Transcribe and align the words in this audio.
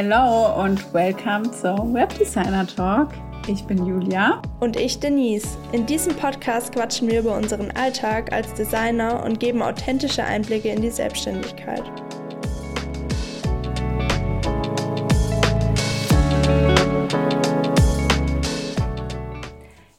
Hello 0.00 0.62
und 0.62 0.94
welcome 0.94 1.50
zum 1.50 1.92
Webdesigner 1.92 2.64
Talk. 2.68 3.08
Ich 3.48 3.64
bin 3.64 3.84
Julia. 3.84 4.40
Und 4.60 4.76
ich 4.76 5.00
Denise. 5.00 5.58
In 5.72 5.86
diesem 5.86 6.14
Podcast 6.14 6.72
quatschen 6.72 7.08
wir 7.08 7.18
über 7.18 7.34
unseren 7.34 7.72
Alltag 7.72 8.32
als 8.32 8.54
Designer 8.54 9.24
und 9.24 9.40
geben 9.40 9.60
authentische 9.60 10.22
Einblicke 10.22 10.68
in 10.68 10.82
die 10.82 10.90
Selbstständigkeit. 10.90 11.82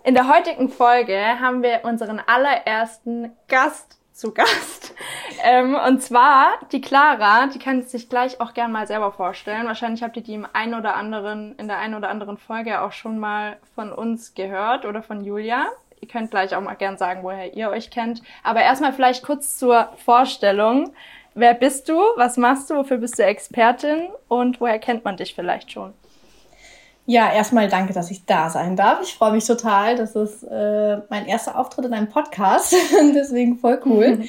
In 0.06 0.14
der 0.14 0.34
heutigen 0.34 0.70
Folge 0.70 1.20
haben 1.42 1.62
wir 1.62 1.82
unseren 1.84 2.22
allerersten 2.26 3.34
Gast 3.50 4.00
zu 4.14 4.34
Gast. 4.34 4.89
Ähm, 5.42 5.74
und 5.76 6.02
zwar 6.02 6.52
die 6.74 6.82
Clara, 6.82 7.48
die 7.48 7.60
kann 7.60 7.82
sich 7.84 8.10
gleich 8.10 8.42
auch 8.42 8.54
gern 8.54 8.74
mal 8.74 8.88
selber 8.88 9.14
vorstellen. 9.14 9.68
Wahrscheinlich 9.68 10.04
habt 10.04 10.18
ihr 10.18 10.24
die 10.24 10.34
im 10.34 10.46
einen 10.52 10.74
oder 10.74 10.98
anderen, 10.98 11.56
in 11.58 11.70
der 11.70 11.78
einen 11.78 11.96
oder 11.96 12.10
anderen 12.10 12.38
Folge 12.38 12.82
auch 12.82 12.92
schon 12.92 13.20
mal 13.20 13.56
von 13.74 13.94
uns 13.94 14.34
gehört 14.34 14.84
oder 14.84 15.02
von 15.02 15.24
Julia. 15.24 15.68
Ihr 16.02 16.08
könnt 16.10 16.32
gleich 16.32 16.56
auch 16.56 16.62
mal 16.62 16.76
gern 16.76 16.98
sagen, 16.98 17.24
woher 17.24 17.54
ihr 17.54 17.70
euch 17.70 17.90
kennt. 17.90 18.22
Aber 18.44 18.62
erstmal 18.62 18.92
vielleicht 18.92 19.24
kurz 19.24 19.58
zur 19.58 19.90
Vorstellung. 20.04 20.94
Wer 21.36 21.54
bist 21.54 21.88
du? 21.88 21.98
Was 22.16 22.38
machst 22.38 22.70
du? 22.70 22.76
Wofür 22.76 22.98
bist 22.98 23.18
du 23.18 23.24
Expertin? 23.24 24.10
Und 24.28 24.60
woher 24.60 24.80
kennt 24.80 25.06
man 25.06 25.16
dich 25.16 25.36
vielleicht 25.36 25.72
schon? 25.72 25.94
Ja, 27.12 27.34
erstmal 27.34 27.68
danke, 27.70 27.92
dass 27.92 28.12
ich 28.12 28.28
da 28.28 28.52
sein 28.52 28.76
darf. 28.76 29.00
Ich 29.02 29.16
freue 29.16 29.32
mich 29.32 29.44
total. 29.44 29.96
Das 29.96 30.16
ist 30.16 30.44
äh, 30.44 30.98
mein 31.10 31.26
erster 31.26 31.58
Auftritt 31.58 31.86
in 31.86 31.94
einem 31.96 32.08
Podcast. 32.08 32.76
Deswegen 33.16 33.58
voll 33.58 33.82
cool. 33.88 34.20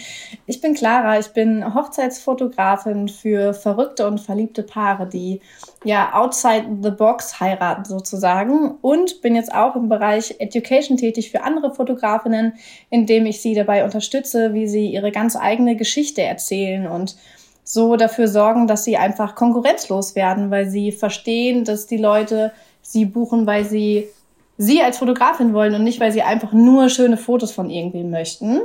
Ich 0.46 0.62
bin 0.62 0.72
Clara. 0.72 1.18
Ich 1.18 1.28
bin 1.34 1.74
Hochzeitsfotografin 1.74 3.08
für 3.08 3.52
verrückte 3.52 4.06
und 4.06 4.18
verliebte 4.18 4.62
Paare, 4.62 5.06
die 5.06 5.42
ja 5.84 6.14
outside 6.14 6.78
the 6.82 6.90
box 6.90 7.38
heiraten 7.38 7.84
sozusagen. 7.84 8.78
Und 8.80 9.20
bin 9.20 9.34
jetzt 9.34 9.54
auch 9.54 9.76
im 9.76 9.90
Bereich 9.90 10.36
Education 10.38 10.96
tätig 10.96 11.30
für 11.30 11.42
andere 11.42 11.74
Fotografinnen, 11.74 12.54
indem 12.88 13.26
ich 13.26 13.42
sie 13.42 13.52
dabei 13.52 13.84
unterstütze, 13.84 14.54
wie 14.54 14.66
sie 14.66 14.86
ihre 14.86 15.12
ganz 15.12 15.36
eigene 15.36 15.76
Geschichte 15.76 16.22
erzählen 16.22 16.86
und 16.86 17.16
so 17.62 17.96
dafür 17.96 18.26
sorgen, 18.26 18.66
dass 18.66 18.84
sie 18.84 18.96
einfach 18.96 19.34
konkurrenzlos 19.34 20.16
werden, 20.16 20.50
weil 20.50 20.70
sie 20.70 20.92
verstehen, 20.92 21.64
dass 21.64 21.86
die 21.86 21.98
Leute 21.98 22.52
sie 22.82 23.04
buchen, 23.04 23.46
weil 23.46 23.64
sie 23.64 24.08
sie 24.56 24.82
als 24.82 24.98
Fotografin 24.98 25.54
wollen 25.54 25.74
und 25.74 25.84
nicht, 25.84 26.00
weil 26.00 26.12
sie 26.12 26.22
einfach 26.22 26.52
nur 26.52 26.90
schöne 26.90 27.16
Fotos 27.16 27.50
von 27.50 27.70
irgendwem 27.70 28.10
möchten. 28.10 28.60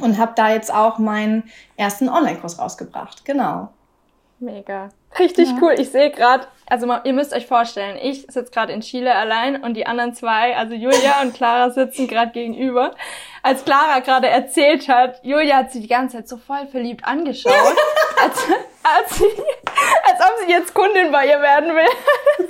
Und 0.00 0.16
habe 0.16 0.32
da 0.36 0.52
jetzt 0.52 0.72
auch 0.72 0.98
meinen 0.98 1.42
ersten 1.76 2.08
Online-Kurs 2.08 2.60
rausgebracht. 2.60 3.24
Genau. 3.24 3.70
Mega. 4.38 4.90
Richtig 5.18 5.48
ja. 5.48 5.56
cool. 5.60 5.74
Ich 5.76 5.90
sehe 5.90 6.12
gerade, 6.12 6.46
also 6.66 6.86
mal, 6.86 7.00
ihr 7.02 7.12
müsst 7.12 7.32
euch 7.32 7.48
vorstellen, 7.48 7.98
ich 8.00 8.22
sitze 8.28 8.52
gerade 8.52 8.72
in 8.72 8.82
Chile 8.82 9.12
allein 9.12 9.62
und 9.64 9.74
die 9.74 9.86
anderen 9.86 10.14
zwei, 10.14 10.56
also 10.56 10.74
Julia 10.74 11.22
und 11.22 11.34
Clara 11.34 11.70
sitzen 11.70 12.06
gerade 12.06 12.30
gegenüber. 12.30 12.94
Als 13.42 13.64
Clara 13.64 13.98
gerade 13.98 14.28
erzählt 14.28 14.88
hat, 14.88 15.24
Julia 15.24 15.56
hat 15.56 15.72
sie 15.72 15.80
die 15.80 15.88
ganze 15.88 16.18
Zeit 16.18 16.28
so 16.28 16.36
voll 16.36 16.68
verliebt 16.68 17.04
angeschaut, 17.04 17.52
als, 18.22 18.46
als, 18.96 19.18
sie, 19.18 19.24
als 19.24 20.20
ob 20.20 20.38
sie 20.44 20.52
jetzt 20.52 20.74
Kundin 20.74 21.12
bei 21.12 21.26
ihr 21.26 21.40
werden 21.40 21.74
will. 21.74 22.48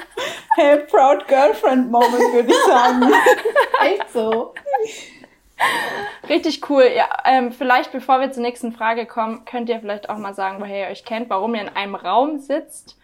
Hey, 0.56 0.78
proud 0.86 1.26
girlfriend 1.28 1.90
Moment, 1.90 2.32
würde 2.32 2.50
ich 2.50 2.64
sagen. 2.66 3.12
Echt 3.84 4.10
so. 4.12 4.54
Richtig 6.28 6.68
cool. 6.70 6.90
Ja, 6.94 7.08
ähm, 7.24 7.52
vielleicht 7.52 7.92
bevor 7.92 8.20
wir 8.20 8.32
zur 8.32 8.42
nächsten 8.42 8.72
Frage 8.72 9.06
kommen, 9.06 9.44
könnt 9.44 9.68
ihr 9.68 9.80
vielleicht 9.80 10.08
auch 10.10 10.18
mal 10.18 10.34
sagen, 10.34 10.60
woher 10.60 10.86
ihr 10.86 10.92
euch 10.92 11.04
kennt, 11.04 11.30
warum 11.30 11.54
ihr 11.54 11.62
in 11.62 11.68
einem 11.68 11.94
Raum 11.94 12.38
sitzt 12.38 12.96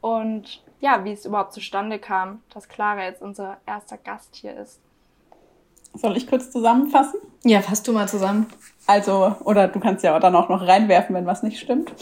und 0.00 0.62
ja, 0.80 1.04
wie 1.04 1.12
es 1.12 1.24
überhaupt 1.24 1.52
zustande 1.52 1.98
kam, 1.98 2.42
dass 2.52 2.68
Clara 2.68 3.04
jetzt 3.04 3.22
unser 3.22 3.58
erster 3.66 3.96
Gast 3.96 4.34
hier 4.34 4.56
ist. 4.56 4.80
Soll 5.94 6.16
ich 6.16 6.26
kurz 6.26 6.50
zusammenfassen? 6.50 7.20
Ja, 7.44 7.60
fass 7.60 7.82
du 7.82 7.92
mal 7.92 8.08
zusammen. 8.08 8.46
Also, 8.86 9.36
oder 9.44 9.68
du 9.68 9.78
kannst 9.78 10.02
ja 10.02 10.18
dann 10.18 10.34
auch 10.34 10.48
noch 10.48 10.66
reinwerfen, 10.66 11.14
wenn 11.14 11.26
was 11.26 11.42
nicht 11.42 11.60
stimmt. 11.60 11.92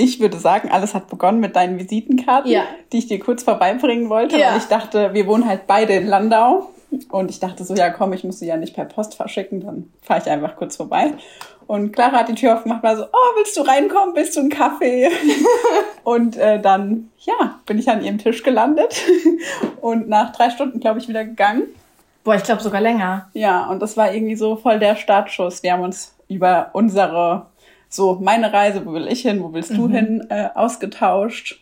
Ich 0.00 0.18
würde 0.18 0.38
sagen, 0.38 0.70
alles 0.70 0.94
hat 0.94 1.08
begonnen 1.08 1.40
mit 1.40 1.56
deinen 1.56 1.78
Visitenkarten, 1.78 2.50
ja. 2.50 2.62
die 2.90 2.98
ich 2.98 3.06
dir 3.06 3.18
kurz 3.18 3.42
vorbeibringen 3.42 4.08
wollte. 4.08 4.38
Ja. 4.38 4.52
Und 4.52 4.58
ich 4.58 4.68
dachte, 4.68 5.12
wir 5.12 5.26
wohnen 5.26 5.46
halt 5.46 5.66
beide 5.66 5.94
in 5.94 6.06
Landau. 6.06 6.70
Und 7.10 7.30
ich 7.30 7.38
dachte 7.38 7.64
so, 7.64 7.74
ja 7.74 7.90
komm, 7.90 8.12
ich 8.14 8.24
muss 8.24 8.40
sie 8.40 8.46
ja 8.46 8.56
nicht 8.56 8.74
per 8.74 8.84
Post 8.84 9.14
verschicken, 9.14 9.60
dann 9.60 9.90
fahre 10.02 10.20
ich 10.20 10.30
einfach 10.30 10.56
kurz 10.56 10.76
vorbei. 10.76 11.12
Und 11.66 11.92
Clara 11.92 12.18
hat 12.18 12.28
die 12.28 12.34
Tür 12.34 12.56
aufgemacht, 12.56 12.82
war 12.82 12.96
so, 12.96 13.04
oh, 13.04 13.36
willst 13.36 13.56
du 13.56 13.60
reinkommen, 13.60 14.14
bist 14.14 14.36
du 14.36 14.40
ein 14.40 14.48
Kaffee? 14.48 15.08
und 16.02 16.36
äh, 16.36 16.60
dann, 16.60 17.10
ja, 17.20 17.60
bin 17.66 17.78
ich 17.78 17.88
an 17.88 18.02
ihrem 18.02 18.18
Tisch 18.18 18.42
gelandet 18.42 19.04
und 19.80 20.08
nach 20.08 20.32
drei 20.32 20.50
Stunden, 20.50 20.80
glaube 20.80 20.98
ich, 20.98 21.08
wieder 21.08 21.24
gegangen. 21.24 21.62
Boah, 22.24 22.34
ich 22.34 22.42
glaube 22.42 22.62
sogar 22.62 22.80
länger. 22.80 23.30
Ja, 23.34 23.66
und 23.66 23.80
das 23.80 23.96
war 23.96 24.12
irgendwie 24.12 24.34
so 24.34 24.56
voll 24.56 24.80
der 24.80 24.96
Startschuss. 24.96 25.62
Wir 25.62 25.74
haben 25.74 25.82
uns 25.82 26.14
über 26.26 26.70
unsere, 26.72 27.46
so 27.90 28.18
meine 28.20 28.52
Reise, 28.52 28.86
wo 28.86 28.92
will 28.92 29.08
ich 29.08 29.22
hin, 29.22 29.42
wo 29.42 29.52
willst 29.52 29.70
du 29.70 29.88
mhm. 29.88 29.92
hin, 29.92 30.26
äh, 30.30 30.48
ausgetauscht 30.54 31.60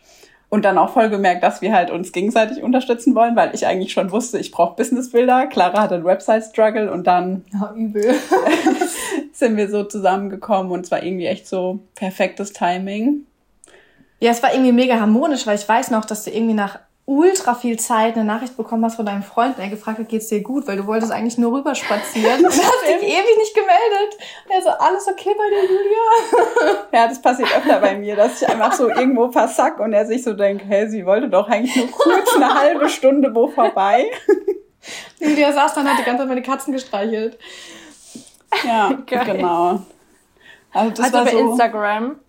und 0.49 0.63
dann 0.63 0.77
auch 0.77 0.91
voll 0.91 1.09
gemerkt, 1.09 1.43
dass 1.43 1.61
wir 1.61 1.73
halt 1.73 1.91
uns 1.91 2.11
gegenseitig 2.11 2.63
unterstützen 2.63 3.13
wollen, 3.15 3.35
weil 3.35 3.53
ich 3.53 3.65
eigentlich 3.67 3.91
schon 3.91 4.11
wusste, 4.11 4.39
ich 4.39 4.51
brauche 4.51 4.75
Businessbilder. 4.75 5.47
Clara 5.47 5.81
hatte 5.81 5.95
einen 5.95 6.05
Website-Struggle 6.05 6.91
und 6.91 7.05
dann 7.05 7.45
ja, 7.51 7.73
übel. 7.75 8.15
sind 9.33 9.57
wir 9.57 9.69
so 9.69 9.83
zusammengekommen 9.83 10.71
und 10.71 10.85
es 10.85 10.91
war 10.91 11.03
irgendwie 11.03 11.25
echt 11.25 11.47
so 11.47 11.79
perfektes 11.95 12.53
Timing. 12.53 13.25
Ja, 14.19 14.31
es 14.31 14.43
war 14.43 14.53
irgendwie 14.53 14.73
mega 14.73 14.99
harmonisch, 14.99 15.47
weil 15.47 15.55
ich 15.55 15.67
weiß 15.67 15.91
noch, 15.91 16.05
dass 16.05 16.25
du 16.25 16.31
irgendwie 16.31 16.53
nach 16.53 16.79
ultra 17.09 17.55
viel 17.55 17.79
Zeit 17.79 18.15
eine 18.15 18.23
Nachricht 18.23 18.55
bekommen 18.55 18.85
hast 18.85 18.95
von 18.95 19.05
deinem 19.05 19.23
Freund, 19.23 19.57
der 19.57 19.67
gefragt 19.67 19.97
hat, 19.97 20.07
geht's 20.09 20.27
dir 20.27 20.43
gut, 20.43 20.67
weil 20.67 20.77
du 20.77 20.85
wolltest 20.85 21.11
eigentlich 21.11 21.39
nur 21.39 21.57
rüberspazieren. 21.57 22.39
und 22.45 22.51
hast 22.51 22.83
dich 22.85 23.01
ewig 23.01 23.37
nicht 23.37 23.55
gemeldet. 23.55 24.17
Und 24.45 24.51
er 24.51 24.61
so, 24.61 24.69
alles 24.69 25.07
okay 25.07 25.31
bei 25.35 25.49
dir, 25.49 25.63
Julia? 25.63 26.85
ja, 26.91 27.07
das 27.07 27.19
passiert 27.19 27.49
öfter 27.57 27.79
bei 27.79 27.97
mir, 27.97 28.15
dass 28.15 28.39
ich 28.39 28.47
einfach 28.47 28.73
so 28.73 28.89
irgendwo 28.89 29.31
versack 29.31 29.79
und 29.79 29.91
er 29.91 30.05
sich 30.05 30.23
so 30.23 30.33
denkt, 30.33 30.65
hey, 30.67 30.87
sie 30.87 31.03
wollte 31.03 31.29
doch 31.29 31.49
eigentlich 31.49 31.75
nur 31.75 31.89
kurz 31.89 32.35
eine 32.35 32.53
halbe 32.53 32.87
Stunde 32.89 33.33
wo 33.33 33.47
vorbei. 33.47 34.11
Julia 35.19 35.51
saß 35.51 35.73
dann, 35.73 35.89
hat 35.89 35.97
die 35.97 36.03
ganze 36.03 36.21
Zeit 36.21 36.29
meine 36.29 36.43
Katzen 36.43 36.73
gestreichelt. 36.73 37.39
Ja, 38.63 38.91
Geil. 39.07 39.25
genau. 39.25 39.81
Also, 40.71 40.91
das 40.91 41.05
also 41.05 41.17
war 41.17 41.25
bei 41.25 41.31
so 41.31 41.39
Instagram. 41.39 42.19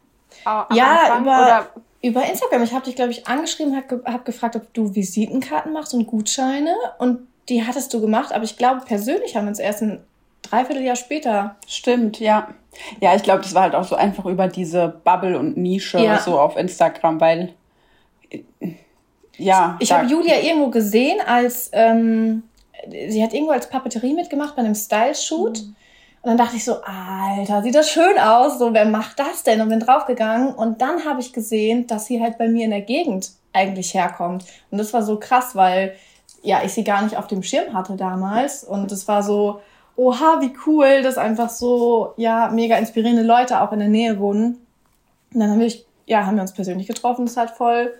ja, 0.47 0.65
Anfang, 0.71 1.23
über, 1.23 1.43
oder 1.43 1.67
über 2.03 2.29
Instagram. 2.29 2.63
Ich 2.63 2.73
habe 2.73 2.85
dich, 2.85 2.97
glaube 2.97 3.11
ich, 3.11 3.27
angeschrieben, 3.27 3.77
habe 3.77 3.87
ge 3.87 4.13
hab 4.13 4.25
gefragt, 4.25 4.57
ob 4.57 4.73
du 4.75 4.95
Visitenkarten 4.95 5.73
machst 5.73 5.95
und 5.95 6.07
Gutscheine. 6.07 6.75
Und 6.99 7.27
die 7.49 7.67
hattest 7.67 7.93
du 7.93 8.01
gemacht. 8.01 8.33
Aber 8.33 8.45
ich 8.45 8.57
glaube, 8.57 8.83
persönlich 8.87 9.37
haben 9.37 9.45
wir 9.45 9.51
uns 9.51 9.59
erst 9.59 9.83
ein 9.83 10.01
Dreivierteljahr 10.43 10.97
später. 10.97 11.57
Stimmt, 11.67 12.21
ja. 12.21 12.49
Ja, 13.01 13.15
ich 13.15 13.23
glaube, 13.23 13.43
das 13.43 13.55
war 13.55 13.63
halt 13.63 13.75
auch 13.75 13.85
so 13.85 13.97
einfach 13.97 14.25
über 14.27 14.47
diese 14.49 15.01
Bubble 15.05 15.39
und 15.39 15.57
Nische 15.57 15.99
ja. 15.99 16.19
so 16.19 16.39
auf 16.39 16.57
Instagram, 16.57 17.21
weil 17.21 17.55
ja. 19.37 19.77
Ich 19.81 19.91
habe 19.91 20.07
Julia 20.07 20.39
irgendwo 20.41 20.69
gesehen 20.69 21.21
als 21.27 21.71
ähm, 21.73 22.45
sie 22.89 23.23
hat 23.23 23.35
irgendwo 23.35 23.53
als 23.53 23.69
Papeterie 23.69 24.15
mitgemacht 24.15 24.57
bei 24.57 24.63
einem 24.63 24.75
Style-Shoot. 24.75 25.63
Mhm. 25.63 25.77
Und 26.23 26.29
dann 26.29 26.37
dachte 26.37 26.57
ich 26.57 26.65
so, 26.65 26.77
Alter, 26.83 27.63
sieht 27.63 27.75
das 27.75 27.89
schön 27.89 28.19
aus. 28.19 28.59
So, 28.59 28.75
wer 28.75 28.85
macht 28.85 29.19
das 29.19 29.43
denn? 29.43 29.61
Und 29.61 29.71
bin 29.71 29.81
draufgegangen. 29.81 30.55
Und 30.55 30.83
dann 30.83 31.05
habe 31.07 31.21
ich 31.21 31.33
gesehen, 31.33 31.87
dass 31.87 32.07
sie 32.07 32.21
halt 32.21 32.37
bei 32.37 32.49
mir 32.49 32.67
in 32.67 32.71
der 32.71 32.83
Gegend 32.83 33.31
eigentlich 33.53 33.95
herkommt. 33.95 34.45
Und 34.71 34.79
das 34.79 34.93
war 34.93 35.03
so 35.03 35.19
krass, 35.19 35.57
weil 35.57 35.95
ja, 36.43 36.63
ich 36.63 36.73
sie 36.73 36.85
gar 36.85 37.03
nicht 37.03 37.17
auf 37.17 37.27
dem 37.27 37.43
Schirm 37.43 37.73
hatte 37.73 37.97
damals. 37.97 38.65
Und 38.65 38.93
es 38.93 39.09
war 39.09 39.23
so, 39.23 39.61
oha, 39.97 40.41
wie 40.41 40.53
cool, 40.67 41.03
dass 41.03 41.17
einfach 41.17 41.49
so, 41.49 42.13
ja, 42.17 42.49
mega 42.49 42.77
inspirierende 42.77 43.23
Leute 43.23 43.61
auch 43.63 43.73
in 43.73 43.79
der 43.79 43.89
Nähe 43.89 44.19
wohnen. 44.19 44.67
Und 45.33 45.41
dann 45.41 45.51
haben 45.51 45.61
wir, 45.61 45.73
ja, 46.07 46.27
haben 46.27 46.37
wir 46.37 46.43
uns 46.43 46.53
persönlich 46.53 46.87
getroffen. 46.87 47.25
Das 47.25 47.33
ist 47.33 47.39
halt 47.39 47.51
voll, 47.51 47.95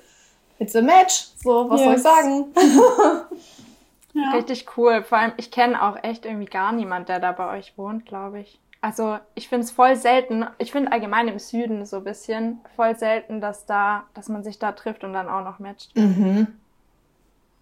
it's 0.59 0.77
a 0.77 0.83
match. 0.83 1.29
So, 1.43 1.71
was 1.71 1.81
yes. 1.81 1.87
soll 1.87 1.97
ich 1.97 2.03
sagen? 2.03 2.45
Ja. 4.13 4.31
Richtig 4.33 4.67
cool. 4.77 5.03
Vor 5.03 5.19
allem, 5.19 5.33
ich 5.37 5.51
kenne 5.51 5.83
auch 5.83 5.97
echt 6.03 6.25
irgendwie 6.25 6.47
gar 6.47 6.73
niemand, 6.73 7.09
der 7.09 7.21
da 7.21 7.33
bei 7.33 7.57
euch 7.57 7.77
wohnt, 7.77 8.07
glaube 8.07 8.41
ich. 8.41 8.59
Also 8.83 9.19
ich 9.35 9.49
finde 9.49 9.65
es 9.65 9.71
voll 9.71 9.95
selten, 9.95 10.47
ich 10.57 10.73
finde 10.73 10.91
allgemein 10.91 11.29
im 11.29 11.39
Süden 11.39 11.85
so 11.85 11.99
ein 11.99 12.05
bisschen 12.05 12.61
voll 12.77 12.97
selten, 12.97 13.41
dass 13.41 13.67
da, 13.67 14.05
dass 14.15 14.29
man 14.29 14.43
sich 14.43 14.59
da 14.59 14.73
trifft 14.73 15.05
und 15.05 15.13
dann 15.13 15.29
auch 15.29 15.45
noch 15.45 15.59
matcht. 15.59 15.95
Mhm. 15.95 16.47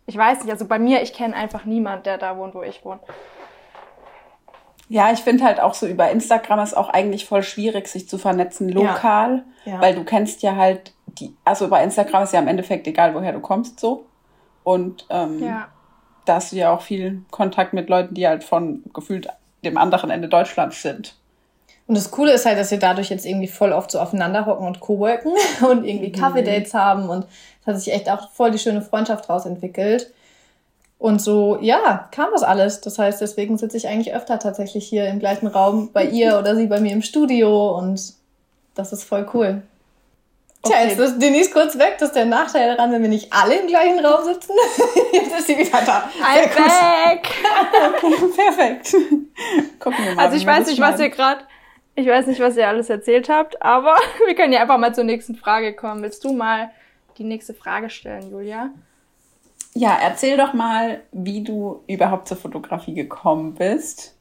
Ich 0.06 0.16
weiß 0.16 0.42
nicht, 0.44 0.52
also 0.52 0.66
bei 0.66 0.78
mir, 0.78 1.02
ich 1.02 1.12
kenne 1.12 1.34
einfach 1.34 1.64
niemand, 1.64 2.06
der 2.06 2.18
da 2.18 2.36
wohnt, 2.36 2.54
wo 2.54 2.62
ich 2.62 2.84
wohne. 2.84 3.00
Ja, 4.88 5.12
ich 5.12 5.18
finde 5.18 5.44
halt 5.44 5.60
auch 5.60 5.74
so 5.74 5.86
über 5.86 6.10
Instagram 6.10 6.60
ist 6.60 6.74
auch 6.74 6.88
eigentlich 6.88 7.26
voll 7.26 7.42
schwierig, 7.42 7.88
sich 7.88 8.08
zu 8.08 8.16
vernetzen 8.16 8.70
lokal, 8.70 9.44
ja. 9.64 9.74
Ja. 9.74 9.80
weil 9.80 9.94
du 9.94 10.04
kennst 10.04 10.42
ja 10.42 10.56
halt 10.56 10.94
die, 11.06 11.36
also 11.44 11.68
bei 11.68 11.82
Instagram 11.82 12.22
ist 12.22 12.32
ja 12.32 12.38
im 12.38 12.48
Endeffekt 12.48 12.86
egal, 12.86 13.14
woher 13.14 13.32
du 13.32 13.40
kommst 13.40 13.80
so. 13.80 14.06
Und 14.62 15.04
ähm, 15.10 15.42
ja 15.42 15.68
da 16.28 16.36
hast 16.36 16.52
du 16.52 16.56
ja 16.56 16.72
auch 16.72 16.82
viel 16.82 17.22
Kontakt 17.30 17.72
mit 17.72 17.88
Leuten, 17.88 18.14
die 18.14 18.26
halt 18.26 18.44
von 18.44 18.82
gefühlt 18.92 19.28
dem 19.64 19.76
anderen 19.76 20.10
Ende 20.10 20.28
Deutschlands 20.28 20.82
sind. 20.82 21.14
Und 21.86 21.96
das 21.96 22.10
Coole 22.10 22.32
ist 22.32 22.44
halt, 22.44 22.58
dass 22.58 22.70
wir 22.70 22.78
dadurch 22.78 23.08
jetzt 23.08 23.24
irgendwie 23.24 23.48
voll 23.48 23.72
oft 23.72 23.90
so 23.90 23.98
aufeinander 23.98 24.44
hocken 24.44 24.66
und 24.66 24.80
co-worken 24.80 25.32
und 25.68 25.84
irgendwie 25.84 26.08
mhm. 26.08 26.12
Kaffee-Dates 26.20 26.74
haben 26.74 27.08
und 27.08 27.26
es 27.62 27.66
hat 27.66 27.78
sich 27.80 27.92
echt 27.92 28.10
auch 28.10 28.30
voll 28.30 28.50
die 28.50 28.58
schöne 28.58 28.82
Freundschaft 28.82 29.28
draus 29.28 29.46
entwickelt. 29.46 30.12
Und 30.98 31.22
so, 31.22 31.58
ja, 31.60 32.08
kam 32.10 32.30
das 32.32 32.42
alles. 32.42 32.80
Das 32.80 32.98
heißt, 32.98 33.20
deswegen 33.20 33.56
sitze 33.56 33.76
ich 33.76 33.86
eigentlich 33.88 34.14
öfter 34.14 34.38
tatsächlich 34.38 34.86
hier 34.86 35.06
im 35.06 35.20
gleichen 35.20 35.46
Raum 35.46 35.90
bei 35.92 36.04
ihr 36.04 36.38
oder 36.38 36.56
sie 36.56 36.66
bei 36.66 36.80
mir 36.80 36.92
im 36.92 37.02
Studio 37.02 37.78
und 37.78 38.14
das 38.74 38.92
ist 38.92 39.04
voll 39.04 39.26
cool. 39.32 39.62
Okay. 40.62 40.74
Tja, 40.74 40.88
jetzt 40.88 40.98
ist 40.98 41.18
Denise 41.20 41.50
kurz 41.50 41.78
weg. 41.78 41.96
Das 41.98 42.08
ist 42.08 42.16
der 42.16 42.24
Nachteil 42.24 42.74
daran, 42.74 42.90
wenn 42.92 43.02
wir 43.02 43.08
nicht 43.08 43.32
alle 43.32 43.60
im 43.60 43.68
gleichen 43.68 44.04
Raum 44.04 44.24
sitzen. 44.24 44.52
jetzt 45.12 45.38
ist 45.38 45.46
sie 45.46 45.56
wieder 45.56 45.80
da. 45.82 46.10
I'm 46.20 46.48
back! 46.54 47.28
okay, 47.94 48.14
perfekt. 48.36 48.92
Gucken 49.78 50.04
wir 50.04 50.14
mal. 50.14 50.24
Also 50.24 50.36
ich 50.36 50.44
weiß 50.44 50.66
nicht, 50.66 50.80
was 50.80 50.98
ihr 50.98 51.10
gerade, 51.10 51.42
ich 51.94 52.08
weiß 52.08 52.26
nicht, 52.26 52.40
was 52.40 52.56
ihr 52.56 52.66
alles 52.66 52.90
erzählt 52.90 53.28
habt, 53.28 53.62
aber 53.62 53.96
wir 54.26 54.34
können 54.34 54.52
ja 54.52 54.60
einfach 54.60 54.78
mal 54.78 54.94
zur 54.94 55.04
nächsten 55.04 55.36
Frage 55.36 55.74
kommen. 55.74 56.02
Willst 56.02 56.24
du 56.24 56.32
mal 56.32 56.70
die 57.18 57.24
nächste 57.24 57.54
Frage 57.54 57.88
stellen, 57.88 58.30
Julia? 58.30 58.70
Ja, 59.74 59.96
erzähl 60.02 60.36
doch 60.36 60.54
mal, 60.54 61.02
wie 61.12 61.44
du 61.44 61.84
überhaupt 61.86 62.26
zur 62.26 62.36
Fotografie 62.36 62.94
gekommen 62.94 63.54
bist. 63.54 64.17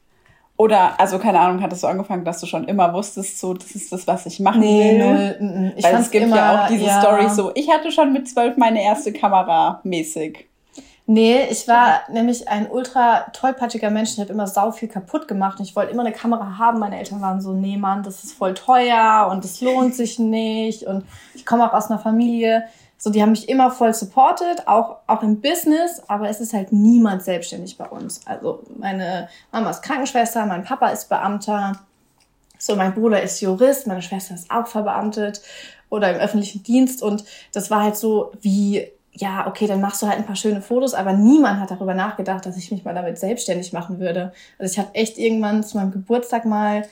Oder, 0.58 0.98
also 0.98 1.20
keine 1.20 1.38
Ahnung, 1.38 1.62
hattest 1.62 1.84
du 1.84 1.86
angefangen, 1.86 2.24
dass 2.24 2.40
du 2.40 2.46
schon 2.46 2.64
immer 2.64 2.92
wusstest, 2.92 3.38
so, 3.38 3.54
das 3.54 3.70
ist 3.76 3.92
das, 3.92 4.08
was 4.08 4.26
ich 4.26 4.40
machen 4.40 4.58
nee, 4.60 4.98
will? 4.98 5.36
Null. 5.38 5.72
Ich 5.76 5.84
Weil 5.84 5.94
es 5.94 6.10
gibt 6.10 6.24
immer, 6.24 6.36
ja 6.36 6.64
auch 6.64 6.68
diese 6.68 6.84
ja. 6.84 7.00
Story 7.00 7.28
so, 7.30 7.52
ich 7.54 7.70
hatte 7.70 7.92
schon 7.92 8.12
mit 8.12 8.28
zwölf 8.28 8.56
meine 8.56 8.82
erste 8.82 9.12
Kamera 9.12 9.80
mäßig. 9.84 10.48
Nee, 11.06 11.44
ich 11.48 11.68
war 11.68 12.00
nämlich 12.10 12.48
ein 12.48 12.68
ultra 12.68 13.30
tollpatschiger 13.32 13.88
Mensch. 13.88 14.10
Ich 14.14 14.20
habe 14.20 14.32
immer 14.32 14.46
sau 14.46 14.72
viel 14.72 14.88
kaputt 14.88 15.26
gemacht. 15.26 15.58
Ich 15.60 15.74
wollte 15.74 15.92
immer 15.92 16.02
eine 16.02 16.12
Kamera 16.12 16.58
haben. 16.58 16.80
Meine 16.80 16.98
Eltern 16.98 17.22
waren 17.22 17.40
so, 17.40 17.54
nee, 17.54 17.78
Mann, 17.78 18.02
das 18.02 18.24
ist 18.24 18.32
voll 18.32 18.52
teuer 18.52 19.28
und 19.30 19.42
das 19.42 19.62
lohnt 19.62 19.94
sich 19.94 20.18
nicht. 20.18 20.82
Und 20.82 21.04
ich 21.34 21.46
komme 21.46 21.66
auch 21.66 21.72
aus 21.72 21.88
einer 21.88 21.98
Familie, 21.98 22.64
so, 23.00 23.10
die 23.10 23.22
haben 23.22 23.30
mich 23.30 23.48
immer 23.48 23.70
voll 23.70 23.94
supported, 23.94 24.66
auch, 24.66 24.96
auch 25.06 25.22
im 25.22 25.40
Business, 25.40 26.02
aber 26.08 26.28
es 26.28 26.40
ist 26.40 26.52
halt 26.52 26.72
niemand 26.72 27.22
selbstständig 27.22 27.78
bei 27.78 27.86
uns. 27.86 28.26
Also 28.26 28.64
meine 28.76 29.28
Mama 29.52 29.70
ist 29.70 29.82
Krankenschwester, 29.82 30.44
mein 30.46 30.64
Papa 30.64 30.88
ist 30.88 31.08
Beamter, 31.08 31.78
so 32.58 32.74
mein 32.74 32.94
Bruder 32.94 33.22
ist 33.22 33.40
Jurist, 33.40 33.86
meine 33.86 34.02
Schwester 34.02 34.34
ist 34.34 34.50
auch 34.50 34.66
verbeamtet 34.66 35.40
oder 35.90 36.12
im 36.12 36.20
öffentlichen 36.20 36.64
Dienst 36.64 37.00
und 37.00 37.24
das 37.52 37.70
war 37.70 37.84
halt 37.84 37.96
so 37.96 38.32
wie, 38.40 38.88
ja, 39.12 39.46
okay, 39.46 39.68
dann 39.68 39.80
machst 39.80 40.02
du 40.02 40.08
halt 40.08 40.18
ein 40.18 40.26
paar 40.26 40.34
schöne 40.34 40.60
Fotos, 40.60 40.92
aber 40.92 41.12
niemand 41.12 41.60
hat 41.60 41.70
darüber 41.70 41.94
nachgedacht, 41.94 42.46
dass 42.46 42.56
ich 42.56 42.72
mich 42.72 42.84
mal 42.84 42.94
damit 42.94 43.16
selbstständig 43.16 43.72
machen 43.72 44.00
würde. 44.00 44.32
Also 44.58 44.72
ich 44.72 44.78
habe 44.78 44.92
echt 44.96 45.18
irgendwann 45.18 45.62
zu 45.62 45.76
meinem 45.76 45.92
Geburtstag 45.92 46.44
mal 46.44 46.82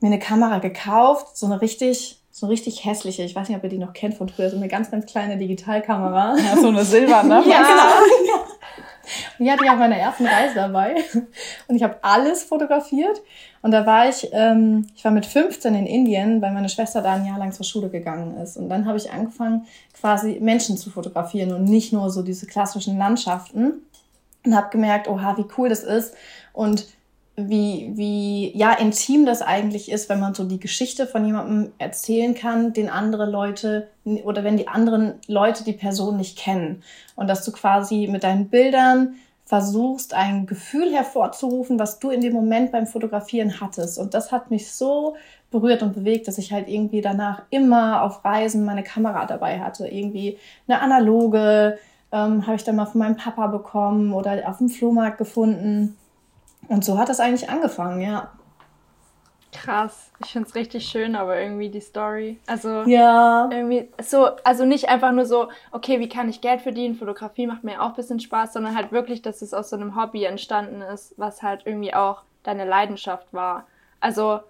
mir 0.00 0.08
eine 0.08 0.18
Kamera 0.18 0.58
gekauft, 0.58 1.36
so 1.36 1.46
eine 1.46 1.60
richtig 1.60 2.20
so 2.36 2.48
richtig 2.48 2.84
hässliche, 2.84 3.22
ich 3.22 3.36
weiß 3.36 3.48
nicht, 3.48 3.56
ob 3.56 3.62
ihr 3.62 3.70
die 3.70 3.78
noch 3.78 3.92
kennt 3.92 4.14
von 4.14 4.28
früher, 4.28 4.50
so 4.50 4.56
eine 4.56 4.66
ganz, 4.66 4.90
ganz 4.90 5.06
kleine 5.06 5.38
Digitalkamera. 5.38 6.36
Ja, 6.36 6.56
so 6.56 6.66
eine 6.66 6.84
silberne. 6.84 7.34
ja, 7.48 7.62
genau. 7.62 8.42
Und 9.38 9.44
die 9.44 9.52
hatte 9.52 9.64
ich 9.64 9.70
auf 9.70 9.78
meiner 9.78 9.96
ersten 9.96 10.26
Reise 10.26 10.56
dabei. 10.56 10.96
Und 11.68 11.76
ich 11.76 11.84
habe 11.84 11.98
alles 12.02 12.42
fotografiert. 12.42 13.22
Und 13.62 13.70
da 13.70 13.86
war 13.86 14.08
ich, 14.08 14.30
ähm, 14.32 14.88
ich 14.96 15.04
war 15.04 15.12
mit 15.12 15.26
15 15.26 15.76
in 15.76 15.86
Indien, 15.86 16.42
weil 16.42 16.52
meine 16.52 16.68
Schwester 16.68 17.02
da 17.02 17.12
ein 17.14 17.24
Jahr 17.24 17.38
lang 17.38 17.52
zur 17.52 17.64
Schule 17.64 17.88
gegangen 17.88 18.36
ist. 18.38 18.56
Und 18.56 18.68
dann 18.68 18.84
habe 18.86 18.98
ich 18.98 19.12
angefangen, 19.12 19.68
quasi 19.92 20.40
Menschen 20.40 20.76
zu 20.76 20.90
fotografieren 20.90 21.52
und 21.52 21.62
nicht 21.62 21.92
nur 21.92 22.10
so 22.10 22.22
diese 22.22 22.46
klassischen 22.46 22.98
Landschaften. 22.98 23.74
Und 24.44 24.56
habe 24.56 24.70
gemerkt, 24.70 25.06
oha, 25.06 25.36
wie 25.36 25.46
cool 25.56 25.68
das 25.68 25.84
ist. 25.84 26.14
Und 26.52 26.88
wie, 27.36 27.92
wie 27.94 28.56
ja 28.56 28.72
intim 28.72 29.26
das 29.26 29.42
eigentlich 29.42 29.90
ist, 29.90 30.08
wenn 30.08 30.20
man 30.20 30.34
so 30.34 30.44
die 30.44 30.60
Geschichte 30.60 31.06
von 31.06 31.24
jemandem 31.24 31.72
erzählen 31.78 32.34
kann, 32.34 32.72
den 32.72 32.88
andere 32.88 33.28
Leute 33.28 33.88
oder 34.04 34.44
wenn 34.44 34.56
die 34.56 34.68
anderen 34.68 35.14
Leute 35.26 35.64
die 35.64 35.72
Person 35.72 36.16
nicht 36.16 36.38
kennen. 36.38 36.82
Und 37.16 37.28
dass 37.28 37.44
du 37.44 37.50
quasi 37.50 38.08
mit 38.10 38.22
deinen 38.22 38.48
Bildern 38.48 39.14
versuchst, 39.46 40.14
ein 40.14 40.46
Gefühl 40.46 40.92
hervorzurufen, 40.94 41.78
was 41.78 41.98
du 41.98 42.10
in 42.10 42.20
dem 42.20 42.32
Moment 42.32 42.72
beim 42.72 42.86
Fotografieren 42.86 43.60
hattest. 43.60 43.98
Und 43.98 44.14
das 44.14 44.32
hat 44.32 44.50
mich 44.50 44.72
so 44.72 45.16
berührt 45.50 45.82
und 45.82 45.94
bewegt, 45.94 46.28
dass 46.28 46.38
ich 46.38 46.52
halt 46.52 46.68
irgendwie 46.68 47.00
danach 47.00 47.42
immer 47.50 48.02
auf 48.02 48.24
Reisen 48.24 48.64
meine 48.64 48.82
Kamera 48.82 49.26
dabei 49.26 49.60
hatte. 49.60 49.88
Irgendwie 49.88 50.38
eine 50.66 50.80
analoge 50.80 51.78
ähm, 52.10 52.46
habe 52.46 52.56
ich 52.56 52.64
dann 52.64 52.76
mal 52.76 52.86
von 52.86 53.00
meinem 53.00 53.16
Papa 53.16 53.48
bekommen 53.48 54.12
oder 54.12 54.48
auf 54.48 54.58
dem 54.58 54.68
Flohmarkt 54.68 55.18
gefunden. 55.18 55.96
Und 56.68 56.84
so 56.84 56.98
hat 56.98 57.08
das 57.08 57.20
eigentlich 57.20 57.48
angefangen, 57.48 58.00
ja. 58.00 58.32
Krass. 59.52 60.10
Ich 60.24 60.32
finde 60.32 60.48
es 60.48 60.54
richtig 60.54 60.86
schön, 60.86 61.14
aber 61.14 61.38
irgendwie 61.40 61.68
die 61.68 61.80
Story. 61.80 62.40
Also 62.46 62.82
ja. 62.82 63.48
irgendwie 63.50 63.88
so, 64.02 64.30
also 64.42 64.64
nicht 64.64 64.88
einfach 64.88 65.12
nur 65.12 65.26
so, 65.26 65.48
okay, 65.70 66.00
wie 66.00 66.08
kann 66.08 66.28
ich 66.28 66.40
Geld 66.40 66.60
verdienen? 66.60 66.96
Fotografie 66.96 67.46
macht 67.46 67.62
mir 67.62 67.80
auch 67.80 67.90
ein 67.90 67.94
bisschen 67.94 68.20
Spaß, 68.20 68.52
sondern 68.52 68.76
halt 68.76 68.90
wirklich, 68.90 69.22
dass 69.22 69.42
es 69.42 69.54
aus 69.54 69.70
so 69.70 69.76
einem 69.76 69.96
Hobby 69.96 70.24
entstanden 70.24 70.82
ist, 70.82 71.14
was 71.16 71.42
halt 71.42 71.62
irgendwie 71.66 71.94
auch 71.94 72.22
deine 72.42 72.64
Leidenschaft 72.64 73.32
war. 73.32 73.66
Also 74.00 74.40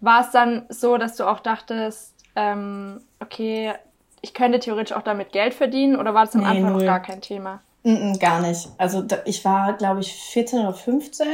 war 0.00 0.22
es 0.22 0.30
dann 0.30 0.64
so, 0.70 0.96
dass 0.96 1.16
du 1.16 1.24
auch 1.24 1.40
dachtest, 1.40 2.14
ähm, 2.34 3.02
okay, 3.20 3.74
ich 4.22 4.34
könnte 4.34 4.58
theoretisch 4.58 4.96
auch 4.96 5.02
damit 5.02 5.32
Geld 5.32 5.54
verdienen 5.54 5.96
oder 5.96 6.14
war 6.14 6.24
das 6.24 6.34
am 6.34 6.42
nee, 6.42 6.48
Anfang 6.48 6.72
noch 6.72 6.84
gar 6.84 7.00
kein 7.00 7.20
Thema? 7.20 7.60
Mm 7.82 7.90
-mm, 7.90 8.18
gar 8.18 8.42
nicht. 8.42 8.68
Also 8.78 9.04
ich 9.24 9.44
war, 9.44 9.74
glaube 9.74 10.00
ich, 10.00 10.12
14 10.12 10.60
oder 10.60 10.74
15, 10.74 11.26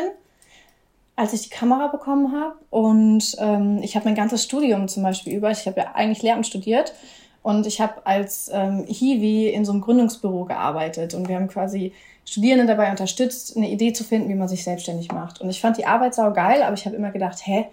als 1.16 1.32
ich 1.32 1.43
die 1.43 1.50
Kamera 1.50 1.88
bekommen 1.88 2.32
habe. 2.32 2.54
Und 2.70 3.37
ähm, 3.38 3.81
ich 3.82 3.96
habe 3.96 4.04
mein 4.06 4.14
ganzes 4.14 4.44
Studium 4.44 4.88
zum 4.88 5.02
Beispiel 5.02 5.34
über, 5.34 5.50
ich 5.50 5.66
habe 5.66 5.81
ja 5.81 5.93
eigentlich 5.94 6.22
Lehramt 6.22 6.46
studiert. 6.46 6.94
Und 7.43 7.66
ich 7.66 7.81
habe 7.81 8.04
als 8.04 8.50
ähm, 8.52 8.84
Hiwi 8.88 9.48
in 9.50 9.64
so 9.64 9.72
einem 9.72 9.81
Gründungsbüro 9.81 10.44
gearbeitet. 10.46 11.14
Und 11.14 11.28
wir 11.28 11.37
haben 11.37 11.48
quasi 11.48 11.93
Studierende 12.25 12.66
dabei 12.66 12.90
unterstützt, 12.90 13.56
eine 13.56 13.70
Idee 13.70 13.93
zu 13.93 14.02
finden, 14.02 14.28
wie 14.28 14.34
man 14.34 14.48
sich 14.48 14.64
selbstständig 14.64 15.12
macht. 15.12 15.40
Und 15.40 15.48
ich 15.48 15.60
fand 15.60 15.78
die 15.78 15.87
Arbeit 15.87 16.14
sau 16.14 16.32
geil, 16.32 16.62
aber 16.62 16.75
ich 16.75 16.87
habe 16.87 16.96
immer 16.96 17.12
gedacht, 17.12 17.46
hä, 17.46 17.66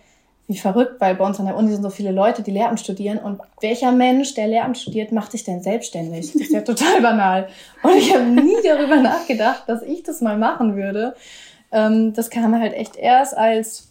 wie 0.48 0.57
verrückt, 0.57 1.00
weil 1.00 1.16
bei 1.16 1.25
uns 1.25 1.40
an 1.40 1.45
der 1.45 1.56
Uni 1.56 1.72
sind 1.72 1.84
so 1.84 1.90
viele 1.90 2.12
Leute, 2.12 2.44
die 2.44 2.51
Lehramt 2.51 2.80
studieren. 2.80 3.18
Und 3.18 3.40
welcher 3.62 3.92
Mensch, 3.92 4.34
der 4.34 4.48
Lehramt 4.48 4.78
studiert, 4.78 5.12
macht 5.12 5.31
sich 5.31 5.44
denn 5.44 5.62
selbstständig? 5.62 6.34
Das 6.34 6.42
ist 6.42 6.51
ja 6.51 6.62
total 6.66 7.01
banal. 7.01 7.48
Und 7.81 7.95
ich 7.95 8.13
habe 8.13 8.25
nie 8.25 8.57
darüber 8.63 8.98
nachgedacht, 8.98 9.63
dass 9.68 9.81
ich 9.81 10.04
das 10.04 10.22
mal 10.22 10.38
machen 10.38 10.75
würde. 10.75 11.16
Ähm, 11.72 12.13
das 12.13 12.30
kam 12.30 12.60
halt 12.60 12.74
echt 12.74 12.98
erst, 12.98 13.38
als 13.38 13.90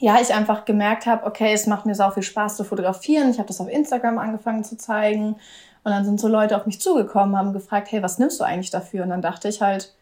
ja, 0.00 0.20
ich 0.20 0.34
einfach 0.34 0.64
gemerkt 0.64 1.06
habe, 1.06 1.26
okay, 1.26 1.52
es 1.52 1.66
macht 1.66 1.86
mir 1.86 1.94
sau 1.94 2.10
viel 2.10 2.22
Spaß 2.22 2.56
zu 2.56 2.64
fotografieren. 2.64 3.30
Ich 3.30 3.38
habe 3.38 3.48
das 3.48 3.60
auf 3.60 3.68
Instagram 3.68 4.18
angefangen 4.18 4.64
zu 4.64 4.76
zeigen. 4.76 5.36
Und 5.84 5.92
dann 5.92 6.04
sind 6.04 6.20
so 6.20 6.28
Leute 6.28 6.56
auf 6.56 6.66
mich 6.66 6.80
zugekommen, 6.80 7.36
haben 7.36 7.52
gefragt, 7.52 7.88
hey, 7.90 8.02
was 8.02 8.18
nimmst 8.18 8.40
du 8.40 8.44
eigentlich 8.44 8.70
dafür? 8.70 9.04
Und 9.04 9.10
dann 9.10 9.22
dachte 9.22 9.48
ich 9.48 9.62
halt, 9.62 9.94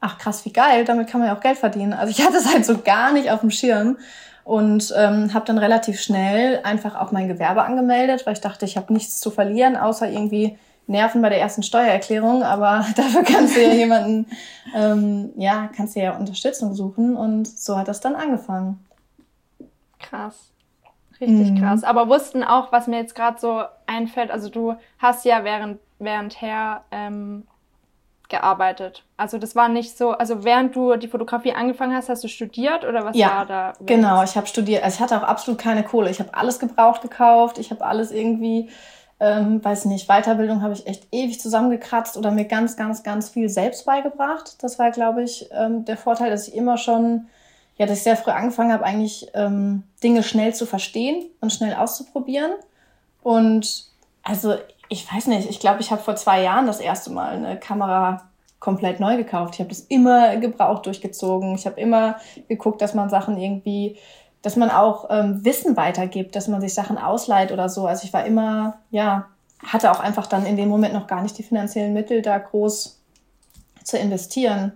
ach 0.00 0.18
krass, 0.18 0.44
wie 0.44 0.52
geil, 0.52 0.84
damit 0.84 1.08
kann 1.08 1.20
man 1.20 1.28
ja 1.28 1.36
auch 1.36 1.40
Geld 1.40 1.58
verdienen. 1.58 1.92
Also 1.92 2.10
ich 2.10 2.26
hatte 2.26 2.36
es 2.36 2.52
halt 2.52 2.66
so 2.66 2.78
gar 2.78 3.12
nicht 3.12 3.30
auf 3.30 3.40
dem 3.40 3.50
Schirm 3.50 3.96
und 4.44 4.92
ähm, 4.96 5.32
habe 5.34 5.46
dann 5.46 5.58
relativ 5.58 6.00
schnell 6.00 6.60
einfach 6.64 7.00
auch 7.00 7.12
mein 7.12 7.28
Gewerbe 7.28 7.62
angemeldet, 7.62 8.26
weil 8.26 8.34
ich 8.34 8.40
dachte, 8.40 8.64
ich 8.64 8.76
habe 8.76 8.92
nichts 8.92 9.20
zu 9.20 9.30
verlieren, 9.30 9.76
außer 9.76 10.08
irgendwie 10.10 10.58
Nerven 10.86 11.22
bei 11.22 11.28
der 11.28 11.40
ersten 11.40 11.62
Steuererklärung, 11.62 12.42
aber 12.42 12.84
dafür 12.96 13.22
kannst 13.22 13.56
du 13.56 13.62
ja 13.62 13.72
jemanden, 13.72 14.26
ähm, 14.74 15.30
ja, 15.36 15.70
kannst 15.74 15.96
du 15.96 16.00
ja 16.00 16.16
Unterstützung 16.16 16.74
suchen 16.74 17.16
und 17.16 17.46
so 17.46 17.76
hat 17.78 17.88
das 17.88 18.00
dann 18.00 18.16
angefangen. 18.16 18.84
Krass. 19.98 20.52
Richtig 21.20 21.52
mhm. 21.52 21.60
krass. 21.60 21.84
Aber 21.84 22.08
wussten 22.08 22.42
auch, 22.42 22.72
was 22.72 22.88
mir 22.88 22.96
jetzt 22.96 23.14
gerade 23.14 23.38
so 23.38 23.62
einfällt, 23.86 24.32
also 24.32 24.48
du 24.48 24.74
hast 24.98 25.24
ja 25.24 25.44
während, 25.44 25.78
währendher 26.00 26.82
ähm, 26.90 27.44
gearbeitet. 28.32 29.04
Also 29.16 29.38
das 29.38 29.54
war 29.54 29.68
nicht 29.68 29.96
so, 29.96 30.10
also 30.10 30.42
während 30.42 30.74
du 30.74 30.96
die 30.96 31.06
Fotografie 31.06 31.52
angefangen 31.52 31.94
hast, 31.94 32.08
hast 32.08 32.24
du 32.24 32.28
studiert 32.28 32.84
oder 32.84 33.04
was 33.04 33.16
ja, 33.16 33.28
war 33.28 33.46
da? 33.46 33.72
Genau, 33.86 34.24
ich 34.24 34.36
habe 34.36 34.48
studiert. 34.48 34.82
Also 34.82 34.96
ich 34.96 35.00
hatte 35.00 35.16
auch 35.16 35.28
absolut 35.28 35.60
keine 35.60 35.84
Kohle. 35.84 36.10
Ich 36.10 36.18
habe 36.18 36.34
alles 36.34 36.58
gebraucht 36.58 37.02
gekauft. 37.02 37.58
Ich 37.58 37.70
habe 37.70 37.84
alles 37.84 38.10
irgendwie, 38.10 38.70
ähm, 39.20 39.64
weiß 39.64 39.84
nicht, 39.84 40.08
Weiterbildung 40.08 40.62
habe 40.62 40.72
ich 40.72 40.86
echt 40.88 41.06
ewig 41.12 41.40
zusammengekratzt 41.40 42.16
oder 42.16 42.32
mir 42.32 42.46
ganz, 42.46 42.76
ganz, 42.76 43.04
ganz 43.04 43.28
viel 43.28 43.48
selbst 43.48 43.86
beigebracht. 43.86 44.56
Das 44.62 44.80
war, 44.80 44.90
glaube 44.90 45.22
ich, 45.22 45.48
ähm, 45.52 45.84
der 45.84 45.96
Vorteil, 45.96 46.30
dass 46.30 46.48
ich 46.48 46.56
immer 46.56 46.78
schon, 46.78 47.28
ja, 47.76 47.86
dass 47.86 47.98
ich 47.98 48.02
sehr 48.02 48.16
früh 48.16 48.32
angefangen 48.32 48.72
habe, 48.72 48.84
eigentlich 48.84 49.28
ähm, 49.34 49.84
Dinge 50.02 50.24
schnell 50.24 50.54
zu 50.54 50.66
verstehen 50.66 51.26
und 51.40 51.52
schnell 51.52 51.74
auszuprobieren. 51.74 52.52
Und 53.22 53.84
also 54.24 54.56
ich 54.92 55.10
weiß 55.10 55.28
nicht, 55.28 55.48
ich 55.48 55.58
glaube, 55.58 55.80
ich 55.80 55.90
habe 55.90 56.02
vor 56.02 56.16
zwei 56.16 56.42
Jahren 56.42 56.66
das 56.66 56.78
erste 56.78 57.10
Mal 57.10 57.30
eine 57.30 57.58
Kamera 57.58 58.28
komplett 58.60 59.00
neu 59.00 59.16
gekauft. 59.16 59.54
Ich 59.54 59.60
habe 59.60 59.70
das 59.70 59.80
immer 59.80 60.36
gebraucht 60.36 60.84
durchgezogen. 60.84 61.54
Ich 61.54 61.64
habe 61.64 61.80
immer 61.80 62.16
geguckt, 62.46 62.82
dass 62.82 62.92
man 62.92 63.08
Sachen 63.08 63.38
irgendwie, 63.38 63.96
dass 64.42 64.56
man 64.56 64.70
auch 64.70 65.06
ähm, 65.08 65.42
Wissen 65.46 65.78
weitergibt, 65.78 66.36
dass 66.36 66.46
man 66.46 66.60
sich 66.60 66.74
Sachen 66.74 66.98
ausleiht 66.98 67.52
oder 67.52 67.70
so. 67.70 67.86
Also 67.86 68.04
ich 68.04 68.12
war 68.12 68.26
immer, 68.26 68.80
ja, 68.90 69.28
hatte 69.66 69.90
auch 69.90 69.98
einfach 69.98 70.26
dann 70.26 70.44
in 70.44 70.58
dem 70.58 70.68
Moment 70.68 70.92
noch 70.92 71.06
gar 71.06 71.22
nicht 71.22 71.38
die 71.38 71.42
finanziellen 71.42 71.94
Mittel, 71.94 72.20
da 72.20 72.36
groß 72.36 73.00
zu 73.82 73.96
investieren. 73.96 74.72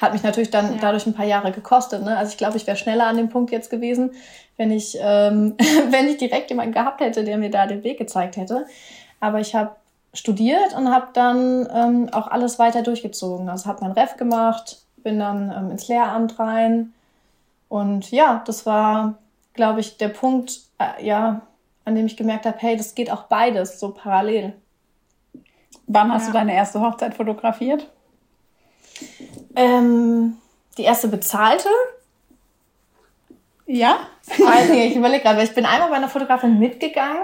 Hat 0.00 0.14
mich 0.14 0.22
natürlich 0.22 0.50
dann 0.50 0.76
ja. 0.76 0.78
dadurch 0.80 1.06
ein 1.06 1.14
paar 1.14 1.26
Jahre 1.26 1.52
gekostet. 1.52 2.02
Ne? 2.02 2.16
Also 2.16 2.32
ich 2.32 2.38
glaube, 2.38 2.56
ich 2.56 2.66
wäre 2.66 2.78
schneller 2.78 3.06
an 3.06 3.18
dem 3.18 3.28
Punkt 3.28 3.52
jetzt 3.52 3.68
gewesen, 3.68 4.12
wenn 4.56 4.70
ich, 4.70 4.96
ähm, 4.98 5.56
wenn 5.90 6.08
ich 6.08 6.16
direkt 6.16 6.48
jemanden 6.48 6.72
gehabt 6.72 7.02
hätte, 7.02 7.22
der 7.22 7.36
mir 7.36 7.50
da 7.50 7.66
den 7.66 7.84
Weg 7.84 7.98
gezeigt 7.98 8.38
hätte. 8.38 8.64
Aber 9.20 9.40
ich 9.40 9.54
habe 9.54 9.76
studiert 10.16 10.74
und 10.74 10.90
habe 10.90 11.08
dann 11.12 11.68
ähm, 11.72 12.08
auch 12.12 12.26
alles 12.26 12.58
weiter 12.58 12.82
durchgezogen. 12.82 13.48
Also 13.48 13.66
habe 13.66 13.84
mein 13.84 13.92
Ref 13.92 14.16
gemacht, 14.16 14.82
bin 14.96 15.18
dann 15.18 15.52
ähm, 15.56 15.70
ins 15.70 15.88
Lehramt 15.88 16.38
rein. 16.38 16.92
Und 17.68 18.10
ja, 18.10 18.42
das 18.46 18.66
war, 18.66 19.18
glaube 19.54 19.80
ich, 19.80 19.98
der 19.98 20.08
Punkt, 20.08 20.60
äh, 20.78 21.04
ja, 21.04 21.42
an 21.84 21.94
dem 21.94 22.06
ich 22.06 22.16
gemerkt 22.16 22.46
habe, 22.46 22.56
hey, 22.58 22.76
das 22.76 22.94
geht 22.94 23.10
auch 23.10 23.24
beides 23.24 23.78
so 23.78 23.90
parallel. 23.90 24.54
Wann 25.86 26.12
hast 26.12 26.22
ja. 26.22 26.28
du 26.28 26.32
deine 26.32 26.54
erste 26.54 26.80
Hochzeit 26.80 27.14
fotografiert? 27.14 27.88
Ähm, 29.54 30.36
die 30.78 30.82
erste 30.82 31.08
bezahlte. 31.08 31.68
Ja? 33.66 33.98
Also, 34.46 34.72
ich 34.72 34.96
überlege 34.96 35.22
gerade, 35.22 35.38
weil 35.38 35.46
ich 35.46 35.54
bin 35.54 35.66
einmal 35.66 35.90
bei 35.90 35.96
einer 35.96 36.08
Fotografin 36.08 36.58
mitgegangen 36.58 37.22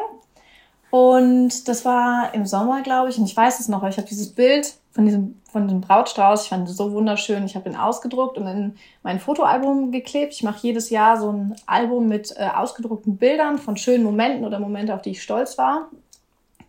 und 0.93 1.69
das 1.69 1.87
war 1.87 2.35
im 2.35 2.45
Sommer, 2.45 2.83
glaube 2.83 3.09
ich, 3.09 3.17
und 3.17 3.25
ich 3.25 3.35
weiß 3.35 3.61
es 3.61 3.69
noch, 3.69 3.81
weil 3.81 3.89
ich 3.89 3.97
habe 3.97 4.07
dieses 4.07 4.29
Bild 4.29 4.75
von 4.91 5.07
diesem, 5.07 5.41
von 5.51 5.67
diesem 5.67 5.81
Brautstrauß, 5.81 6.43
ich 6.43 6.51
fand 6.51 6.69
es 6.69 6.77
so 6.77 6.93
wunderschön, 6.93 7.47
ich 7.47 7.57
habe 7.57 7.67
ihn 7.71 7.77
ausgedruckt 7.77 8.37
und 8.37 8.47
in 8.47 8.77
mein 9.03 9.19
Fotoalbum 9.19 9.91
geklebt. 9.91 10.35
Ich 10.35 10.43
mache 10.43 10.59
jedes 10.61 10.91
Jahr 10.91 11.19
so 11.19 11.33
ein 11.33 11.57
Album 11.65 12.09
mit 12.09 12.35
äh, 12.37 12.47
ausgedruckten 12.47 13.17
Bildern 13.17 13.57
von 13.57 13.79
schönen 13.79 14.05
Momenten 14.05 14.45
oder 14.45 14.61
Momente, 14.61 14.93
auf 14.93 15.01
die 15.01 15.13
ich 15.13 15.23
stolz 15.23 15.57
war. 15.57 15.89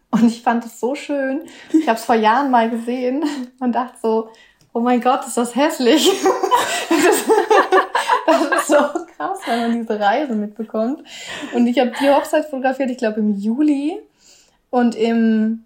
Und 0.10 0.27
ich 0.27 0.42
fand 0.42 0.65
es 0.65 0.80
so 0.80 0.96
schön. 0.96 1.42
Ich 1.74 1.89
habe 1.89 2.00
es 2.00 2.06
vor 2.06 2.15
Jahren 2.15 2.50
mal 2.50 2.70
gesehen 2.70 3.25
und 3.60 3.74
dachte 3.74 3.98
so, 4.01 4.30
oh 4.72 4.80
mein 4.80 5.01
Gott, 5.01 5.27
ist 5.27 5.36
das 5.36 5.53
hässlich. 5.53 6.10
das, 8.25 8.42
ist 8.46 8.68
so 8.68 8.75
krass, 9.18 9.39
wenn 9.48 9.60
man 9.60 9.82
diese 9.82 10.00
Reise 10.00 10.34
mitbekommt. 10.34 11.03
Und 11.53 11.68
ich 11.68 11.77
habe 11.77 11.92
die 12.00 12.10
Hochzeit 12.10 12.46
fotografiert, 12.46 12.89
ich 12.89 12.98
glaube 12.98 13.20
im 13.20 13.38
Juli. 13.38 14.00
Und 14.74 14.96
im 14.96 15.65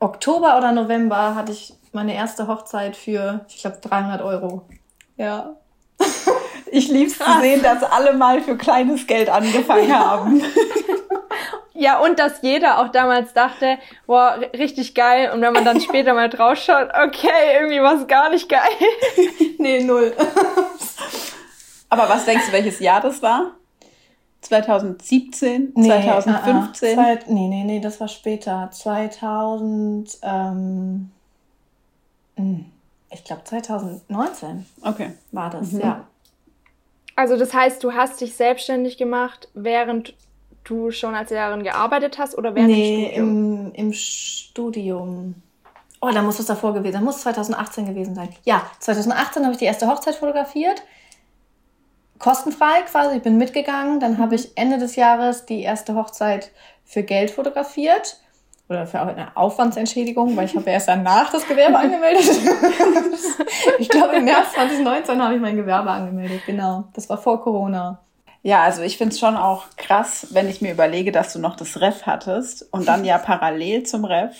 Oktober 0.00 0.56
oder 0.56 0.72
November 0.72 1.34
hatte 1.34 1.52
ich 1.52 1.74
meine 1.92 2.14
erste 2.14 2.48
Hochzeit 2.48 2.96
für, 2.96 3.44
ich 3.50 3.60
glaube, 3.60 3.76
300 3.82 4.22
Euro. 4.22 4.62
Ja. 5.18 5.56
Ich 6.72 6.88
lieb's 6.88 7.16
zu 7.16 7.40
sehen, 7.40 7.62
dass 7.62 7.84
alle 7.84 8.12
mal 8.12 8.42
für 8.42 8.56
kleines 8.56 9.06
Geld 9.06 9.28
angefangen 9.28 9.96
haben. 9.96 10.42
Ja, 11.74 12.00
und 12.00 12.18
dass 12.18 12.40
jeder 12.40 12.80
auch 12.80 12.88
damals 12.88 13.34
dachte, 13.34 13.78
boah, 14.06 14.40
richtig 14.54 14.94
geil. 14.94 15.30
Und 15.32 15.42
wenn 15.42 15.52
man 15.52 15.64
dann 15.66 15.78
später 15.78 16.14
mal 16.14 16.30
draufschaut, 16.30 16.88
okay, 16.88 17.58
irgendwie 17.60 17.82
war 17.82 18.00
es 18.00 18.06
gar 18.06 18.30
nicht 18.30 18.48
geil. 18.48 18.62
nee, 19.58 19.84
null. 19.84 20.14
Aber 21.90 22.08
was 22.08 22.24
denkst 22.24 22.46
du, 22.46 22.52
welches 22.52 22.80
Jahr 22.80 23.02
das 23.02 23.20
war? 23.20 23.52
2017? 24.46 25.72
Nee, 25.74 25.88
2015? 25.88 26.98
Uh, 26.98 27.02
uh, 27.02 27.04
nee, 27.28 27.48
nee, 27.48 27.64
nee, 27.64 27.80
das 27.80 28.00
war 28.00 28.08
später. 28.08 28.68
2000, 28.72 30.18
ähm, 30.22 31.10
hm, 32.36 32.64
ich 33.10 33.24
glaube 33.24 33.44
2019. 33.44 34.66
Okay. 34.82 35.10
War 35.32 35.50
das, 35.50 35.72
mhm. 35.72 35.80
ja. 35.80 36.06
Also 37.16 37.36
das 37.36 37.54
heißt, 37.54 37.82
du 37.82 37.92
hast 37.92 38.20
dich 38.20 38.34
selbstständig 38.34 38.98
gemacht, 38.98 39.48
während 39.54 40.14
du 40.64 40.90
schon 40.90 41.14
als 41.14 41.30
Lehrerin 41.30 41.62
gearbeitet 41.62 42.18
hast 42.18 42.36
oder 42.36 42.54
während 42.54 42.68
nee, 42.68 43.06
im 43.06 43.12
Studium? 43.12 43.66
Im, 43.66 43.74
im 43.74 43.92
Studium. 43.92 45.34
Oh, 46.00 46.10
da 46.10 46.22
muss 46.22 46.38
es 46.38 46.46
davor 46.46 46.74
gewesen 46.74 46.94
sein. 46.94 47.04
Muss 47.04 47.22
2018 47.22 47.86
gewesen 47.86 48.14
sein. 48.14 48.28
Ja, 48.44 48.62
2018 48.80 49.44
habe 49.44 49.52
ich 49.52 49.58
die 49.58 49.64
erste 49.64 49.88
Hochzeit 49.88 50.16
fotografiert. 50.16 50.82
Kostenfrei 52.18 52.82
quasi. 52.90 53.16
Ich 53.16 53.22
bin 53.22 53.36
mitgegangen. 53.36 54.00
Dann 54.00 54.18
habe 54.18 54.34
ich 54.34 54.56
Ende 54.56 54.78
des 54.78 54.96
Jahres 54.96 55.46
die 55.46 55.62
erste 55.62 55.94
Hochzeit 55.94 56.50
für 56.84 57.02
Geld 57.02 57.30
fotografiert. 57.30 58.20
Oder 58.68 58.86
für 58.86 59.00
eine 59.00 59.36
Aufwandsentschädigung, 59.36 60.36
weil 60.36 60.46
ich 60.46 60.56
habe 60.56 60.68
erst 60.68 60.88
danach 60.88 61.30
das 61.30 61.46
Gewerbe 61.46 61.78
angemeldet. 61.78 62.24
ich 63.78 63.88
glaube, 63.88 64.16
im 64.16 64.24
März 64.24 64.54
2019 64.54 65.22
habe 65.22 65.34
ich 65.36 65.40
mein 65.40 65.54
Gewerbe 65.54 65.90
angemeldet. 65.90 66.42
Genau. 66.46 66.84
Das 66.94 67.08
war 67.08 67.18
vor 67.18 67.40
Corona. 67.42 68.00
Ja, 68.42 68.62
also 68.62 68.82
ich 68.82 68.96
finde 68.96 69.12
es 69.12 69.20
schon 69.20 69.36
auch 69.36 69.66
krass, 69.76 70.28
wenn 70.30 70.48
ich 70.48 70.62
mir 70.62 70.72
überlege, 70.72 71.12
dass 71.12 71.32
du 71.32 71.38
noch 71.38 71.56
das 71.56 71.80
Ref 71.80 72.06
hattest 72.06 72.66
und 72.72 72.88
dann 72.88 73.04
ja 73.04 73.18
parallel 73.18 73.84
zum 73.84 74.04
Ref 74.04 74.36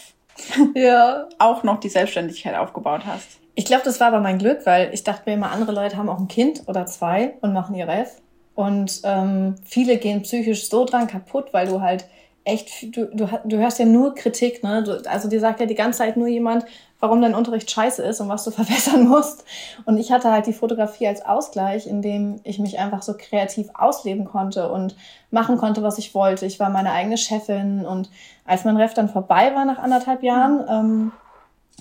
ja. 0.75 1.29
auch 1.39 1.63
noch 1.63 1.81
die 1.81 1.89
Selbstständigkeit 1.89 2.57
aufgebaut 2.57 3.03
hast. 3.07 3.39
Ich 3.59 3.65
glaube, 3.65 3.85
das 3.85 4.01
war 4.01 4.09
aber 4.09 4.21
mein 4.21 4.39
Glück, 4.39 4.67
weil 4.67 4.93
ich 4.93 5.03
dachte 5.03 5.23
mir 5.25 5.35
immer, 5.35 5.51
andere 5.51 5.73
Leute 5.73 5.97
haben 5.97 6.11
auch 6.11 6.19
ein 6.19 6.29
Kind 6.29 6.65
oder 6.67 6.85
zwei 6.85 7.35
und 7.41 7.55
machen 7.55 7.75
ihr 7.75 7.89
Ref. 7.89 8.21
Und 8.55 9.01
ähm, 9.05 9.57
viele 9.65 9.97
gehen 9.97 10.23
psychisch 10.23 10.69
so 10.69 10.85
dran 10.85 11.07
kaputt, 11.07 11.49
weil 11.53 11.67
du 11.67 11.81
halt 11.81 12.07
echt, 12.45 12.95
du, 12.95 13.07
du, 13.07 13.27
du 13.45 13.57
hörst 13.57 13.79
ja 13.79 13.87
nur 13.87 14.15
Kritik, 14.15 14.63
ne? 14.63 14.83
Du, 14.83 15.03
also 15.11 15.29
dir 15.29 15.41
sagt 15.41 15.61
ja 15.61 15.67
die 15.67 15.75
ganze 15.75 15.99
Zeit 15.99 16.19
nur 16.19 16.29
jemand, 16.29 16.67
warum 17.01 17.23
dein 17.23 17.35
Unterricht 17.35 17.71
scheiße 17.71 18.03
ist 18.03 18.21
und 18.21 18.29
was 18.29 18.45
du 18.45 18.51
verbessern 18.53 19.09
musst. 19.09 19.45
Und 19.87 19.97
ich 19.97 20.13
hatte 20.13 20.31
halt 20.31 20.47
die 20.47 20.53
Fotografie 20.53 21.09
als 21.09 21.25
Ausgleich, 21.25 21.87
in 21.87 22.03
dem 22.03 22.41
ich 22.45 22.59
mich 22.59 22.79
einfach 22.79 23.01
so 23.01 23.15
kreativ 23.17 23.69
ausleben 23.73 24.27
konnte 24.27 24.71
und 24.71 24.97
machen 25.31 25.57
konnte, 25.57 25.83
was 25.83 25.97
ich 25.97 26.15
wollte. 26.15 26.45
Ich 26.45 26.61
war 26.61 26.69
meine 26.69 26.93
eigene 26.93 27.17
Chefin 27.17 27.87
und 27.87 28.11
als 28.45 28.65
mein 28.65 28.77
Ref 28.77 28.93
dann 28.93 29.09
vorbei 29.09 29.55
war 29.55 29.65
nach 29.65 29.79
anderthalb 29.79 30.23
Jahren, 30.23 30.65
ähm, 30.69 31.13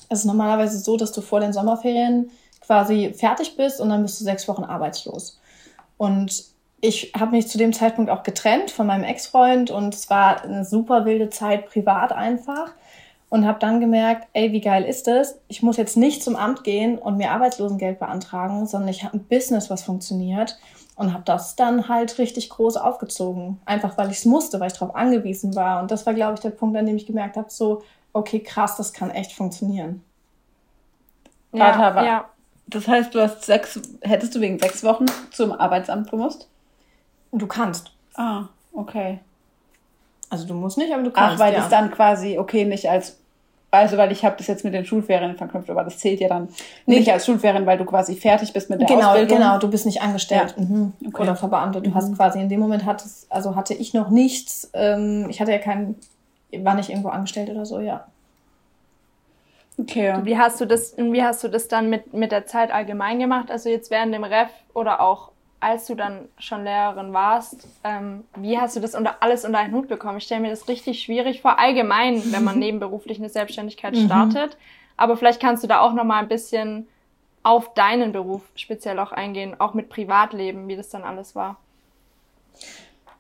ist 0.09 0.19
es 0.19 0.25
normalerweise 0.25 0.79
so, 0.79 0.97
dass 0.97 1.11
du 1.11 1.21
vor 1.21 1.39
den 1.39 1.53
Sommerferien 1.53 2.31
quasi 2.61 3.13
fertig 3.13 3.57
bist 3.57 3.79
und 3.79 3.89
dann 3.89 4.01
bist 4.01 4.19
du 4.19 4.23
sechs 4.23 4.47
Wochen 4.47 4.63
arbeitslos. 4.63 5.39
Und 5.97 6.45
ich 6.81 7.13
habe 7.17 7.31
mich 7.31 7.47
zu 7.47 7.57
dem 7.57 7.73
Zeitpunkt 7.73 8.11
auch 8.11 8.23
getrennt 8.23 8.71
von 8.71 8.87
meinem 8.87 9.03
Ex-Freund 9.03 9.71
und 9.71 9.93
es 9.93 10.09
war 10.09 10.43
eine 10.43 10.65
super 10.65 11.05
wilde 11.05 11.29
Zeit 11.29 11.67
privat 11.67 12.11
einfach 12.11 12.73
und 13.29 13.45
habe 13.45 13.59
dann 13.59 13.79
gemerkt, 13.79 14.27
ey, 14.33 14.51
wie 14.51 14.61
geil 14.61 14.83
ist 14.83 15.07
das? 15.07 15.39
Ich 15.47 15.63
muss 15.63 15.77
jetzt 15.77 15.97
nicht 15.97 16.23
zum 16.23 16.35
Amt 16.35 16.63
gehen 16.63 16.97
und 16.97 17.17
mir 17.17 17.31
Arbeitslosengeld 17.31 17.99
beantragen, 17.99 18.67
sondern 18.67 18.89
ich 18.89 19.03
habe 19.03 19.17
ein 19.17 19.25
Business, 19.25 19.69
was 19.69 19.83
funktioniert 19.83 20.57
und 20.95 21.13
habe 21.13 21.23
das 21.25 21.55
dann 21.55 21.89
halt 21.89 22.17
richtig 22.19 22.49
groß 22.49 22.77
aufgezogen, 22.77 23.59
einfach 23.65 23.97
weil 23.97 24.11
ich 24.11 24.17
es 24.17 24.25
musste, 24.25 24.59
weil 24.59 24.67
ich 24.67 24.77
darauf 24.77 24.95
angewiesen 24.95 25.55
war 25.55 25.81
und 25.81 25.91
das 25.91 26.05
war, 26.05 26.13
glaube 26.13 26.35
ich, 26.35 26.39
der 26.39 26.51
Punkt, 26.51 26.77
an 26.77 26.85
dem 26.85 26.95
ich 26.95 27.05
gemerkt 27.05 27.35
habe, 27.35 27.49
so, 27.49 27.81
okay, 28.15 28.39
krass, 28.39 28.77
das 28.77 28.93
kann 28.93 29.11
echt 29.11 29.33
funktionieren. 29.33 30.03
Ja, 31.51 31.73
aber 31.73 32.03
ja. 32.03 32.29
Das 32.67 32.87
heißt, 32.87 33.13
du 33.13 33.21
hast 33.21 33.45
sechs, 33.45 33.79
hättest 34.01 34.33
du 34.33 34.41
wegen 34.41 34.57
sechs 34.57 34.83
Wochen 34.83 35.05
zum 35.31 35.51
Arbeitsamt 35.51 36.09
gemusst? 36.09 36.47
Du 37.31 37.45
kannst. 37.45 37.91
Ah, 38.15 38.45
okay. 38.73 39.19
Also 40.29 40.47
du 40.47 40.55
musst 40.55 40.77
nicht, 40.77 40.91
aber 40.91 41.03
du 41.03 41.11
kannst. 41.11 41.35
Ach, 41.35 41.39
weil 41.39 41.53
ja. 41.53 41.59
das 41.59 41.69
dann 41.69 41.91
quasi, 41.91 42.39
okay, 42.39 42.65
nicht 42.65 42.89
als 42.89 43.17
also 43.75 43.97
weil 43.97 44.11
ich 44.11 44.23
habe 44.23 44.35
das 44.37 44.47
jetzt 44.47 44.63
mit 44.63 44.73
den 44.73 44.85
Schulferien 44.85 45.35
verknüpft, 45.35 45.69
aber 45.69 45.83
das 45.83 45.97
zählt 45.99 46.19
ja 46.19 46.29
dann 46.29 46.47
nee. 46.85 46.99
nicht 46.99 47.11
als 47.11 47.25
Schulferien, 47.25 47.65
weil 47.65 47.77
du 47.77 47.85
quasi 47.85 48.15
fertig 48.15 48.53
bist 48.53 48.69
mit 48.69 48.79
der 48.79 48.87
genau, 48.87 49.09
Ausbildung. 49.09 49.37
Genau, 49.37 49.59
du 49.59 49.69
bist 49.69 49.85
nicht 49.85 50.01
angestellt 50.01 50.55
ja. 50.57 50.63
mhm. 50.63 50.93
okay. 51.05 51.21
oder 51.21 51.35
verbeamtet. 51.35 51.85
Du 51.85 51.89
mhm. 51.89 51.95
hast 51.95 52.15
quasi 52.15 52.39
in 52.39 52.49
dem 52.49 52.59
Moment 52.59 52.85
hattest, 52.85 53.31
also 53.31 53.55
hatte 53.55 53.73
ich 53.73 53.93
noch 53.93 54.09
nichts. 54.09 54.69
Ähm, 54.73 55.27
ich 55.29 55.41
hatte 55.41 55.51
ja 55.51 55.59
keinen, 55.59 55.95
war 56.63 56.75
nicht 56.75 56.89
irgendwo 56.89 57.09
angestellt 57.09 57.49
oder 57.49 57.65
so, 57.65 57.79
ja. 57.79 58.05
Okay. 59.77 60.19
Wie 60.23 60.37
hast 60.37 60.61
du 60.61 60.65
das, 60.65 60.95
wie 60.97 61.23
hast 61.23 61.43
du 61.43 61.49
das 61.49 61.67
dann 61.67 61.89
mit, 61.89 62.13
mit 62.13 62.31
der 62.31 62.45
Zeit 62.45 62.71
allgemein 62.71 63.19
gemacht? 63.19 63.51
Also 63.51 63.69
jetzt 63.69 63.91
während 63.91 64.13
dem 64.13 64.23
Ref 64.23 64.49
oder 64.73 65.01
auch 65.01 65.31
als 65.59 65.87
du 65.87 65.95
dann 65.95 66.29
schon 66.37 66.63
Lehrerin 66.63 67.11
warst, 67.13 67.67
ähm, 67.83 68.23
wie 68.35 68.59
hast 68.59 68.75
du 68.75 68.79
das 68.79 68.93
unter, 68.93 69.15
alles 69.21 69.45
unter 69.45 69.57
einen 69.57 69.73
Hut 69.73 69.87
bekommen? 69.87 70.19
Ich 70.19 70.25
stelle 70.25 70.41
mir 70.41 70.49
das 70.49 70.67
richtig 70.67 71.01
schwierig 71.01 71.41
vor, 71.41 71.59
allgemein, 71.59 72.21
wenn 72.31 72.43
man 72.43 72.59
nebenberuflich 72.59 73.17
eine 73.17 73.29
Selbstständigkeit 73.29 73.95
mhm. 73.95 74.05
startet. 74.05 74.57
Aber 74.95 75.17
vielleicht 75.17 75.41
kannst 75.41 75.63
du 75.63 75.67
da 75.67 75.79
auch 75.79 75.93
noch 75.93 76.03
mal 76.03 76.19
ein 76.19 76.27
bisschen 76.27 76.87
auf 77.43 77.73
deinen 77.73 78.11
Beruf 78.11 78.43
speziell 78.55 78.99
auch 78.99 79.11
eingehen, 79.11 79.59
auch 79.59 79.73
mit 79.73 79.89
Privatleben, 79.89 80.67
wie 80.67 80.75
das 80.75 80.89
dann 80.89 81.03
alles 81.03 81.35
war. 81.35 81.57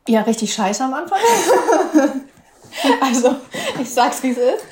Ja, 0.07 0.21
richtig 0.21 0.53
scheiße 0.53 0.83
am 0.83 0.93
Anfang. 0.93 1.19
Also, 3.01 3.35
ich 3.81 3.89
sag's 3.89 4.23
wie 4.23 4.31
es 4.31 4.37
ist. 4.37 4.65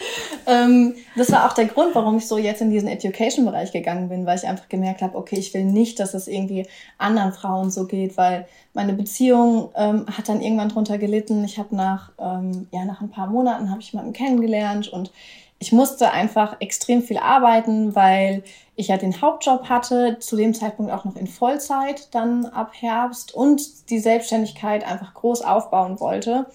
Ähm, 0.46 0.96
das 1.16 1.32
war 1.32 1.50
auch 1.50 1.54
der 1.54 1.66
Grund, 1.66 1.96
warum 1.96 2.18
ich 2.18 2.28
so 2.28 2.38
jetzt 2.38 2.62
in 2.62 2.70
diesen 2.70 2.88
Education-Bereich 2.88 3.72
gegangen 3.72 4.10
bin, 4.10 4.26
weil 4.26 4.38
ich 4.38 4.48
einfach 4.48 4.70
gemerkt 4.70 5.02
habe, 5.02 5.18
okay, 5.18 5.38
ich 5.38 5.54
will 5.54 5.66
nicht, 5.66 6.00
dass 6.00 6.14
es 6.14 6.28
irgendwie 6.28 6.68
anderen 6.98 7.34
Frauen 7.34 7.72
so 7.72 7.86
geht, 7.86 8.18
weil 8.18 8.48
meine 8.74 8.94
Beziehung 8.94 9.70
ähm, 9.76 10.06
hat 10.08 10.30
dann 10.30 10.42
irgendwann 10.42 10.70
drunter 10.70 10.98
gelitten. 10.98 11.44
Ich 11.44 11.58
habe 11.58 11.76
nach, 11.76 12.12
ähm, 12.20 12.68
ja, 12.72 12.86
nach 12.86 13.02
ein 13.02 13.12
paar 13.12 13.28
Monaten 13.28 13.70
habe 13.70 13.82
ich 13.82 13.92
jemanden 13.92 14.14
kennengelernt 14.14 14.88
und 14.88 15.12
ich 15.60 15.72
musste 15.72 16.12
einfach 16.12 16.58
extrem 16.60 17.02
viel 17.04 17.18
arbeiten, 17.18 17.96
weil 17.96 18.44
ich 18.76 18.90
ja 18.90 18.98
den 18.98 19.22
Hauptjob 19.22 19.70
hatte, 19.70 20.18
zu 20.20 20.36
dem 20.36 20.54
Zeitpunkt 20.54 20.92
auch 20.92 21.06
noch 21.06 21.16
in 21.16 21.28
Vollzeit 21.28 22.14
dann 22.14 22.46
ab 22.48 22.72
Herbst 22.74 23.34
und 23.34 23.90
die 23.90 24.00
Selbstständigkeit 24.00 24.86
einfach 24.86 25.14
groß 25.14 25.42
aufbauen 25.42 26.02
wollte. 26.02 26.48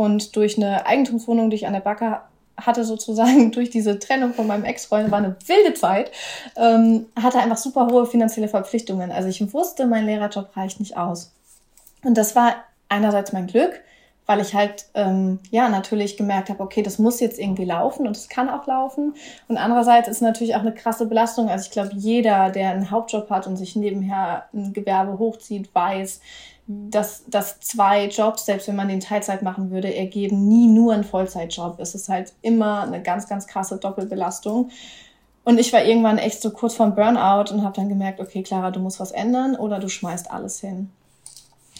Und 0.00 0.34
durch 0.34 0.56
eine 0.56 0.86
Eigentumswohnung, 0.86 1.50
die 1.50 1.56
ich 1.56 1.66
an 1.66 1.74
der 1.74 1.80
Backe 1.80 2.20
hatte, 2.56 2.84
sozusagen 2.84 3.52
durch 3.52 3.68
diese 3.68 3.98
Trennung 3.98 4.32
von 4.32 4.46
meinem 4.46 4.64
Ex-Freund, 4.64 5.10
war 5.10 5.18
eine 5.18 5.36
wilde 5.46 5.74
Zeit, 5.74 6.10
ähm, 6.56 7.04
hatte 7.22 7.38
einfach 7.38 7.58
super 7.58 7.86
hohe 7.90 8.06
finanzielle 8.06 8.48
Verpflichtungen. 8.48 9.12
Also 9.12 9.28
ich 9.28 9.52
wusste, 9.52 9.86
mein 9.86 10.06
Lehrerjob 10.06 10.56
reicht 10.56 10.80
nicht 10.80 10.96
aus. 10.96 11.34
Und 12.02 12.16
das 12.16 12.34
war 12.34 12.54
einerseits 12.88 13.34
mein 13.34 13.46
Glück, 13.46 13.78
weil 14.24 14.40
ich 14.40 14.54
halt 14.54 14.86
ähm, 14.94 15.38
ja 15.50 15.68
natürlich 15.68 16.16
gemerkt 16.16 16.48
habe, 16.48 16.62
okay, 16.62 16.82
das 16.82 16.98
muss 16.98 17.20
jetzt 17.20 17.38
irgendwie 17.38 17.66
laufen 17.66 18.06
und 18.06 18.16
es 18.16 18.30
kann 18.30 18.48
auch 18.48 18.66
laufen. 18.66 19.12
Und 19.48 19.58
andererseits 19.58 20.08
ist 20.08 20.22
natürlich 20.22 20.56
auch 20.56 20.60
eine 20.60 20.72
krasse 20.72 21.04
Belastung. 21.04 21.50
Also 21.50 21.66
ich 21.66 21.72
glaube, 21.72 21.90
jeder, 21.94 22.48
der 22.48 22.70
einen 22.70 22.90
Hauptjob 22.90 23.28
hat 23.28 23.46
und 23.46 23.58
sich 23.58 23.76
nebenher 23.76 24.46
ein 24.54 24.72
Gewerbe 24.72 25.18
hochzieht, 25.18 25.74
weiß, 25.74 26.20
dass, 26.90 27.24
dass 27.26 27.58
zwei 27.58 28.06
Jobs, 28.06 28.46
selbst 28.46 28.68
wenn 28.68 28.76
man 28.76 28.88
den 28.88 29.00
Teilzeit 29.00 29.42
machen 29.42 29.70
würde, 29.70 29.92
ergeben 29.92 30.46
nie 30.46 30.68
nur 30.68 30.92
einen 30.92 31.02
Vollzeitjob. 31.02 31.80
Es 31.80 31.96
ist 31.96 32.08
halt 32.08 32.32
immer 32.42 32.82
eine 32.82 33.02
ganz, 33.02 33.28
ganz 33.28 33.48
krasse 33.48 33.78
Doppelbelastung. 33.78 34.70
Und 35.42 35.58
ich 35.58 35.72
war 35.72 35.84
irgendwann 35.84 36.18
echt 36.18 36.40
so 36.40 36.50
kurz 36.50 36.74
vorm 36.74 36.94
Burnout 36.94 37.52
und 37.52 37.64
habe 37.64 37.74
dann 37.74 37.88
gemerkt, 37.88 38.20
okay, 38.20 38.44
Clara, 38.44 38.70
du 38.70 38.78
musst 38.78 39.00
was 39.00 39.10
ändern 39.10 39.56
oder 39.56 39.80
du 39.80 39.88
schmeißt 39.88 40.30
alles 40.30 40.60
hin. 40.60 40.90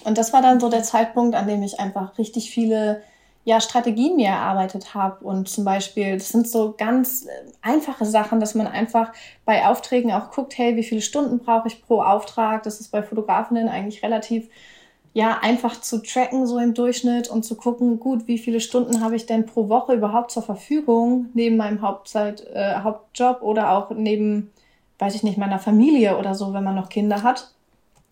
Und 0.04 0.18
das 0.18 0.32
war 0.32 0.42
dann 0.42 0.59
so 0.59 0.68
der 0.68 0.82
Zeitpunkt, 0.82 1.37
an 1.37 1.47
dem 1.47 1.62
ich 1.62 1.78
einfach 1.78 2.18
richtig 2.18 2.50
viele 2.50 3.02
ja, 3.44 3.61
Strategien 3.61 4.16
mir 4.16 4.28
erarbeitet 4.28 4.94
habe. 4.94 5.25
Und 5.25 5.49
zum 5.49 5.64
Beispiel, 5.64 6.14
das 6.14 6.30
sind 6.30 6.49
so 6.49 6.75
ganz 6.76 7.26
äh, 7.26 7.28
einfache 7.62 8.06
Sachen, 8.06 8.40
dass 8.40 8.54
man 8.56 8.66
einfach 8.66 9.12
bei 9.44 9.66
Aufträgen 9.66 10.11
auch 10.11 10.32
guckt, 10.32 10.59
hey, 10.59 10.75
wie 10.75 10.82
viele 10.82 11.00
Stunden 11.00 11.38
brauche 11.38 11.68
ich 11.68 11.82
pro 11.82 12.02
Auftrag? 12.02 12.64
Das 12.64 12.80
ist 12.80 12.90
bei 12.90 13.02
Fotografinnen 13.02 13.68
eigentlich 13.68 14.02
relativ 14.02 14.49
ja, 15.12 15.38
einfach 15.43 15.81
zu 15.81 16.02
tracken, 16.02 16.47
so 16.47 16.59
im 16.59 16.75
Durchschnitt 16.75 17.29
und 17.29 17.45
zu 17.45 17.57
gucken, 17.57 17.99
gut, 17.99 18.29
wie 18.29 18.38
viele 18.38 18.61
Stunden 18.61 19.02
habe 19.02 19.17
ich 19.17 19.26
denn 19.26 19.45
pro 19.45 19.69
Woche 19.69 19.95
überhaupt 19.95 20.31
zur 20.31 20.43
Verfügung, 20.43 21.26
neben 21.35 21.57
meinem 21.57 21.83
Hauptzeit, 21.83 22.47
äh, 22.52 22.76
Hauptjob 22.76 23.43
oder 23.43 23.73
auch 23.73 23.90
neben, 23.90 24.52
weiß 24.99 25.17
ich 25.17 25.25
nicht, 25.25 25.37
meiner 25.37 25.59
Familie 25.59 26.17
oder 26.17 26.35
so, 26.35 26.52
wenn 26.52 26.62
man 26.62 26.76
noch 26.76 26.88
Kinder 26.88 27.25
hat. 27.25 27.50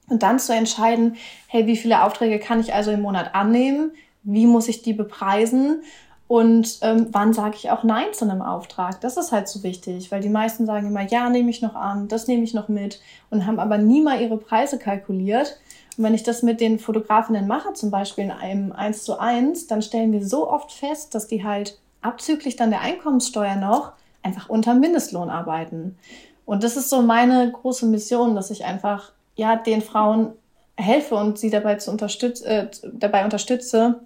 Und 0.09 0.23
dann 0.23 0.39
zu 0.39 0.53
entscheiden, 0.55 1.17
hey, 1.47 1.67
wie 1.67 1.77
viele 1.77 2.03
Aufträge 2.03 2.39
kann 2.39 2.61
ich 2.61 2.75
also 2.75 2.91
im 2.91 3.03
Monat 3.03 3.35
annehmen? 3.35 3.93
Wie 4.25 4.47
muss 4.47 4.69
ich 4.69 4.83
die 4.83 4.95
bepreisen? 4.95 5.83
Und 6.27 6.79
ähm, 6.83 7.09
wann 7.13 7.33
sage 7.33 7.57
ich 7.57 7.71
auch 7.71 7.85
Nein 7.85 8.07
zu 8.13 8.25
einem 8.25 8.43
Auftrag? 8.43 9.01
Das 9.01 9.17
ist 9.17 9.33
halt 9.33 9.49
so 9.49 9.63
wichtig, 9.63 10.11
weil 10.13 10.21
die 10.21 10.29
meisten 10.29 10.67
sagen 10.67 10.89
immer, 10.89 11.03
ja, 11.03 11.31
nehme 11.31 11.49
ich 11.49 11.63
noch 11.63 11.75
an, 11.75 12.09
das 12.09 12.27
nehme 12.27 12.43
ich 12.43 12.53
noch 12.53 12.69
mit 12.69 13.01
und 13.31 13.47
haben 13.47 13.59
aber 13.59 13.79
nie 13.79 14.03
mal 14.03 14.21
ihre 14.21 14.37
Preise 14.37 14.79
kalkuliert. 14.79 15.59
Und 15.99 16.05
wenn 16.05 16.15
ich 16.15 16.23
das 16.23 16.43
mit 16.43 16.61
den 16.61 16.79
Fotografinnen 16.79 17.49
mache, 17.49 17.73
zum 17.73 17.91
Beispiel 17.91 18.25
in 18.25 18.31
einem 18.31 18.71
1 18.71 19.03
zu 19.03 19.19
1, 19.19 19.67
dann 19.67 19.83
stellen 19.83 20.13
wir 20.13 20.25
so 20.25 20.49
oft 20.49 20.71
fest, 20.71 21.13
dass 21.15 21.27
die 21.27 21.43
halt 21.43 21.77
abzüglich 22.01 22.55
dann 22.55 22.71
der 22.71 22.83
Einkommenssteuer 22.83 23.57
noch 23.57 23.93
einfach 24.23 24.49
unter 24.49 24.75
Mindestlohn 24.75 25.29
arbeiten. 25.29 25.99
Und 26.47 26.63
das 26.63 26.77
ist 26.77 26.89
so 26.89 27.03
meine 27.03 27.51
große 27.51 27.85
Mission, 27.87 28.37
dass 28.37 28.51
ich 28.51 28.65
einfach 28.65 29.11
ja, 29.35 29.57
den 29.57 29.83
Frauen 29.83 30.33
helfe 30.77 31.17
und 31.17 31.37
sie 31.37 31.51
dabei, 31.51 31.75
zu 31.75 31.91
unterstütz 31.91 32.43
äh, 32.43 32.69
dabei 32.93 33.25
unterstütze, 33.25 34.01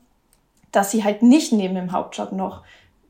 dass 0.71 0.91
sie 0.91 1.05
halt 1.05 1.23
nicht 1.23 1.53
neben 1.53 1.75
dem 1.75 1.93
Hauptjob 1.93 2.33
noch, 2.33 2.63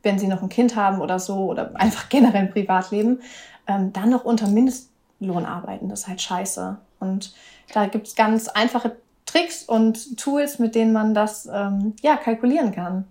wenn 0.03 0.19
sie 0.19 0.27
noch 0.27 0.43
ein 0.43 0.49
Kind 0.49 0.75
haben 0.75 1.01
oder 1.01 1.21
so 1.21 1.47
oder 1.47 1.71
einfach 1.77 2.09
generell 2.09 2.47
im 2.47 2.51
Privatleben, 2.51 3.21
ähm, 3.69 3.93
dann 3.93 4.11
noch 4.11 4.25
unter 4.25 4.49
Mindestlohn 4.49 5.45
arbeiten. 5.45 5.89
Das 5.89 6.01
ist 6.01 6.09
halt 6.09 6.21
scheiße. 6.21 6.79
Und 6.99 7.33
da 7.73 7.87
gibt 7.87 8.07
es 8.07 8.15
ganz 8.15 8.49
einfache 8.49 8.97
Tricks 9.27 9.63
und 9.63 10.19
Tools, 10.19 10.59
mit 10.59 10.75
denen 10.75 10.93
man 10.93 11.15
das 11.15 11.47
ähm, 11.47 11.95
ja, 12.03 12.17
kalkulieren 12.17 12.73
kann. 12.73 13.07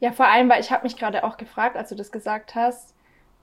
Ja, 0.00 0.12
vor 0.12 0.26
allem, 0.26 0.48
weil 0.48 0.60
ich 0.60 0.70
habe 0.70 0.84
mich 0.84 0.96
gerade 0.96 1.24
auch 1.24 1.36
gefragt, 1.36 1.76
als 1.76 1.90
du 1.90 1.94
das 1.94 2.10
gesagt 2.10 2.54
hast, 2.54 2.94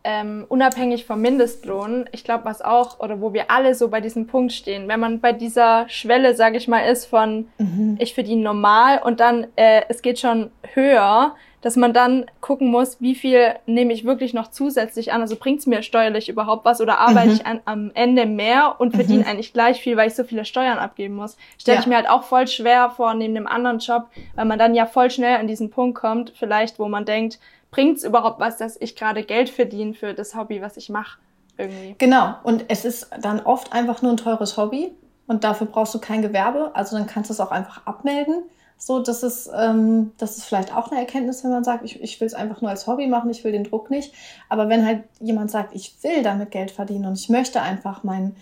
ähm, 0.10 0.46
unabhängig 0.48 1.06
vom 1.06 1.20
Mindestlohn, 1.20 2.06
ich 2.14 2.24
glaube, 2.24 2.46
was 2.46 2.62
auch, 2.62 3.02
oder 3.02 3.20
wo 3.20 3.34
wir 3.34 3.52
alle 3.52 3.76
so 3.76 3.90
bei 3.90 4.00
diesem 4.00 4.26
Punkt 4.26 4.54
stehen, 4.54 4.88
wenn 4.88 5.02
man 5.02 5.20
bei 5.20 5.34
dieser 5.34 5.90
Schwelle, 5.90 6.34
sage 6.34 6.56
ich 6.56 6.70
mal, 6.70 6.80
ist 6.80 7.08
von 7.08 7.50
mhm. 7.58 7.98
ich 8.00 8.14
verdiene 8.14 8.42
normal 8.42 9.02
und 9.04 9.20
dann 9.20 9.48
äh, 9.58 9.82
es 9.90 10.02
geht 10.02 10.18
schon 10.18 10.50
höher, 10.74 11.36
dass 11.60 11.76
man 11.76 11.92
dann 11.92 12.28
gucken 12.40 12.70
muss, 12.70 13.02
wie 13.02 13.16
viel 13.16 13.56
nehme 13.66 13.92
ich 13.92 14.06
wirklich 14.06 14.34
noch 14.34 14.48
zusätzlich 14.50 15.12
an, 15.12 15.20
also 15.20 15.36
bringt 15.36 15.60
es 15.60 15.68
mir 15.68 15.84
steuerlich 15.84 16.30
überhaupt 16.30 16.64
was 16.64 16.80
oder 16.80 17.00
arbeite 17.00 17.28
mhm. 17.28 17.34
ich 17.34 17.46
an, 17.46 17.60
am 17.66 17.92
Ende 17.94 18.26
mehr 18.26 18.76
und 18.80 18.96
verdiene 18.96 19.24
mhm. 19.24 19.28
eigentlich 19.28 19.52
gleich 19.52 19.82
viel, 19.82 19.98
weil 19.98 20.08
ich 20.08 20.16
so 20.16 20.24
viele 20.24 20.46
Steuern 20.46 20.78
abgeben 20.78 21.16
muss. 21.16 21.36
Stelle 21.58 21.76
ja. 21.76 21.82
ich 21.82 21.88
mir 21.88 21.98
halt 21.98 22.10
auch 22.10 22.24
voll 22.24 22.48
schwer 22.48 22.92
vor 22.92 23.14
neben 23.14 23.36
dem 23.36 23.48
anderen 23.48 23.80
Job, 23.80 24.06
weil 24.36 24.46
man 24.46 24.58
dann 24.58 24.74
ja 24.74 24.86
voll 24.86 25.12
schnell 25.12 25.36
an 25.36 25.48
diesen 25.48 25.70
Punkt 25.70 26.00
kommt, 26.00 26.32
vielleicht, 26.38 26.80
wo 26.80 26.88
man 26.88 27.04
denkt, 27.04 27.40
bringt 27.72 27.98
es 27.98 28.04
überhaupt 28.04 28.40
was, 28.40 28.58
dass 28.58 28.80
ich 28.80 28.96
gerade 28.96 29.24
Geld 29.24 29.50
verdiene 29.50 29.94
für 29.94 30.14
das 30.14 30.36
Hobby, 30.36 30.62
was 30.62 30.78
ich 30.78 30.90
mache? 30.90 31.20
Irgendwie. 31.58 31.96
Genau. 31.98 32.36
Und 32.44 32.66
es 32.68 32.86
ist 32.86 33.10
dann 33.22 33.40
oft 33.42 33.74
einfach 33.74 34.02
nur 34.02 34.12
ein 34.12 34.18
teures 34.18 34.58
Hobby 34.58 34.94
und 35.26 35.44
dafür 35.44 35.68
brauchst 35.68 35.94
du 35.94 36.00
kein 36.00 36.22
Gewerbe. 36.22 36.72
Also 36.74 36.98
dann 36.98 37.08
kannst 37.08 37.30
du 37.30 37.34
es 37.34 37.40
auch 37.40 37.52
einfach 37.52 37.86
abmelden. 37.86 38.44
So, 38.78 39.00
das 39.00 39.24
ist, 39.24 39.50
ähm, 39.58 40.12
das 40.20 40.38
ist 40.38 40.46
vielleicht 40.46 40.76
auch 40.76 40.92
eine 40.92 41.00
Erkenntnis, 41.00 41.44
wenn 41.44 41.52
man 41.52 41.64
sagt, 41.64 41.84
ich, 41.84 42.02
ich 42.02 42.20
will 42.22 42.28
es 42.28 42.36
einfach 42.36 42.62
nur 42.62 42.70
als 42.70 42.86
Hobby 42.86 43.08
machen, 43.08 43.30
ich 43.32 43.44
will 43.44 43.52
den 43.52 43.64
Druck 43.64 43.90
nicht. 43.90 44.14
Aber 44.50 44.70
wenn 44.70 44.86
halt 44.86 45.04
jemand 45.20 45.50
sagt, 45.50 45.74
ich 45.74 45.96
will 46.04 46.22
damit 46.22 46.52
Geld 46.52 46.70
verdienen 46.70 47.06
und 47.06 47.18
ich 47.18 47.28
möchte 47.28 47.62
einfach 47.62 48.04
mein, 48.04 48.36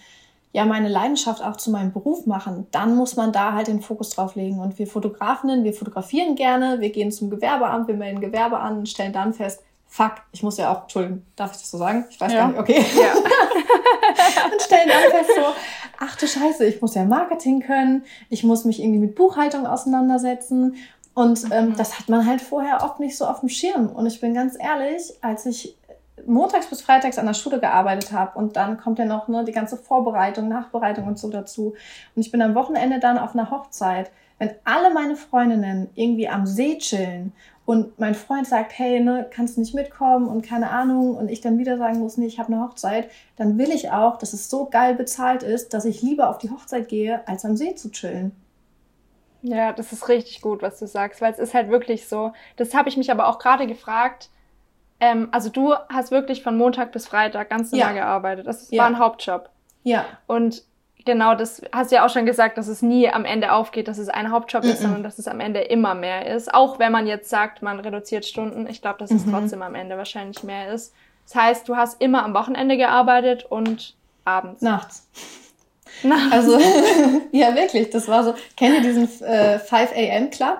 ja 0.55 0.63
meine 0.63 0.87
Leidenschaft 0.87 1.43
auch 1.43 1.57
zu 1.57 1.69
meinem 1.69 1.91
Beruf 1.91 2.25
machen, 2.25 2.65
dann 2.71 2.95
muss 2.95 3.17
man 3.17 3.33
da 3.33 3.51
halt 3.51 3.67
den 3.67 3.81
Fokus 3.81 4.11
drauf 4.11 4.35
legen. 4.35 4.61
Und 4.61 4.79
wir 4.79 4.87
Fotografinnen, 4.87 5.65
wir 5.65 5.73
fotografieren 5.73 6.35
gerne, 6.35 6.79
wir 6.79 6.91
gehen 6.91 7.11
zum 7.11 7.29
Gewerbeamt, 7.29 7.89
wir 7.89 7.95
melden 7.95 8.21
Gewerbe 8.21 8.57
an 8.57 8.77
und 8.77 8.89
stellen 8.89 9.11
dann 9.11 9.33
fest, 9.33 9.61
fuck, 9.85 10.13
ich 10.31 10.43
muss 10.43 10.57
ja 10.57 10.71
auch, 10.71 10.83
Entschuldigung, 10.83 11.23
darf 11.35 11.51
ich 11.51 11.57
das 11.57 11.71
so 11.71 11.77
sagen? 11.77 12.05
Ich 12.09 12.21
weiß 12.21 12.31
ja. 12.31 12.39
gar 12.39 12.47
nicht, 12.47 12.59
okay. 12.59 12.85
Ja. 12.95 13.13
und 14.51 14.61
stellen 14.61 14.87
dann 14.87 15.11
fest 15.11 15.31
so, 15.35 15.43
ach 15.99 16.15
du 16.15 16.25
Scheiße, 16.25 16.65
ich 16.65 16.81
muss 16.81 16.95
ja 16.95 17.03
Marketing 17.03 17.59
können, 17.59 18.05
ich 18.29 18.45
muss 18.45 18.63
mich 18.63 18.81
irgendwie 18.81 18.99
mit 18.99 19.15
Buchhaltung 19.15 19.67
auseinandersetzen. 19.67 20.77
Und 21.13 21.51
ähm, 21.51 21.69
mhm. 21.69 21.75
das 21.75 21.99
hat 21.99 22.07
man 22.07 22.25
halt 22.25 22.39
vorher 22.39 22.81
oft 22.81 23.01
nicht 23.01 23.17
so 23.17 23.25
auf 23.25 23.41
dem 23.41 23.49
Schirm. 23.49 23.87
Und 23.87 24.05
ich 24.05 24.21
bin 24.21 24.33
ganz 24.33 24.55
ehrlich, 24.57 25.13
als 25.21 25.45
ich 25.45 25.75
montags 26.25 26.67
bis 26.67 26.81
freitags 26.81 27.17
an 27.17 27.25
der 27.25 27.33
Schule 27.33 27.59
gearbeitet 27.59 28.11
habe 28.11 28.37
und 28.37 28.55
dann 28.55 28.77
kommt 28.77 28.99
ja 28.99 29.05
noch 29.05 29.27
ne, 29.27 29.43
die 29.43 29.51
ganze 29.51 29.77
Vorbereitung, 29.77 30.47
Nachbereitung 30.47 31.07
und 31.07 31.19
so 31.19 31.29
dazu. 31.29 31.75
Und 32.15 32.21
ich 32.21 32.31
bin 32.31 32.41
am 32.41 32.55
Wochenende 32.55 32.99
dann 32.99 33.17
auf 33.17 33.33
einer 33.33 33.51
Hochzeit. 33.51 34.11
Wenn 34.37 34.51
alle 34.65 34.93
meine 34.93 35.15
Freundinnen 35.15 35.89
irgendwie 35.95 36.27
am 36.27 36.45
See 36.45 36.77
chillen 36.77 37.31
und 37.65 37.97
mein 37.99 38.15
Freund 38.15 38.45
sagt, 38.45 38.77
hey, 38.77 38.99
ne, 38.99 39.25
kannst 39.31 39.55
du 39.55 39.61
nicht 39.61 39.73
mitkommen 39.73 40.27
und 40.27 40.45
keine 40.45 40.69
Ahnung 40.69 41.15
und 41.15 41.29
ich 41.29 41.41
dann 41.41 41.57
wieder 41.57 41.77
sagen 41.77 41.99
muss, 41.99 42.17
nee, 42.17 42.27
ich 42.27 42.37
habe 42.37 42.53
eine 42.53 42.61
Hochzeit, 42.61 43.09
dann 43.37 43.57
will 43.57 43.71
ich 43.71 43.91
auch, 43.91 44.17
dass 44.17 44.33
es 44.33 44.49
so 44.49 44.65
geil 44.65 44.93
bezahlt 44.95 45.41
ist, 45.43 45.73
dass 45.73 45.85
ich 45.85 46.01
lieber 46.01 46.29
auf 46.29 46.37
die 46.37 46.49
Hochzeit 46.49 46.89
gehe, 46.89 47.25
als 47.27 47.45
am 47.45 47.55
See 47.55 47.75
zu 47.75 47.91
chillen. 47.91 48.33
Ja, 49.41 49.73
das 49.73 49.93
ist 49.93 50.09
richtig 50.09 50.41
gut, 50.41 50.61
was 50.61 50.79
du 50.79 50.87
sagst, 50.87 51.21
weil 51.21 51.31
es 51.31 51.39
ist 51.39 51.53
halt 51.53 51.69
wirklich 51.69 52.07
so. 52.07 52.33
Das 52.55 52.73
habe 52.73 52.89
ich 52.89 52.97
mich 52.97 53.11
aber 53.11 53.27
auch 53.27 53.37
gerade 53.37 53.67
gefragt, 53.67 54.29
ähm, 54.99 55.29
also 55.31 55.49
du 55.49 55.73
hast 55.89 56.11
wirklich 56.11 56.43
von 56.43 56.57
Montag 56.57 56.91
bis 56.91 57.07
Freitag 57.07 57.49
ganz 57.49 57.71
normal 57.71 57.95
ja. 57.95 58.01
gearbeitet. 58.01 58.47
Das 58.47 58.71
ja. 58.71 58.81
war 58.81 58.87
ein 58.87 58.99
Hauptjob. 58.99 59.49
Ja. 59.83 60.05
Und 60.27 60.63
genau, 61.05 61.35
das 61.35 61.61
hast 61.71 61.91
du 61.91 61.95
ja 61.95 62.05
auch 62.05 62.09
schon 62.09 62.25
gesagt, 62.25 62.57
dass 62.57 62.67
es 62.67 62.81
nie 62.81 63.09
am 63.09 63.25
Ende 63.25 63.51
aufgeht, 63.51 63.87
dass 63.87 63.97
es 63.97 64.09
ein 64.09 64.31
Hauptjob 64.31 64.63
mm 64.63 64.67
-mm. 64.67 64.71
ist, 64.71 64.81
sondern 64.81 65.03
dass 65.03 65.19
es 65.19 65.27
am 65.27 65.39
Ende 65.39 65.61
immer 65.61 65.95
mehr 65.95 66.25
ist. 66.33 66.53
Auch 66.53 66.79
wenn 66.79 66.91
man 66.91 67.07
jetzt 67.07 67.29
sagt, 67.29 67.61
man 67.61 67.79
reduziert 67.79 68.25
Stunden. 68.25 68.67
Ich 68.67 68.81
glaube, 68.81 68.99
dass 68.99 69.11
es 69.11 69.25
mhm. 69.25 69.31
trotzdem 69.31 69.61
am 69.61 69.75
Ende 69.75 69.97
wahrscheinlich 69.97 70.43
mehr 70.43 70.73
ist. 70.73 70.93
Das 71.25 71.35
heißt, 71.35 71.69
du 71.69 71.75
hast 71.75 72.01
immer 72.01 72.23
am 72.23 72.33
Wochenende 72.33 72.77
gearbeitet 72.77 73.45
und 73.45 73.95
abends. 74.23 74.61
Nachts. 74.61 75.07
Nachts. 76.03 76.31
Also, 76.31 76.59
ja, 77.31 77.55
wirklich. 77.55 77.89
Das 77.89 78.07
war 78.07 78.23
so. 78.23 78.33
Kennt 78.55 78.75
ihr 78.75 78.81
diesen 78.81 79.03
äh, 79.23 79.59
5 79.59 79.91
a.m. 79.91 80.29
Club? 80.29 80.59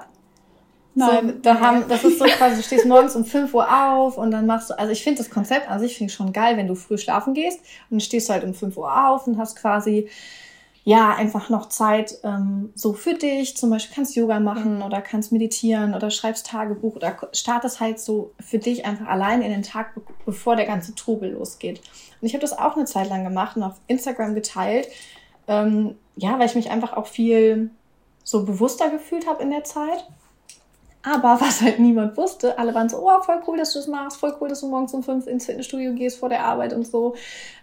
Nein. 0.96 1.28
So, 1.28 1.34
da 1.42 1.60
haben, 1.60 1.84
das 1.90 2.04
ist 2.04 2.18
so 2.20 2.26
quasi, 2.38 2.56
du 2.56 2.64
stehst 2.64 2.86
morgens 2.86 3.16
um 3.16 3.26
5 3.26 3.54
Uhr 3.54 3.68
auf 3.70 4.18
und 4.18 4.32
dann 4.32 4.46
machst 4.46 4.70
du, 4.70 4.80
also 4.80 4.92
ich 4.92 5.04
finde 5.04 5.20
das 5.20 5.30
Konzept 5.30 5.70
an 5.70 5.80
sich 5.80 5.98
finde 5.98 6.10
ich 6.10 6.16
schon 6.16 6.34
geil, 6.34 6.58
wenn 6.58 6.68
du 6.68 6.76
früh 6.76 6.98
schlafen 6.98 7.34
gehst 7.34 7.60
und 7.60 7.92
dann 7.92 8.00
stehst 8.00 8.30
du 8.30 8.34
halt 8.34 8.44
um 8.44 8.54
5 8.54 8.78
Uhr 8.78 9.10
auf 9.10 9.28
und 9.28 9.38
hast 9.38 9.58
quasi, 9.58 10.10
ja, 10.86 11.16
einfach 11.16 11.50
noch 11.50 11.68
Zeit 11.68 12.20
ähm, 12.24 12.72
so 12.76 12.94
für 12.94 13.16
dich. 13.16 13.58
Zum 13.58 13.72
Beispiel 13.72 13.96
kannst 13.96 14.16
Yoga 14.16 14.40
machen 14.40 14.84
oder 14.84 15.02
kannst 15.02 15.32
meditieren 15.32 15.96
oder 15.96 16.12
schreibst 16.12 16.46
Tagebuch 16.46 16.96
oder 16.96 17.18
startest 17.34 17.80
halt 17.80 18.00
so 18.00 18.34
für 18.40 18.60
dich 18.60 18.86
einfach 18.86 19.08
allein 19.08 19.42
in 19.42 19.52
den 19.52 19.64
Tag, 19.64 20.00
bevor 20.26 20.56
der 20.56 20.66
ganze 20.66 20.94
Trubel 20.94 21.32
losgeht. 21.32 21.82
Und 22.22 22.28
ich 22.28 22.34
habe 22.34 22.42
das 22.42 22.58
auch 22.58 22.76
eine 22.76 22.86
Zeit 22.86 23.10
lang 23.10 23.24
gemacht 23.24 23.58
und 23.58 23.64
auf 23.64 23.82
Instagram 23.88 24.36
geteilt. 24.36 24.88
Ähm, 25.48 25.96
ja, 26.16 26.38
weil 26.38 26.46
ich 26.46 26.56
mich 26.56 26.70
einfach 26.70 26.94
auch 26.94 27.08
viel 27.08 27.72
so 28.24 28.46
bewusster 28.46 28.90
gefühlt 28.90 29.28
habe 29.28 29.42
in 29.42 29.50
der 29.50 29.64
Zeit. 29.64 30.06
Aber 31.06 31.40
was 31.42 31.62
halt 31.62 31.80
niemand 31.80 32.18
wusste, 32.18 32.58
alle 32.58 32.74
waren 32.74 32.90
so, 32.90 32.98
oh, 32.98 33.22
voll 33.22 33.42
cool, 33.48 33.58
dass 33.58 33.74
du 33.74 33.80
das 33.80 33.88
machst, 33.88 34.18
voll 34.18 34.36
cool, 34.42 34.50
dass 34.50 34.62
du 34.62 34.68
morgens 34.68 34.94
um 34.94 35.04
fünf 35.04 35.28
ins 35.28 35.46
Fitnessstudio 35.46 35.94
gehst 35.94 36.20
vor 36.20 36.30
der 36.30 36.44
Arbeit 36.44 36.74
und 36.74 36.86
so. 36.86 37.16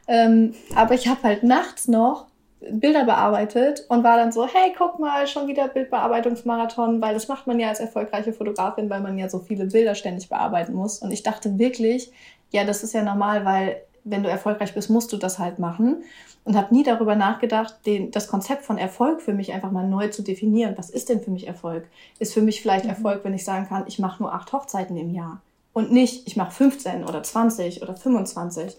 Ähm, 0.08 0.54
aber 0.74 0.94
ich 0.94 1.08
habe 1.08 1.22
halt 1.22 1.42
nachts 1.42 1.88
noch 1.88 2.26
Bilder 2.70 3.04
bearbeitet 3.04 3.84
und 3.88 4.04
war 4.04 4.16
dann 4.16 4.30
so, 4.30 4.46
hey, 4.46 4.72
guck 4.76 4.98
mal, 4.98 5.26
schon 5.26 5.48
wieder 5.48 5.68
Bildbearbeitungsmarathon, 5.68 7.00
weil 7.02 7.14
das 7.14 7.26
macht 7.26 7.46
man 7.46 7.58
ja 7.58 7.68
als 7.68 7.80
erfolgreiche 7.80 8.32
Fotografin, 8.32 8.88
weil 8.88 9.00
man 9.00 9.18
ja 9.18 9.28
so 9.28 9.40
viele 9.40 9.66
Bilder 9.66 9.94
ständig 9.94 10.28
bearbeiten 10.28 10.74
muss. 10.74 10.98
Und 10.98 11.10
ich 11.10 11.24
dachte 11.24 11.58
wirklich, 11.58 12.12
ja, 12.50 12.64
das 12.64 12.84
ist 12.84 12.94
ja 12.94 13.02
normal, 13.02 13.44
weil 13.44 13.82
wenn 14.04 14.22
du 14.22 14.28
erfolgreich 14.28 14.74
bist, 14.74 14.90
musst 14.90 15.12
du 15.12 15.16
das 15.16 15.38
halt 15.38 15.58
machen. 15.58 16.02
Und 16.44 16.56
habe 16.56 16.74
nie 16.74 16.82
darüber 16.82 17.14
nachgedacht, 17.14 17.86
den, 17.86 18.10
das 18.10 18.26
Konzept 18.26 18.64
von 18.64 18.76
Erfolg 18.76 19.22
für 19.22 19.32
mich 19.32 19.52
einfach 19.52 19.70
mal 19.70 19.86
neu 19.86 20.08
zu 20.08 20.22
definieren. 20.22 20.74
Was 20.76 20.90
ist 20.90 21.08
denn 21.08 21.20
für 21.20 21.30
mich 21.30 21.46
Erfolg? 21.46 21.86
Ist 22.18 22.34
für 22.34 22.42
mich 22.42 22.60
vielleicht 22.60 22.84
mhm. 22.84 22.90
Erfolg, 22.90 23.22
wenn 23.22 23.34
ich 23.34 23.44
sagen 23.44 23.68
kann, 23.68 23.84
ich 23.86 24.00
mache 24.00 24.20
nur 24.22 24.32
acht 24.32 24.52
Hochzeiten 24.52 24.96
im 24.96 25.14
Jahr 25.14 25.40
und 25.72 25.92
nicht, 25.92 26.26
ich 26.26 26.36
mache 26.36 26.52
15 26.52 27.04
oder 27.04 27.22
20 27.22 27.82
oder 27.82 27.96
25. 27.96 28.76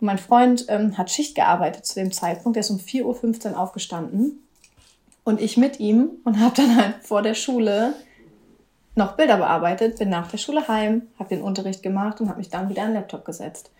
Und 0.00 0.06
mein 0.06 0.18
Freund 0.18 0.66
ähm, 0.68 0.98
hat 0.98 1.10
Schicht 1.10 1.34
gearbeitet 1.34 1.86
zu 1.86 1.94
dem 1.94 2.12
Zeitpunkt, 2.12 2.56
der 2.56 2.60
ist 2.60 2.70
um 2.70 2.78
4.15 2.78 3.52
Uhr 3.52 3.60
aufgestanden 3.60 4.42
und 5.24 5.40
ich 5.40 5.56
mit 5.56 5.80
ihm 5.80 6.10
und 6.24 6.40
habe 6.40 6.54
dann 6.56 6.76
halt 6.76 6.94
vor 7.02 7.22
der 7.22 7.34
Schule 7.34 7.94
noch 8.94 9.12
Bilder 9.12 9.36
bearbeitet, 9.36 9.98
bin 9.98 10.08
nach 10.08 10.30
der 10.30 10.38
Schule 10.38 10.68
heim, 10.68 11.02
habe 11.18 11.28
den 11.28 11.42
Unterricht 11.42 11.82
gemacht 11.82 12.20
und 12.20 12.28
habe 12.28 12.38
mich 12.38 12.48
dann 12.48 12.68
wieder 12.68 12.82
an 12.82 12.88
den 12.88 12.94
Laptop 12.94 13.24
gesetzt. 13.24 13.70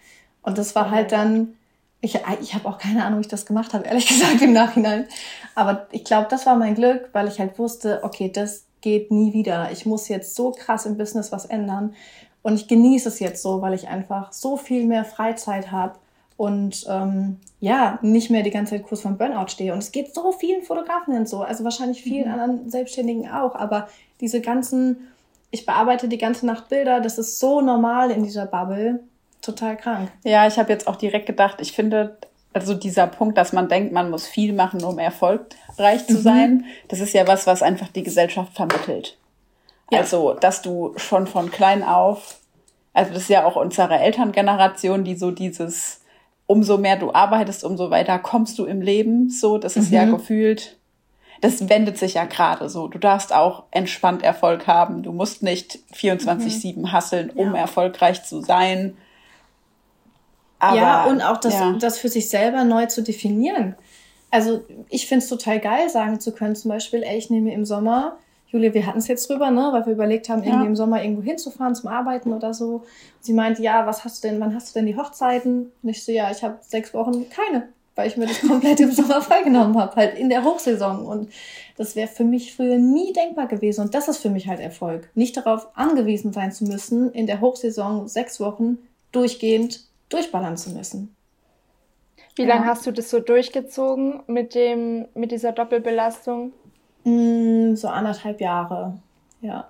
Und 0.47 0.57
das 0.57 0.75
war 0.75 0.91
halt 0.91 1.13
dann, 1.13 1.55
ich, 2.01 2.19
ich 2.41 2.55
habe 2.55 2.69
auch 2.69 2.79
keine 2.79 3.05
Ahnung, 3.05 3.19
wie 3.19 3.23
ich 3.23 3.29
das 3.29 3.45
gemacht 3.45 3.75
habe, 3.75 3.85
ehrlich 3.85 4.07
gesagt 4.09 4.41
im 4.41 4.55
Nachhinein. 4.55 5.07
Aber 5.55 5.87
ich 5.91 6.05
glaube, 6.05 6.29
das 6.31 6.47
war 6.47 6.57
mein 6.57 6.75
Glück, 6.75 7.11
weil 7.13 7.29
ich 7.29 7.39
halt 7.39 7.59
wusste, 7.59 8.01
okay, 8.03 8.31
das 8.33 8.65
geht 8.81 9.11
nie 9.11 9.35
wieder. 9.35 9.71
Ich 9.73 9.85
muss 9.85 10.09
jetzt 10.09 10.37
so 10.37 10.53
krass 10.53 10.87
im 10.87 10.97
Business 10.97 11.33
was 11.33 11.45
ändern. 11.45 11.95
Und 12.43 12.55
ich 12.55 12.69
genieße 12.69 13.09
es 13.09 13.19
jetzt 13.19 13.43
so, 13.43 13.61
weil 13.61 13.75
ich 13.75 13.89
einfach 13.89 14.33
so 14.33 14.57
viel 14.57 14.87
mehr 14.87 15.05
Freizeit 15.05 15.73
habe 15.73 15.99
und 16.37 16.87
ähm, 16.89 17.39
ja, 17.59 17.99
nicht 18.03 18.31
mehr 18.31 18.45
die 18.45 18.51
ganze 18.51 18.77
Zeit 18.77 18.85
kurz 18.85 19.01
vom 19.01 19.19
Burnout 19.19 19.49
stehe. 19.49 19.73
Und 19.73 19.79
es 19.79 19.91
geht 19.91 20.15
so 20.15 20.31
vielen 20.31 20.63
Fotografen 20.63 21.27
so, 21.27 21.43
also 21.43 21.65
wahrscheinlich 21.65 22.03
vielen 22.03 22.29
mhm. 22.29 22.39
anderen 22.39 22.71
Selbstständigen 22.71 23.29
auch, 23.29 23.57
aber 23.57 23.89
diese 24.21 24.41
ganzen, 24.41 25.09
ich 25.51 25.67
bearbeite 25.67 26.07
die 26.07 26.19
ganze 26.19 26.47
Nacht 26.47 26.69
Bilder, 26.69 27.01
das 27.01 27.19
ist 27.19 27.41
so 27.41 27.61
normal 27.61 28.13
in 28.13 28.23
dieser 28.23 28.47
Bubble, 28.47 29.01
total 29.47 29.77
krank. 29.77 30.11
Ja, 30.25 30.47
ich 30.47 30.59
habe 30.59 30.73
jetzt 30.73 30.87
auch 30.87 30.97
direkt 30.97 31.27
gedacht, 31.27 31.61
ich 31.61 31.73
finde, 31.73 32.19
also 32.53 32.75
dieser 32.75 33.07
Punkt, 33.07 33.39
dass 33.39 33.53
man 33.53 33.69
denkt, 33.69 33.93
man 33.93 34.11
muss 34.11 34.27
viel 34.27 34.53
machen, 34.53 34.83
um 34.85 34.99
erfolgreich 34.99 36.07
zu 36.07 36.15
mhm. 36.15 36.23
sein, 36.23 36.65
das 36.89 37.01
ist 37.01 37.15
ja 37.15 37.27
was, 37.27 37.47
was 37.47 37.63
einfach 37.63 37.89
die 37.89 38.03
Gesellschaft 38.03 38.55
vermittelt. 38.55 39.19
Ja. 39.91 40.01
Also, 40.01 40.35
dass 40.35 40.63
du 40.63 40.93
schon 40.97 41.27
von 41.27 41.51
klein 41.51 41.83
auf, 41.83 42.41
also 42.93 43.13
das 43.13 43.23
ist 43.23 43.31
ja 43.31 43.45
auch 43.45 43.57
unsere 43.57 43.99
Elterngeneration, 43.99 45.05
die 45.05 45.17
so 45.17 45.31
dieses, 45.31 46.01
umso 46.47 46.77
mehr 46.77 46.97
du 46.97 47.13
arbeitest, 47.13 47.65
umso 47.65 47.91
weiter 47.91 48.19
kommst 48.19 48.59
du 48.59 48.65
im 48.65 48.81
Leben, 48.81 49.31
so, 49.31 49.59
das 49.59 49.77
ist 49.77 49.91
mhm. 49.91 49.97
ja 49.97 50.05
gefühlt 50.05 50.77
das 51.41 51.69
wendet 51.69 51.99
sich 51.99 52.15
ja 52.15 52.25
gerade 52.25 52.69
so. 52.69 52.89
Du 52.89 52.99
darfst 52.99 53.33
auch 53.33 53.65
entspannt 53.71 54.23
Erfolg 54.23 54.67
haben. 54.67 55.03
Du 55.03 55.13
musst 55.13 55.43
nicht 55.43 55.79
24-7 55.95 56.79
mhm. 56.79 56.93
hasseln, 56.93 57.31
um 57.31 57.55
ja. 57.55 57.61
erfolgreich 57.61 58.25
zu 58.25 58.41
sein. 58.41 58.97
Aber, 60.59 60.77
ja, 60.77 61.05
und 61.07 61.21
auch 61.21 61.39
das, 61.39 61.55
ja. 61.55 61.73
das 61.73 61.99
für 61.99 62.09
sich 62.09 62.29
selber 62.29 62.65
neu 62.65 62.87
zu 62.87 63.03
definieren. 63.03 63.75
Also 64.31 64.65
ich 64.89 65.07
finde 65.07 65.25
es 65.25 65.29
total 65.29 65.61
geil, 65.61 65.89
sagen 65.89 66.21
zu 66.21 66.33
können, 66.33 66.57
zum 66.57 66.71
Beispiel, 66.71 67.03
ey, 67.03 67.17
ich 67.17 67.31
nehme 67.31 67.53
im 67.53 67.65
Sommer, 67.65 68.19
Julia, 68.49 68.73
wir 68.75 68.87
hatten 68.87 68.99
es 68.99 69.09
jetzt 69.09 69.29
drüber, 69.29 69.51
ne, 69.51 69.69
weil 69.73 69.87
wir 69.87 69.93
überlegt 69.93 70.29
haben, 70.29 70.43
irgendwie 70.43 70.67
im 70.67 70.77
Sommer 70.77 71.03
irgendwo 71.03 71.23
hinzufahren 71.23 71.75
zum 71.75 71.91
Arbeiten 71.91 72.33
oder 72.33 72.55
so. 72.55 72.85
Sie 73.21 73.33
meint, 73.33 73.59
ja, 73.59 73.87
was 73.87 74.05
hast 74.05 74.23
du 74.23 74.29
denn, 74.29 74.41
wann 74.41 74.55
hast 74.55 74.71
du 74.71 74.79
denn 74.79 74.87
die 74.87 74.97
Hochzeiten? 74.97 75.73
Und 75.83 75.89
ich 75.89 76.05
so, 76.05 76.13
ja, 76.13 76.31
ich 76.31 76.43
habe 76.43 76.59
sechs 76.61 76.95
Wochen 76.95 77.29
keine 77.29 77.69
weil 77.97 78.09
ich 78.09 78.17
mir 78.17 78.27
das 78.27 78.43
komplett 78.43 78.79
im 78.79 78.93
Sommer 78.93 79.21
freigenommen 79.23 79.77
habe, 79.77 79.97
halt 79.97 80.17
in 80.17 80.29
der 80.29 80.45
Hochsaison. 80.45 81.05
Und 81.05 81.33
das 81.77 81.97
wäre 81.97 82.09
für 82.09 82.25
mich 82.25 82.55
früher 82.55 82.79
nie 82.79 83.13
denkbar 83.13 83.49
gewesen. 83.49 83.81
Und 83.81 83.95
das 83.95 84.07
ist 84.07 84.19
für 84.19 84.31
mich 84.31 84.47
halt 84.47 84.61
Erfolg. 84.61 85.09
Nicht 85.15 85.37
darauf 85.37 85.69
angewiesen 85.75 86.33
sein 86.33 86.53
zu 86.53 86.65
müssen, 86.65 87.11
in 87.13 87.27
der 87.27 87.41
Hochsaison 87.41 88.07
sechs 88.07 88.39
Wochen 88.39 88.79
durchgehend 89.13 89.81
durchballern 90.09 90.57
zu 90.57 90.71
müssen. 90.71 91.15
Wie 92.35 92.43
ja. 92.43 92.49
lange 92.49 92.67
hast 92.67 92.87
du 92.87 92.93
das 92.93 93.11
so 93.11 93.21
durchgezogen 93.21 94.23
mit 94.27 94.55
dem, 94.55 95.07
mit 95.15 95.33
dieser 95.33 95.53
Doppelbelastung? 95.53 96.53
Mm, 97.05 97.75
so 97.75 97.89
anderthalb 97.89 98.41
Jahre, 98.41 98.99
ja. 99.41 99.69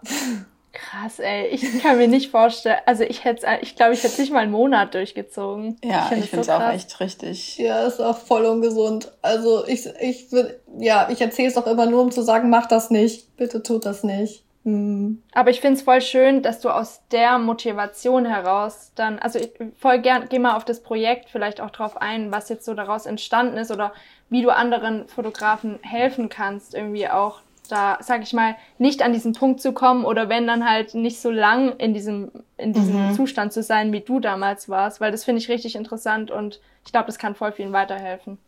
Krass, 0.73 1.21
ey. 1.21 1.47
Ich 1.47 1.83
kann 1.83 1.97
mir 1.97 2.09
nicht 2.09 2.31
vorstellen. 2.31 2.79
Also 2.85 3.03
ich 3.03 3.25
hätte 3.25 3.47
ich 3.63 3.77
glaube, 3.77 3.95
ich 3.95 4.03
hätte 4.03 4.21
nicht 4.21 4.31
mal 4.31 4.41
einen 4.41 4.53
Monat 4.53 4.93
durchgezogen. 4.93 5.79
Ja, 5.83 6.11
ich 6.13 6.29
finde 6.29 6.41
es 6.41 6.47
so 6.47 6.53
auch 6.53 6.71
echt 6.71 7.01
richtig. 7.01 7.57
Ja, 7.57 7.87
ist 7.87 8.01
auch 8.01 8.19
voll 8.19 8.45
ungesund. 8.45 9.11
Also 9.23 9.67
ich, 9.67 9.87
ich 10.01 10.31
würde, 10.33 10.61
ja, 10.79 11.09
ich 11.11 11.21
erzähle 11.21 11.49
es 11.49 11.57
auch 11.57 11.67
immer 11.67 11.87
nur, 11.87 12.03
um 12.03 12.11
zu 12.11 12.21
sagen, 12.23 12.51
mach 12.51 12.67
das 12.67 12.91
nicht. 12.91 13.37
Bitte 13.39 13.63
tut 13.63 13.87
das 13.87 14.05
nicht. 14.05 14.45
Hm. 14.67 15.23
Aber 15.33 15.51
ich 15.51 15.61
finde 15.61 15.77
es 15.77 15.83
voll 15.83 16.01
schön, 16.01 16.43
dass 16.43 16.59
du 16.59 16.71
aus 16.71 17.01
der 17.13 17.39
Motivation 17.39 18.27
heraus 18.27 18.91
dann, 18.97 19.21
also 19.21 19.39
ich, 19.39 19.53
voll 19.79 20.01
gern, 20.01 20.27
geh 20.29 20.41
mal 20.41 20.57
auf 20.57 20.65
das 20.65 20.83
Projekt 20.83 21.31
vielleicht 21.31 21.61
auch 21.61 21.71
drauf 21.71 21.97
ein, 21.97 22.33
was 22.33 22.49
jetzt 22.49 22.65
so 22.65 22.75
daraus 22.75 23.07
entstanden 23.07 23.59
ist 23.59 23.71
oder 23.71 23.93
wie 24.29 24.43
du 24.43 24.51
anderen 24.51 25.07
Fotografen 25.07 25.79
helfen 25.83 26.29
kannst, 26.29 26.75
irgendwie 26.75 27.09
auch 27.09 27.43
da, 27.69 27.99
sag 28.01 28.25
ich 28.25 28.33
mal, 28.33 28.57
nicht 28.79 29.03
an 29.03 29.13
diesen 29.13 29.35
Punkt 29.35 29.61
zu 29.61 29.73
kommen 29.73 30.05
oder 30.05 30.29
wenn 30.29 30.49
dann 30.49 30.69
halt 30.69 30.97
nicht 30.97 31.21
so 31.21 31.31
lang 31.31 31.77
in 31.77 31.95
diesem, 31.95 32.33
in 32.57 32.73
diesem 32.73 33.11
mhm. 33.11 33.15
Zustand 33.15 33.53
zu 33.53 33.63
sein, 33.63 33.93
wie 33.93 34.01
du 34.01 34.19
damals 34.19 34.69
warst, 34.69 35.01
weil 35.01 35.13
das 35.13 35.25
finde 35.25 35.41
ich 35.41 35.49
richtig 35.49 35.77
interessant 35.77 36.33
und 36.33 36.61
ich 36.85 36.91
glaube, 36.91 37.07
das 37.07 37.19
kann 37.19 37.37
voll 37.37 37.53
vielen 37.53 37.73
weiterhelfen. 37.73 38.39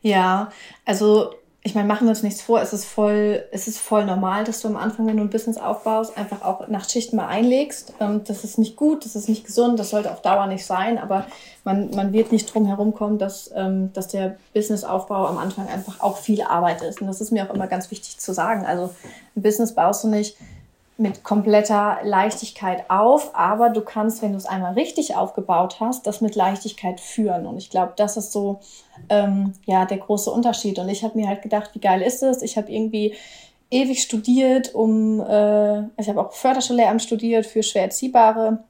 Ja, 0.00 0.50
also 0.86 1.34
ich 1.68 1.74
meine, 1.74 1.86
machen 1.86 2.06
wir 2.06 2.10
uns 2.10 2.22
nichts 2.22 2.40
vor, 2.40 2.62
es 2.62 2.72
ist 2.72 2.86
voll, 2.86 3.44
es 3.52 3.68
ist 3.68 3.78
voll 3.78 4.06
normal, 4.06 4.44
dass 4.44 4.62
du 4.62 4.68
am 4.68 4.76
Anfang, 4.78 5.06
wenn 5.06 5.18
du 5.18 5.22
ein 5.22 5.28
Business 5.28 5.58
aufbaust, 5.58 6.16
einfach 6.16 6.40
auch 6.40 6.66
Nachtschichten 6.66 7.18
mal 7.18 7.26
einlegst. 7.26 7.92
Ähm, 8.00 8.22
das 8.24 8.42
ist 8.42 8.56
nicht 8.56 8.74
gut, 8.74 9.04
das 9.04 9.14
ist 9.14 9.28
nicht 9.28 9.44
gesund, 9.44 9.78
das 9.78 9.90
sollte 9.90 10.10
auf 10.10 10.22
Dauer 10.22 10.46
nicht 10.46 10.64
sein, 10.64 10.96
aber 10.96 11.26
man, 11.64 11.90
man 11.90 12.14
wird 12.14 12.32
nicht 12.32 12.52
drum 12.54 12.64
herum 12.64 12.94
kommen, 12.94 13.18
dass, 13.18 13.50
ähm, 13.54 13.92
dass 13.92 14.08
der 14.08 14.36
Businessaufbau 14.54 15.26
am 15.26 15.36
Anfang 15.36 15.68
einfach 15.68 16.00
auch 16.00 16.16
viel 16.16 16.40
Arbeit 16.40 16.80
ist. 16.80 17.02
Und 17.02 17.06
das 17.06 17.20
ist 17.20 17.32
mir 17.32 17.44
auch 17.44 17.54
immer 17.54 17.66
ganz 17.66 17.90
wichtig 17.90 18.18
zu 18.18 18.32
sagen. 18.32 18.64
Also 18.64 18.94
ein 19.36 19.42
Business 19.42 19.74
baust 19.74 20.04
du 20.04 20.08
nicht 20.08 20.38
mit 21.00 21.22
kompletter 21.22 21.98
Leichtigkeit 22.02 22.90
auf, 22.90 23.30
aber 23.32 23.70
du 23.70 23.82
kannst, 23.82 24.20
wenn 24.20 24.32
du 24.32 24.36
es 24.36 24.46
einmal 24.46 24.74
richtig 24.74 25.14
aufgebaut 25.14 25.76
hast, 25.78 26.08
das 26.08 26.20
mit 26.20 26.34
Leichtigkeit 26.34 26.98
führen. 27.00 27.46
Und 27.46 27.56
ich 27.56 27.70
glaube, 27.70 27.92
das 27.94 28.16
ist 28.16 28.32
so 28.32 28.58
ähm, 29.08 29.52
ja 29.64 29.86
der 29.86 29.98
große 29.98 30.28
Unterschied. 30.28 30.76
Und 30.80 30.88
ich 30.88 31.04
habe 31.04 31.16
mir 31.16 31.28
halt 31.28 31.42
gedacht, 31.42 31.70
wie 31.74 31.78
geil 31.78 32.02
ist 32.02 32.24
es? 32.24 32.42
Ich 32.42 32.56
habe 32.56 32.72
irgendwie 32.72 33.14
ewig 33.70 34.02
studiert, 34.02 34.74
um 34.74 35.20
äh, 35.20 35.82
ich 36.00 36.08
habe 36.08 36.20
auch 36.20 36.32
Förderschullehramt 36.32 37.00
studiert 37.00 37.46
für 37.46 37.62
schwer 37.62 37.82
erziehbare 37.82 38.64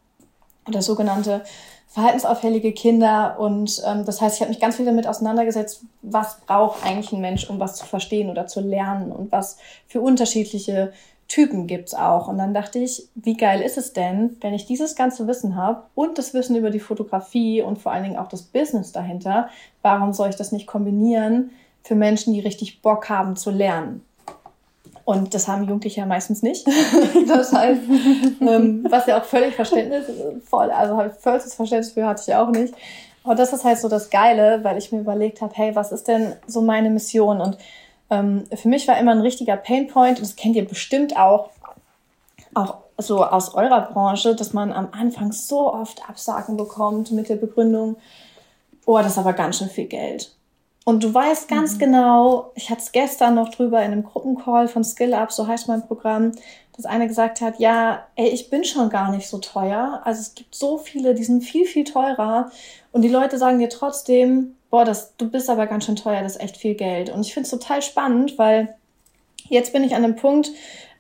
oder 0.67 0.83
sogenannte 0.83 1.43
verhaltensauffällige 1.89 2.73
Kinder. 2.73 3.37
Und 3.39 3.83
ähm, 3.87 4.05
das 4.05 4.21
heißt, 4.21 4.37
ich 4.37 4.41
habe 4.43 4.51
mich 4.51 4.61
ganz 4.61 4.77
viel 4.77 4.85
damit 4.85 5.07
auseinandergesetzt, 5.07 5.81
was 6.03 6.41
braucht 6.47 6.85
eigentlich 6.85 7.11
ein 7.11 7.23
Mensch, 7.23 7.49
um 7.49 7.59
was 7.59 7.77
zu 7.77 7.87
verstehen 7.87 8.29
oder 8.29 8.47
zu 8.47 8.61
lernen 8.61 9.13
und 9.13 9.33
was 9.33 9.57
für 9.87 10.03
unterschiedliche 10.03 10.93
Typen 11.29 11.67
gibt's 11.67 11.95
auch. 11.95 12.27
Und 12.27 12.39
dann 12.39 12.55
dachte 12.55 12.79
ich, 12.79 13.09
wie 13.15 13.37
geil 13.37 13.61
ist 13.61 13.77
es 13.77 13.93
denn, 13.93 14.37
wenn 14.41 14.55
ich 14.55 14.67
dieses 14.67 14.97
ganze 14.97 15.27
Wissen 15.27 15.57
habe 15.57 15.83
und 15.95 16.17
das 16.19 16.33
Wissen 16.33 16.57
über 16.57 16.71
die 16.71 16.81
Fotografie 16.81 17.63
und 17.63 17.79
vor 17.79 17.93
allen 17.93 18.05
Dingen 18.05 18.17
auch 18.17 18.29
das 18.29 18.43
Business 18.43 18.93
dahinter, 18.93 19.49
warum 19.83 20.15
soll 20.15 20.31
ich 20.31 20.37
das 20.37 20.53
nicht 20.53 20.67
kombinieren 20.67 21.51
für 21.83 21.95
Menschen, 21.95 22.33
die 22.33 22.41
richtig 22.41 22.81
Bock 22.81 23.09
haben 23.11 23.37
zu 23.37 23.51
lernen? 23.51 24.03
Und 25.05 25.33
das 25.33 25.49
haben 25.49 25.63
Jugendliche 25.63 26.01
ja 26.01 26.07
meistens 26.07 26.43
nicht. 26.43 26.67
das 27.29 27.53
heißt, 27.53 27.81
ähm, 28.41 28.87
was 28.91 29.07
ja 29.07 29.19
auch 29.19 29.25
völlig 29.25 29.55
Verständnis 29.55 30.05
voll, 30.45 30.71
also 30.71 30.97
habe 30.97 31.09
ich 31.09 31.23
vollstes 31.23 31.55
Verständnis 31.55 31.93
für, 31.93 32.07
hatte 32.07 32.23
ich 32.27 32.35
auch 32.35 32.51
nicht. 32.51 32.75
Aber 33.25 33.35
das 33.35 33.53
ist 33.53 33.65
halt 33.65 33.79
so 33.79 33.89
das 33.89 34.11
Geile, 34.11 34.65
weil 34.65 34.79
ich 34.79 34.93
mir 34.93 35.01
überlegt 35.01 35.41
habe, 35.41 35.53
hey, 35.55 35.75
was 35.75 35.93
ist 35.93 36.09
denn 36.09 36.35
so 36.47 36.63
meine 36.63 36.91
Mission? 36.91 37.41
Und 37.41 37.59
ähm, 38.11 38.45
für 38.55 38.69
mich 38.69 38.89
war 38.89 38.99
immer 38.99 39.13
ein 39.13 39.21
richtiger 39.21 39.57
Painpoint, 39.57 40.19
und 40.19 40.23
das 40.23 40.37
kennt 40.37 40.57
ihr 40.57 40.67
bestimmt 40.67 41.17
auch, 41.17 41.51
auch 42.55 42.79
so 42.97 43.25
aus 43.25 43.55
eurer 43.55 43.83
Branche, 43.83 44.35
dass 44.35 44.53
man 44.53 44.73
am 44.73 44.89
Anfang 44.93 45.33
so 45.33 45.73
oft 45.73 46.09
Absagen 46.09 46.57
bekommt 46.57 47.13
mit 47.13 47.29
der 47.29 47.37
Begründung, 47.37 47.97
oh, 48.87 48.99
das 48.99 49.13
ist 49.13 49.19
aber 49.19 49.35
ganz 49.35 49.59
schön 49.59 49.69
viel 49.69 49.87
Geld. 49.87 50.35
Und 50.85 51.05
du 51.05 51.13
weißt 51.13 51.49
ganz 51.49 51.75
mhm. 51.75 51.79
genau, 51.81 52.53
ich 52.55 52.71
hatte 52.71 52.81
es 52.81 52.93
gestern 52.93 53.35
noch 53.35 53.51
drüber 53.51 53.83
in 53.83 53.93
einem 53.93 54.05
Gruppencall 54.05 54.69
von 54.69 54.83
SkillUp, 54.83 55.31
so 55.31 55.47
heißt 55.47 55.69
mein 55.69 55.87
Programm, 55.87 56.33
dass 56.79 56.87
einer 56.87 57.09
gesagt 57.09 57.41
hat, 57.41 57.59
ja, 57.59 58.07
ey, 58.15 58.29
ich 58.29 58.51
bin 58.51 58.65
schon 58.65 58.89
gar 58.89 59.11
nicht 59.11 59.29
so 59.29 59.39
teuer. 59.39 60.01
Also 60.05 60.21
es 60.21 60.35
gibt 60.35 60.55
so 60.55 60.79
viele, 60.79 61.15
die 61.15 61.25
sind 61.25 61.43
viel, 61.43 61.67
viel 61.67 61.83
teurer. 61.83 62.53
Und 62.93 63.03
die 63.03 63.09
Leute 63.09 63.37
sagen 63.37 63.59
dir 63.59 63.69
trotzdem, 63.69 64.55
boah, 64.71 64.85
das, 64.85 65.17
du 65.17 65.31
bist 65.31 65.49
aber 65.51 65.67
ganz 65.67 65.85
schön 65.87 65.97
teuer, 65.97 66.23
das 66.23 66.37
ist 66.37 66.43
echt 66.43 66.57
viel 66.57 66.75
Geld. 66.75 67.11
Und 67.11 67.23
ich 67.23 67.33
finde 67.33 67.45
es 67.45 67.51
total 67.51 67.83
spannend, 67.83 68.39
weil 68.39 68.75
jetzt 69.49 69.73
bin 69.73 69.85
ich 69.85 69.95
an 69.95 70.05
einem 70.05 70.17
Punkt, 70.17 70.51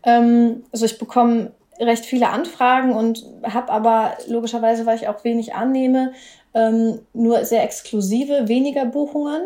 ähm, 0.04 0.64
also 0.72 0.87
ich 0.87 0.98
bekomme 0.98 1.52
recht 1.78 2.04
viele 2.04 2.31
Anfragen 2.31 2.92
und 2.92 3.24
habe 3.44 3.70
aber 3.70 4.16
logischerweise, 4.26 4.87
weil 4.87 4.96
ich 4.96 5.09
auch 5.09 5.22
wenig 5.24 5.54
annehme, 5.54 6.12
ähm, 6.54 7.00
nur 7.12 7.44
sehr 7.44 7.62
exklusive, 7.62 8.48
weniger 8.48 8.85
Buchungen. 8.85 9.42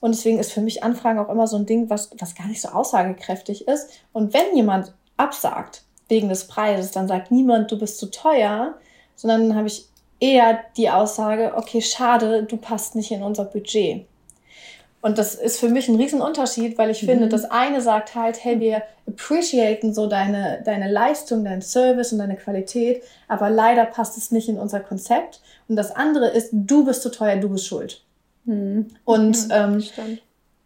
Und 0.00 0.14
deswegen 0.14 0.38
ist 0.38 0.52
für 0.52 0.60
mich 0.60 0.82
Anfragen 0.82 1.18
auch 1.18 1.28
immer 1.28 1.46
so 1.46 1.56
ein 1.56 1.66
Ding, 1.66 1.90
was, 1.90 2.10
was 2.18 2.34
gar 2.34 2.46
nicht 2.46 2.60
so 2.60 2.68
aussagekräftig 2.68 3.68
ist. 3.68 3.90
Und 4.12 4.34
wenn 4.34 4.54
jemand 4.54 4.92
absagt 5.16 5.82
wegen 6.08 6.28
des 6.28 6.46
Preises, 6.46 6.90
dann 6.90 7.08
sagt 7.08 7.30
niemand, 7.30 7.70
du 7.70 7.78
bist 7.78 7.98
zu 7.98 8.10
teuer, 8.10 8.74
sondern 9.16 9.48
dann 9.48 9.56
habe 9.56 9.68
ich 9.68 9.86
eher 10.20 10.60
die 10.76 10.90
Aussage, 10.90 11.52
okay, 11.56 11.80
schade, 11.80 12.44
du 12.44 12.56
passt 12.56 12.94
nicht 12.94 13.10
in 13.10 13.22
unser 13.22 13.44
Budget. 13.44 14.06
Und 15.04 15.18
das 15.18 15.34
ist 15.34 15.60
für 15.60 15.68
mich 15.68 15.86
ein 15.88 15.96
Riesenunterschied, 15.96 16.78
weil 16.78 16.88
ich 16.88 17.02
mhm. 17.02 17.06
finde, 17.08 17.28
das 17.28 17.44
eine 17.44 17.82
sagt 17.82 18.14
halt, 18.14 18.42
hey, 18.42 18.58
wir 18.58 18.82
appreciaten 19.06 19.92
so 19.92 20.06
deine, 20.06 20.62
deine 20.64 20.90
Leistung, 20.90 21.44
deinen 21.44 21.60
Service 21.60 22.12
und 22.12 22.20
deine 22.20 22.36
Qualität, 22.36 23.02
aber 23.28 23.50
leider 23.50 23.84
passt 23.84 24.16
es 24.16 24.30
nicht 24.30 24.48
in 24.48 24.58
unser 24.58 24.80
Konzept. 24.80 25.42
Und 25.68 25.76
das 25.76 25.94
andere 25.94 26.28
ist, 26.28 26.50
du 26.52 26.86
bist 26.86 27.02
zu 27.02 27.10
teuer, 27.10 27.36
du 27.36 27.50
bist 27.50 27.66
schuld. 27.66 28.02
Mhm. 28.46 28.86
Und 29.04 29.48
ähm, 29.50 29.84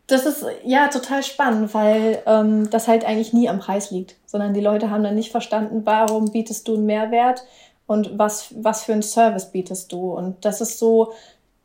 das 0.06 0.24
ist 0.24 0.44
ja 0.64 0.86
total 0.86 1.22
spannend, 1.22 1.74
weil 1.74 2.22
ähm, 2.26 2.70
das 2.70 2.88
halt 2.88 3.04
eigentlich 3.04 3.32
nie 3.32 3.48
am 3.48 3.58
Preis 3.58 3.90
liegt, 3.90 4.16
sondern 4.24 4.54
die 4.54 4.60
Leute 4.60 4.90
haben 4.90 5.02
dann 5.02 5.16
nicht 5.16 5.32
verstanden, 5.32 5.82
warum 5.84 6.30
bietest 6.32 6.66
du 6.68 6.74
einen 6.74 6.86
Mehrwert 6.86 7.42
und 7.88 8.18
was, 8.18 8.54
was 8.54 8.84
für 8.84 8.92
einen 8.92 9.02
Service 9.02 9.46
bietest 9.46 9.90
du. 9.90 10.12
Und 10.12 10.44
das 10.44 10.60
ist 10.60 10.78
so, 10.78 11.12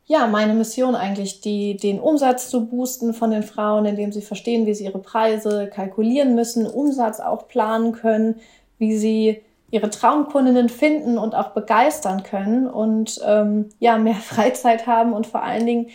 ja, 0.06 0.26
meine 0.26 0.54
Mission 0.54 0.94
eigentlich, 0.94 1.42
die, 1.42 1.76
den 1.76 2.00
Umsatz 2.00 2.48
zu 2.48 2.66
boosten 2.66 3.12
von 3.12 3.30
den 3.30 3.42
Frauen, 3.42 3.84
indem 3.84 4.10
sie 4.10 4.22
verstehen, 4.22 4.66
wie 4.66 4.74
sie 4.74 4.86
ihre 4.86 4.98
Preise 4.98 5.68
kalkulieren 5.68 6.34
müssen, 6.34 6.66
Umsatz 6.66 7.20
auch 7.20 7.46
planen 7.46 7.92
können, 7.92 8.40
wie 8.78 8.96
sie 8.96 9.42
ihre 9.70 9.90
Traumkundinnen 9.90 10.70
finden 10.70 11.18
und 11.18 11.34
auch 11.34 11.50
begeistern 11.50 12.22
können 12.22 12.66
und 12.66 13.20
ähm, 13.26 13.68
ja, 13.78 13.98
mehr 13.98 14.14
Freizeit 14.32 14.86
haben 14.86 15.12
und 15.12 15.26
vor 15.26 15.42
allen 15.42 15.66
Dingen 15.66 15.90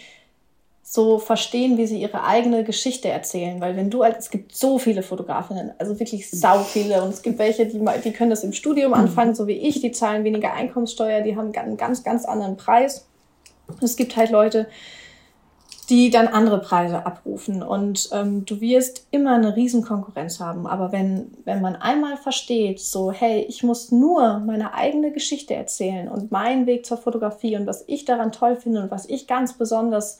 so 0.91 1.19
verstehen, 1.19 1.77
wie 1.77 1.85
sie 1.85 2.01
ihre 2.01 2.23
eigene 2.23 2.63
Geschichte 2.63 3.09
erzählen. 3.09 3.61
Weil 3.61 3.75
wenn 3.75 3.91
du, 3.91 4.01
es 4.01 4.31
gibt 4.31 4.55
so 4.55 4.79
viele 4.79 5.03
Fotografinnen, 5.03 5.71
also 5.77 5.99
wirklich 5.99 6.31
sau 6.31 6.63
viele. 6.63 7.03
Und 7.03 7.09
es 7.09 7.21
gibt 7.21 7.37
welche, 7.37 7.67
die, 7.67 7.79
die 8.03 8.11
können 8.11 8.31
das 8.31 8.43
im 8.43 8.53
Studium 8.53 8.95
anfangen, 8.95 9.35
so 9.35 9.45
wie 9.45 9.53
ich, 9.53 9.81
die 9.81 9.91
zahlen 9.91 10.23
weniger 10.23 10.51
Einkommenssteuer, 10.51 11.21
die 11.21 11.35
haben 11.35 11.53
einen 11.53 11.77
ganz, 11.77 12.03
ganz 12.03 12.25
anderen 12.25 12.57
Preis. 12.57 13.05
Es 13.81 13.97
gibt 13.97 14.17
halt 14.17 14.31
Leute, 14.31 14.65
die 15.89 16.09
dann 16.09 16.27
andere 16.27 16.59
Preise 16.59 17.05
abrufen. 17.05 17.61
Und 17.61 18.09
ähm, 18.11 18.45
du 18.45 18.59
wirst 18.59 19.05
immer 19.11 19.35
eine 19.35 19.55
Riesenkonkurrenz 19.55 20.39
haben. 20.39 20.65
Aber 20.65 20.91
wenn, 20.91 21.31
wenn 21.45 21.61
man 21.61 21.75
einmal 21.75 22.17
versteht, 22.17 22.79
so, 22.79 23.11
hey, 23.11 23.45
ich 23.47 23.61
muss 23.61 23.91
nur 23.91 24.39
meine 24.39 24.73
eigene 24.73 25.11
Geschichte 25.11 25.53
erzählen 25.53 26.07
und 26.07 26.31
meinen 26.31 26.65
Weg 26.65 26.83
zur 26.83 26.97
Fotografie 26.97 27.57
und 27.57 27.67
was 27.67 27.83
ich 27.85 28.05
daran 28.05 28.31
toll 28.31 28.55
finde 28.55 28.81
und 28.81 28.91
was 28.91 29.07
ich 29.07 29.27
ganz 29.27 29.53
besonders, 29.53 30.19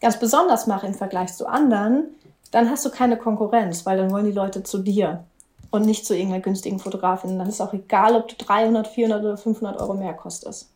ganz 0.00 0.18
besonders 0.18 0.66
mache 0.66 0.86
im 0.86 0.94
Vergleich 0.94 1.34
zu 1.34 1.46
anderen, 1.46 2.04
dann 2.50 2.70
hast 2.70 2.84
du 2.84 2.90
keine 2.90 3.16
Konkurrenz, 3.16 3.86
weil 3.86 3.98
dann 3.98 4.10
wollen 4.10 4.26
die 4.26 4.32
Leute 4.32 4.62
zu 4.62 4.78
dir 4.78 5.24
und 5.70 5.86
nicht 5.86 6.04
zu 6.04 6.14
irgendeiner 6.14 6.42
günstigen 6.42 6.78
Fotografin. 6.78 7.38
Dann 7.38 7.48
ist 7.48 7.60
auch 7.60 7.72
egal, 7.72 8.16
ob 8.16 8.28
du 8.28 8.34
300, 8.36 8.88
400 8.88 9.22
oder 9.22 9.36
500 9.36 9.80
Euro 9.80 9.94
mehr 9.94 10.14
kostest. 10.14 10.68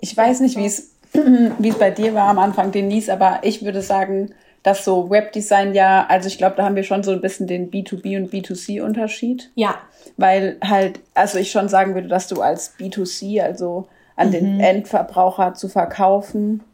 Ich 0.00 0.16
weiß 0.16 0.40
nicht, 0.40 0.56
wie 0.56 0.66
es 0.66 0.92
wie 1.58 1.68
es 1.68 1.78
bei 1.78 1.90
dir 1.90 2.14
war 2.14 2.28
am 2.28 2.38
Anfang, 2.38 2.72
Denise, 2.72 3.12
aber 3.12 3.40
ich 3.42 3.64
würde 3.64 3.82
sagen, 3.82 4.34
dass 4.62 4.84
so 4.84 5.10
Webdesign 5.10 5.74
ja, 5.74 6.06
also 6.08 6.26
ich 6.26 6.38
glaube, 6.38 6.56
da 6.56 6.64
haben 6.64 6.74
wir 6.74 6.82
schon 6.82 7.04
so 7.04 7.12
ein 7.12 7.20
bisschen 7.20 7.46
den 7.46 7.70
B2B 7.70 8.16
und 8.16 8.32
B2C-Unterschied. 8.32 9.50
Ja. 9.54 9.76
Weil 10.16 10.56
halt, 10.62 11.00
also 11.14 11.38
ich 11.38 11.52
schon 11.52 11.68
sagen 11.68 11.94
würde, 11.94 12.08
dass 12.08 12.26
du 12.26 12.40
als 12.40 12.74
B2C, 12.76 13.40
also 13.42 13.86
an 14.16 14.28
mhm. 14.28 14.32
den 14.32 14.60
Endverbraucher 14.60 15.54
zu 15.54 15.68
verkaufen, 15.68 16.64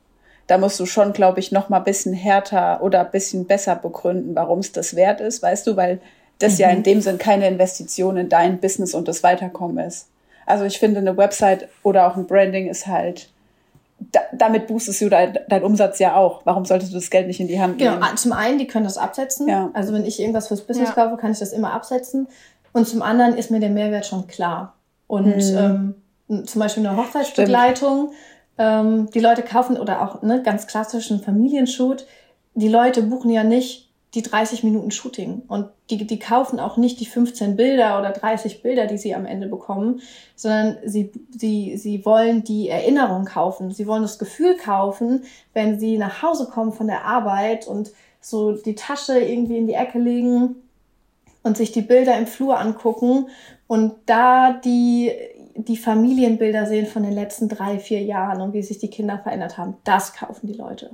da 0.47 0.59
musst 0.59 0.79
du 0.81 0.87
schon, 0.87 1.13
glaube 1.13 1.41
ich, 1.41 1.53
noch 1.53 1.69
mal 1.69 1.79
ein 1.79 1.85
bisschen 1.85 2.13
härter 2.13 2.83
oder 2.83 3.01
ein 3.01 3.11
bisschen 3.11 3.47
besser 3.47 3.77
begründen, 3.77 4.35
warum 4.35 4.59
es 4.59 4.73
das 4.73 4.97
wert 4.97 5.21
ist, 5.21 5.43
weißt 5.43 5.67
du, 5.67 5.77
weil 5.77 6.01
das 6.39 6.55
mhm. 6.55 6.59
ja 6.59 6.71
in 6.71 6.79
mhm. 6.79 6.83
dem 6.85 7.01
Sinn 7.01 7.19
keine 7.19 7.49
Investition 7.49 8.17
in 8.17 8.29
dein 8.29 8.59
Business 8.59 8.95
und 8.95 9.09
das 9.09 9.23
Weiterkommen 9.23 9.85
ist. 9.87 10.09
Also 10.47 10.65
ich 10.65 10.79
finde, 10.79 10.99
eine 10.99 11.17
Website 11.17 11.69
oder 11.83 12.07
auch 12.07 12.17
ein 12.17 12.27
Branding 12.27 12.69
ist 12.69 12.87
halt, 12.87 13.31
da, 14.11 14.21
damit 14.33 14.67
boostest 14.67 15.01
du 15.01 15.09
deinen 15.09 15.39
dein 15.49 15.63
Umsatz 15.63 16.01
ja 16.01 16.17
auch. 16.17 16.43
Warum 16.45 16.65
solltest 16.65 16.93
du 16.93 16.97
das 16.97 17.11
Geld 17.11 17.29
nicht 17.29 17.39
in 17.39 17.47
die 17.47 17.61
Hand 17.61 17.79
genau, 17.79 17.93
nehmen? 17.93 18.03
Genau, 18.03 18.15
zum 18.17 18.33
einen, 18.33 18.59
die 18.59 18.67
können 18.67 18.85
das 18.85 18.99
absetzen. 18.99 19.49
Ja. 19.49 19.71
Also 19.75 19.93
wenn 19.93 20.05
ich 20.05 20.19
irgendwas 20.21 20.49
fürs 20.49 20.63
Business 20.63 20.89
ja. 20.89 20.95
kaufe, 20.95 21.17
kann 21.17 21.31
ich 21.31 21.39
das 21.39 21.53
immer 21.53 21.73
absetzen. 21.73 22.27
Und 22.73 22.89
zum 22.89 23.03
anderen 23.03 23.37
ist 23.37 23.51
mir 23.51 23.61
der 23.61 23.71
Mehrwert 23.71 24.07
schon 24.07 24.27
klar. 24.27 24.75
Und 25.07 25.37
mhm. 25.37 25.95
ähm, 26.29 26.45
zum 26.47 26.59
Beispiel 26.59 26.87
eine 26.87 26.97
Hochzeitsbegleitung, 26.97 28.13
ähm, 28.59 29.11
die 29.11 29.21
Leute 29.21 29.43
kaufen 29.43 29.77
oder 29.79 30.03
auch 30.03 30.23
ne, 30.23 30.43
ganz 30.43 30.67
klassischen 30.67 31.21
Familienshoot, 31.21 32.07
die 32.55 32.69
Leute 32.69 33.03
buchen 33.03 33.31
ja 33.31 33.45
nicht 33.45 33.89
die 34.15 34.23
30 34.23 34.63
Minuten 34.63 34.91
Shooting. 34.91 35.43
Und 35.49 35.69
die, 35.89 36.07
die 36.07 36.19
kaufen 36.19 36.61
auch 36.61 36.77
nicht 36.77 37.01
die 37.01 37.07
15 37.07 37.57
Bilder 37.57 37.99
oder 37.99 38.11
30 38.11 38.63
Bilder, 38.63 38.87
die 38.87 38.99
sie 38.99 39.15
am 39.15 39.25
Ende 39.25 39.47
bekommen, 39.47 40.03
sondern 40.37 40.77
sie, 40.85 41.11
sie, 41.31 41.79
sie 41.79 42.05
wollen 42.05 42.45
die 42.45 42.69
Erinnerung 42.69 43.25
kaufen. 43.25 43.73
Sie 43.73 43.87
wollen 43.87 44.03
das 44.03 44.19
Gefühl 44.19 44.57
kaufen, 44.57 45.25
wenn 45.55 45.81
sie 45.81 45.97
nach 45.97 46.23
Hause 46.23 46.47
kommen 46.47 46.73
von 46.73 46.89
der 46.89 47.05
Arbeit 47.05 47.67
und 47.67 47.93
so 48.21 48.53
die 48.53 48.75
Tasche 48.75 49.19
irgendwie 49.19 49.57
in 49.57 49.67
die 49.67 49.75
Ecke 49.75 49.99
legen 49.99 50.57
und 51.43 51.57
sich 51.57 51.73
die 51.73 51.83
Bilder 51.83 52.17
im 52.19 52.27
Flur 52.27 52.59
angucken 52.59 53.27
und 53.73 53.95
da 54.05 54.53
die, 54.53 55.13
die 55.55 55.79
Familienbilder 55.79 56.67
sehen 56.67 56.85
von 56.85 57.05
den 57.05 57.15
letzten 57.15 57.49
drei, 57.49 57.79
vier 57.79 58.03
Jahren 58.03 58.43
und 58.43 58.53
wie 58.53 58.63
sich 58.63 58.77
die 58.77 58.91
Kinder 58.91 59.19
verändert 59.19 59.57
haben. 59.57 59.79
Das 59.83 60.13
kaufen 60.13 60.47
die 60.47 60.53
Leute. 60.53 60.91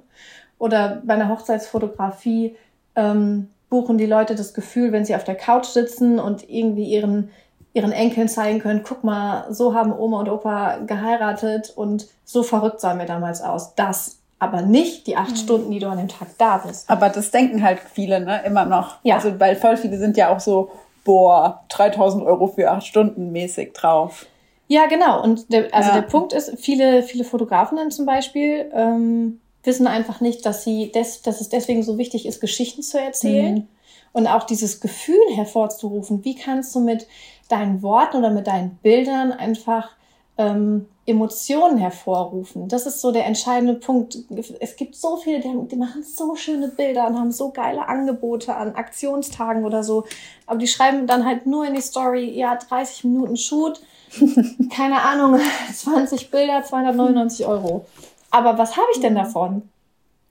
Oder 0.60 1.02
bei 1.04 1.14
einer 1.14 1.28
Hochzeitsfotografie 1.28 2.54
ähm, 2.94 3.48
buchen 3.68 3.98
die 3.98 4.06
Leute 4.06 4.36
das 4.36 4.54
Gefühl, 4.54 4.92
wenn 4.92 5.04
sie 5.04 5.16
auf 5.16 5.24
der 5.24 5.34
Couch 5.34 5.64
sitzen 5.64 6.20
und 6.20 6.48
irgendwie 6.48 6.84
ihren, 6.84 7.30
ihren 7.72 7.90
Enkeln 7.90 8.28
zeigen 8.28 8.60
können, 8.60 8.84
guck 8.84 9.02
mal, 9.02 9.52
so 9.52 9.74
haben 9.74 9.92
Oma 9.92 10.20
und 10.20 10.28
Opa 10.28 10.76
geheiratet 10.86 11.72
und 11.74 12.06
so 12.24 12.44
verrückt 12.44 12.80
sahen 12.80 13.00
wir 13.00 13.06
damals 13.06 13.42
aus. 13.42 13.74
Das 13.74 14.18
aber 14.38 14.62
nicht 14.62 15.08
die 15.08 15.16
acht 15.16 15.32
mhm. 15.32 15.36
Stunden, 15.36 15.70
die 15.72 15.80
du 15.80 15.88
an 15.88 15.98
dem 15.98 16.06
Tag 16.06 16.28
da 16.38 16.58
bist. 16.58 16.88
Aber 16.88 17.08
das 17.08 17.32
denken 17.32 17.60
halt 17.64 17.80
viele, 17.80 18.20
ne, 18.20 18.40
immer 18.46 18.66
noch. 18.66 18.98
Ja. 19.02 19.16
Also, 19.16 19.40
weil 19.40 19.56
voll 19.56 19.76
viele 19.76 19.98
sind 19.98 20.16
ja 20.16 20.32
auch 20.32 20.38
so, 20.38 20.70
boah, 21.08 21.64
3000 21.70 22.22
Euro 22.22 22.48
für 22.48 22.70
acht 22.70 22.86
Stunden 22.86 23.32
mäßig 23.32 23.72
drauf. 23.72 24.26
Ja, 24.66 24.84
genau. 24.84 25.22
Und 25.22 25.50
der, 25.50 25.72
also 25.72 25.88
ja. 25.88 25.94
der 25.94 26.02
Punkt 26.02 26.34
ist, 26.34 26.58
viele, 26.58 27.02
viele 27.02 27.24
Fotografen 27.24 27.90
zum 27.90 28.04
Beispiel, 28.04 28.70
ähm, 28.74 29.40
wissen 29.64 29.86
einfach 29.86 30.20
nicht, 30.20 30.44
dass 30.44 30.64
sie 30.64 30.92
des, 30.92 31.22
dass 31.22 31.40
es 31.40 31.48
deswegen 31.48 31.82
so 31.82 31.96
wichtig 31.96 32.26
ist, 32.26 32.42
Geschichten 32.42 32.82
zu 32.82 33.00
erzählen 33.00 33.54
mhm. 33.54 33.68
und 34.12 34.26
auch 34.26 34.44
dieses 34.44 34.82
Gefühl 34.82 35.16
hervorzurufen. 35.34 36.26
Wie 36.26 36.34
kannst 36.34 36.74
du 36.74 36.80
mit 36.80 37.06
deinen 37.48 37.82
Worten 37.82 38.18
oder 38.18 38.28
mit 38.28 38.46
deinen 38.46 38.76
Bildern 38.82 39.32
einfach 39.32 39.88
ähm, 40.36 40.88
Emotionen 41.08 41.78
hervorrufen? 41.78 42.68
Das 42.68 42.86
ist 42.86 43.00
so 43.00 43.12
der 43.12 43.26
entscheidende 43.26 43.74
Punkt. 43.74 44.18
Es 44.60 44.76
gibt 44.76 44.94
so 44.94 45.16
viele, 45.16 45.40
die, 45.40 45.76
machen 45.76 46.02
so 46.02 46.36
schöne 46.36 46.68
Bilder 46.68 47.06
und 47.06 47.18
haben 47.18 47.32
so 47.32 47.50
geile 47.50 47.88
Angebote 47.88 48.54
an 48.54 48.74
Aktionstagen 48.74 49.64
oder 49.64 49.82
so, 49.82 50.04
aber 50.46 50.58
die 50.58 50.66
schreiben 50.66 51.06
dann 51.06 51.24
halt 51.24 51.46
nur 51.46 51.66
in 51.66 51.74
die 51.74 51.80
Story, 51.80 52.30
ja, 52.30 52.56
30 52.56 53.04
Minuten 53.04 53.36
Shoot, 53.36 53.80
keine 54.70 55.02
Ahnung, 55.02 55.40
20 55.74 56.30
Bilder, 56.30 56.62
299 56.62 57.46
Euro. 57.46 57.86
Aber 58.30 58.58
was 58.58 58.76
habe 58.76 58.86
ich 58.94 59.00
denn 59.00 59.14
mhm. 59.14 59.18
davon? 59.18 59.68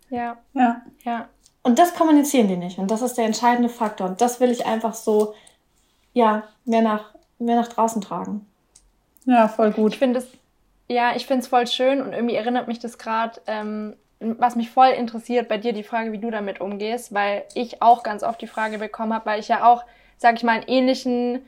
Ja. 0.10 0.38
Ja. 0.54 0.82
Ja. 1.04 1.28
Und 1.64 1.80
das 1.80 1.96
kommunizieren 1.96 2.48
die 2.48 2.56
nicht. 2.56 2.78
Und 2.78 2.92
das 2.92 3.02
ist 3.02 3.18
der 3.18 3.26
entscheidende 3.26 3.70
Faktor. 3.70 4.08
Und 4.08 4.22
das 4.22 4.40
will 4.40 4.52
ich 4.52 4.66
einfach 4.66 4.94
so, 4.94 5.34
ja, 6.14 6.44
mehr 6.64 6.82
nach, 6.82 7.14
mehr 7.40 7.58
nach 7.58 7.68
draußen 7.68 8.02
tragen. 8.02 8.46
Ja, 9.26 9.50
voll 9.50 9.72
gut. 9.72 9.94
Ich 9.94 10.00
finde 10.00 10.20
es, 10.20 10.28
ja, 10.88 11.16
ich 11.16 11.26
finde 11.26 11.42
es 11.42 11.48
voll 11.48 11.68
schön 11.68 12.02
und 12.02 12.14
irgendwie 12.14 12.36
erinnert 12.36 12.68
mich 12.68 12.80
das 12.80 12.98
gerade, 12.98 13.42
ähm, 13.48 13.96
was 14.20 14.56
mich 14.56 14.72
voll 14.72 14.90
interessiert 14.90 15.48
bei 15.48 15.58
dir, 15.58 15.74
die 15.74 15.84
Frage, 15.84 16.12
wie 16.12 16.18
du 16.18 16.32
damit 16.32 16.62
umgehst, 16.62 17.14
weil 17.14 17.44
ich 17.54 17.82
auch 17.82 18.04
ganz 18.04 18.24
oft 18.24 18.42
die 18.42 18.48
Frage 18.48 18.80
bekommen 18.80 19.14
habe, 19.14 19.26
weil 19.26 19.40
ich 19.40 19.48
ja 19.48 19.66
auch, 19.66 19.84
sag 20.18 20.36
ich 20.36 20.44
mal, 20.44 20.54
einen 20.54 20.68
ähnlichen, 20.68 21.46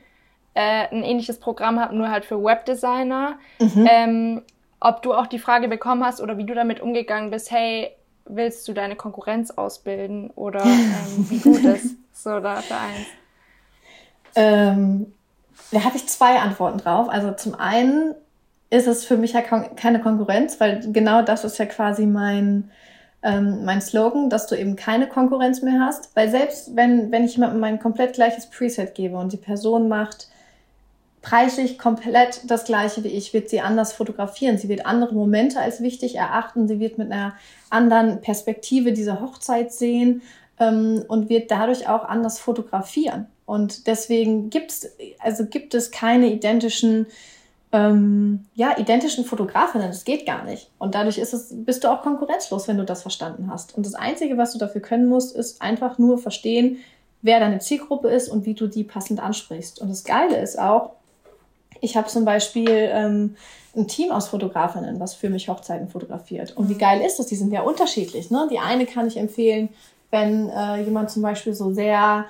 äh, 0.54 0.88
ein 0.88 1.02
ähnliches 1.02 1.40
Programm 1.40 1.80
habe, 1.80 1.96
nur 1.96 2.10
halt 2.10 2.24
für 2.24 2.42
Webdesigner. 2.42 3.38
Mhm. 3.58 3.88
Ähm, 3.90 4.42
ob 4.78 5.02
du 5.02 5.12
auch 5.12 5.26
die 5.26 5.38
Frage 5.38 5.68
bekommen 5.68 6.04
hast 6.04 6.20
oder 6.20 6.38
wie 6.38 6.44
du 6.44 6.54
damit 6.54 6.80
umgegangen 6.80 7.30
bist, 7.30 7.50
hey, 7.50 7.90
willst 8.24 8.68
du 8.68 8.72
deine 8.72 8.96
Konkurrenz 8.96 9.50
ausbilden 9.50 10.30
oder 10.30 10.62
ähm, 10.64 11.26
wie 11.28 11.38
gut 11.40 11.64
ist 11.64 11.96
so 12.12 12.40
da 12.40 12.56
für 12.56 12.76
eins? 12.76 13.06
Ähm, 14.36 15.12
da 15.72 15.84
habe 15.84 15.96
ich 15.96 16.06
zwei 16.08 16.38
Antworten 16.38 16.78
drauf. 16.78 17.08
Also 17.08 17.32
zum 17.32 17.54
einen 17.54 18.14
ist 18.70 18.86
es 18.86 19.04
für 19.04 19.16
mich 19.16 19.32
ja 19.32 19.42
keine 19.42 20.00
Konkurrenz, 20.00 20.60
weil 20.60 20.80
genau 20.92 21.22
das 21.22 21.44
ist 21.44 21.58
ja 21.58 21.66
quasi 21.66 22.06
mein, 22.06 22.70
ähm, 23.22 23.64
mein 23.64 23.80
Slogan, 23.80 24.30
dass 24.30 24.46
du 24.46 24.54
eben 24.54 24.76
keine 24.76 25.08
Konkurrenz 25.08 25.60
mehr 25.60 25.80
hast. 25.80 26.14
Weil 26.14 26.30
selbst 26.30 26.76
wenn, 26.76 27.10
wenn 27.10 27.24
ich 27.24 27.34
jemandem 27.34 27.60
mein 27.60 27.80
komplett 27.80 28.14
gleiches 28.14 28.46
Preset 28.46 28.94
gebe 28.94 29.16
und 29.16 29.32
die 29.32 29.38
Person 29.38 29.88
macht 29.88 30.28
preislich 31.20 31.78
komplett 31.78 32.42
das 32.46 32.64
gleiche 32.64 33.04
wie 33.04 33.08
ich, 33.08 33.34
wird 33.34 33.50
sie 33.50 33.60
anders 33.60 33.92
fotografieren. 33.92 34.56
Sie 34.56 34.68
wird 34.68 34.86
andere 34.86 35.14
Momente 35.14 35.60
als 35.60 35.82
wichtig 35.82 36.16
erachten. 36.16 36.66
Sie 36.66 36.80
wird 36.80 36.96
mit 36.96 37.10
einer 37.10 37.34
anderen 37.68 38.20
Perspektive 38.20 38.92
diese 38.92 39.20
Hochzeit 39.20 39.72
sehen 39.72 40.22
ähm, 40.58 41.04
und 41.08 41.28
wird 41.28 41.50
dadurch 41.50 41.88
auch 41.88 42.04
anders 42.04 42.38
fotografieren. 42.38 43.26
Und 43.46 43.88
deswegen 43.88 44.48
gibt's, 44.48 44.88
also 45.18 45.44
gibt 45.44 45.74
es 45.74 45.90
keine 45.90 46.28
identischen 46.28 47.06
ähm, 47.72 48.46
ja, 48.54 48.76
identischen 48.78 49.24
Fotografinnen. 49.24 49.88
Das 49.88 50.04
geht 50.04 50.26
gar 50.26 50.44
nicht. 50.44 50.70
Und 50.78 50.94
dadurch 50.94 51.18
ist 51.18 51.32
es, 51.32 51.48
bist 51.52 51.84
du 51.84 51.88
auch 51.88 52.02
konkurrenzlos, 52.02 52.66
wenn 52.66 52.78
du 52.78 52.84
das 52.84 53.02
verstanden 53.02 53.50
hast. 53.50 53.76
Und 53.76 53.86
das 53.86 53.94
Einzige, 53.94 54.36
was 54.36 54.52
du 54.52 54.58
dafür 54.58 54.80
können 54.80 55.08
musst, 55.08 55.36
ist 55.36 55.62
einfach 55.62 55.98
nur 55.98 56.18
verstehen, 56.18 56.78
wer 57.22 57.38
deine 57.38 57.60
Zielgruppe 57.60 58.08
ist 58.08 58.28
und 58.28 58.44
wie 58.44 58.54
du 58.54 58.66
die 58.66 58.84
passend 58.84 59.20
ansprichst. 59.20 59.80
Und 59.80 59.88
das 59.88 60.04
Geile 60.04 60.40
ist 60.40 60.58
auch, 60.58 60.90
ich 61.80 61.96
habe 61.96 62.08
zum 62.08 62.24
Beispiel 62.24 62.68
ähm, 62.70 63.36
ein 63.76 63.86
Team 63.86 64.10
aus 64.10 64.28
Fotografinnen, 64.28 64.98
was 64.98 65.14
für 65.14 65.30
mich 65.30 65.48
Hochzeiten 65.48 65.88
fotografiert. 65.88 66.56
Und 66.56 66.68
wie 66.68 66.74
geil 66.74 67.00
ist 67.00 67.18
das? 67.18 67.26
Die 67.26 67.36
sind 67.36 67.52
ja 67.52 67.62
unterschiedlich. 67.62 68.30
Ne? 68.30 68.48
Die 68.50 68.58
eine 68.58 68.86
kann 68.86 69.06
ich 69.06 69.16
empfehlen, 69.16 69.68
wenn 70.10 70.48
äh, 70.48 70.82
jemand 70.82 71.10
zum 71.10 71.22
Beispiel 71.22 71.54
so 71.54 71.72
sehr 71.72 72.26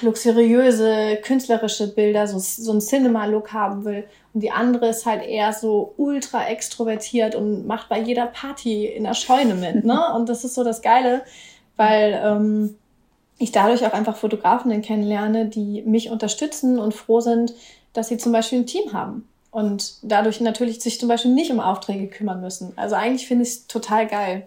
luxuriöse, 0.00 1.18
künstlerische 1.22 1.88
Bilder, 1.88 2.26
so, 2.26 2.38
so 2.38 2.72
ein 2.72 2.80
Cinema-Look 2.80 3.52
haben 3.52 3.84
will. 3.84 4.04
Und 4.34 4.40
die 4.40 4.50
andere 4.50 4.88
ist 4.88 5.06
halt 5.06 5.24
eher 5.24 5.52
so 5.52 5.94
ultra 5.96 6.46
extrovertiert 6.46 7.34
und 7.34 7.66
macht 7.66 7.88
bei 7.88 8.00
jeder 8.00 8.26
Party 8.26 8.86
in 8.86 9.04
der 9.04 9.14
Scheune 9.14 9.54
mit. 9.54 9.84
Ne? 9.84 10.00
Und 10.14 10.28
das 10.28 10.44
ist 10.44 10.54
so 10.54 10.64
das 10.64 10.82
Geile, 10.82 11.22
weil 11.76 12.20
ähm, 12.24 12.76
ich 13.38 13.52
dadurch 13.52 13.86
auch 13.86 13.92
einfach 13.92 14.16
Fotografinnen 14.16 14.82
kennenlerne, 14.82 15.46
die 15.46 15.82
mich 15.82 16.10
unterstützen 16.10 16.78
und 16.78 16.94
froh 16.94 17.20
sind, 17.20 17.54
dass 17.92 18.08
sie 18.08 18.18
zum 18.18 18.32
Beispiel 18.32 18.60
ein 18.60 18.66
Team 18.66 18.92
haben. 18.92 19.28
Und 19.50 19.94
dadurch 20.02 20.40
natürlich 20.40 20.80
sich 20.80 21.00
zum 21.00 21.08
Beispiel 21.08 21.32
nicht 21.32 21.50
um 21.50 21.60
Aufträge 21.60 22.08
kümmern 22.08 22.40
müssen. 22.40 22.72
Also 22.76 22.96
eigentlich 22.96 23.26
finde 23.26 23.44
ich 23.44 23.50
es 23.50 23.66
total 23.66 24.06
geil. 24.06 24.46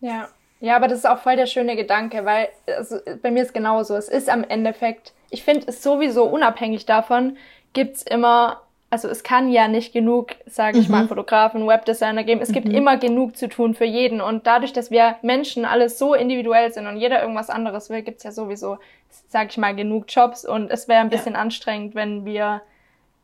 Ja, 0.00 0.28
ja, 0.60 0.76
aber 0.76 0.88
das 0.88 0.98
ist 0.98 1.06
auch 1.06 1.18
voll 1.18 1.36
der 1.36 1.46
schöne 1.46 1.76
Gedanke, 1.76 2.24
weil 2.24 2.48
also, 2.66 2.96
bei 3.22 3.30
mir 3.30 3.42
ist 3.42 3.54
genauso. 3.54 3.94
Es 3.94 4.08
ist 4.08 4.28
am 4.28 4.44
Endeffekt, 4.44 5.12
ich 5.30 5.44
finde 5.44 5.66
es 5.68 5.82
sowieso 5.82 6.24
unabhängig 6.24 6.86
davon, 6.86 7.36
gibt's 7.72 8.02
immer, 8.02 8.62
also 8.88 9.08
es 9.08 9.22
kann 9.22 9.50
ja 9.50 9.68
nicht 9.68 9.92
genug, 9.92 10.28
sage 10.46 10.78
ich 10.78 10.88
mhm. 10.88 10.94
mal, 10.94 11.08
Fotografen, 11.08 11.66
Webdesigner 11.66 12.24
geben. 12.24 12.40
Es 12.40 12.48
mhm. 12.48 12.54
gibt 12.54 12.68
immer 12.70 12.96
genug 12.96 13.36
zu 13.36 13.48
tun 13.48 13.74
für 13.74 13.84
jeden. 13.84 14.22
Und 14.22 14.46
dadurch, 14.46 14.72
dass 14.72 14.90
wir 14.90 15.16
Menschen 15.20 15.66
alles 15.66 15.98
so 15.98 16.14
individuell 16.14 16.72
sind 16.72 16.86
und 16.86 16.96
jeder 16.96 17.20
irgendwas 17.20 17.50
anderes 17.50 17.90
will, 17.90 18.00
gibt's 18.00 18.24
ja 18.24 18.32
sowieso, 18.32 18.78
sage 19.28 19.48
ich 19.50 19.58
mal, 19.58 19.76
genug 19.76 20.06
Jobs. 20.08 20.46
Und 20.46 20.70
es 20.70 20.88
wäre 20.88 21.00
ein 21.00 21.10
bisschen 21.10 21.34
ja. 21.34 21.40
anstrengend, 21.40 21.94
wenn 21.94 22.24
wir 22.24 22.62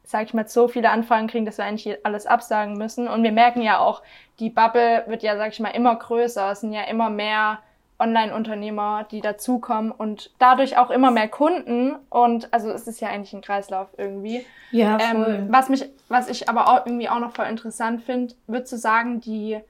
sag 0.05 0.25
ich 0.25 0.35
mal, 0.35 0.47
so 0.49 0.69
viele 0.69 0.91
Anfragen 0.91 1.27
kriegen, 1.27 1.47
dass 1.47 1.59
wir 1.59 1.65
eigentlich 1.65 2.05
alles 2.05 2.27
absagen 2.27 2.77
müssen. 2.77 3.09
Und 3.09 3.23
wir 3.23 3.33
merken 3.33 3.63
ja 3.63 3.79
auch, 3.79 4.03
die 4.39 4.51
Bubble 4.51 5.05
wird 5.07 5.23
ja, 5.23 5.37
sag 5.37 5.53
ich 5.53 5.61
mal, 5.61 5.71
immer 5.71 5.95
größer. 5.95 6.53
Es 6.53 6.61
sind 6.61 6.73
ja 6.73 6.83
immer 6.83 7.11
mehr 7.11 7.61
Online-Unternehmer, 7.99 9.07
die 9.11 9.21
dazukommen 9.21 9.93
und 9.93 10.31
dadurch 10.39 10.77
auch 10.77 10.91
immer 10.91 11.11
mehr 11.11 11.29
Kunden. 11.29 11.95
Und 12.11 12.53
also 12.53 12.71
es 12.71 12.87
ist 12.87 13.01
ja 13.01 13.09
eigentlich 13.09 13.33
ein 13.33 13.43
Kreislauf 13.43 13.89
irgendwie. 13.97 14.45
Ja, 14.73 14.99
ähm, 15.01 15.23
voll. 15.23 15.35
Ähm, 15.35 15.47
was 15.51 15.69
mich, 15.69 15.89
was 16.09 16.29
ich 16.29 16.49
aber 16.49 16.69
auch 16.69 16.87
irgendwie 16.87 17.09
auch 17.09 17.21
noch 17.21 17.33
voll 17.33 17.47
interessant 17.47 18.03
finde, 18.03 18.35
würdest 18.47 18.73
du 18.73 18.77
sagen, 18.77 19.21
die 19.21 19.61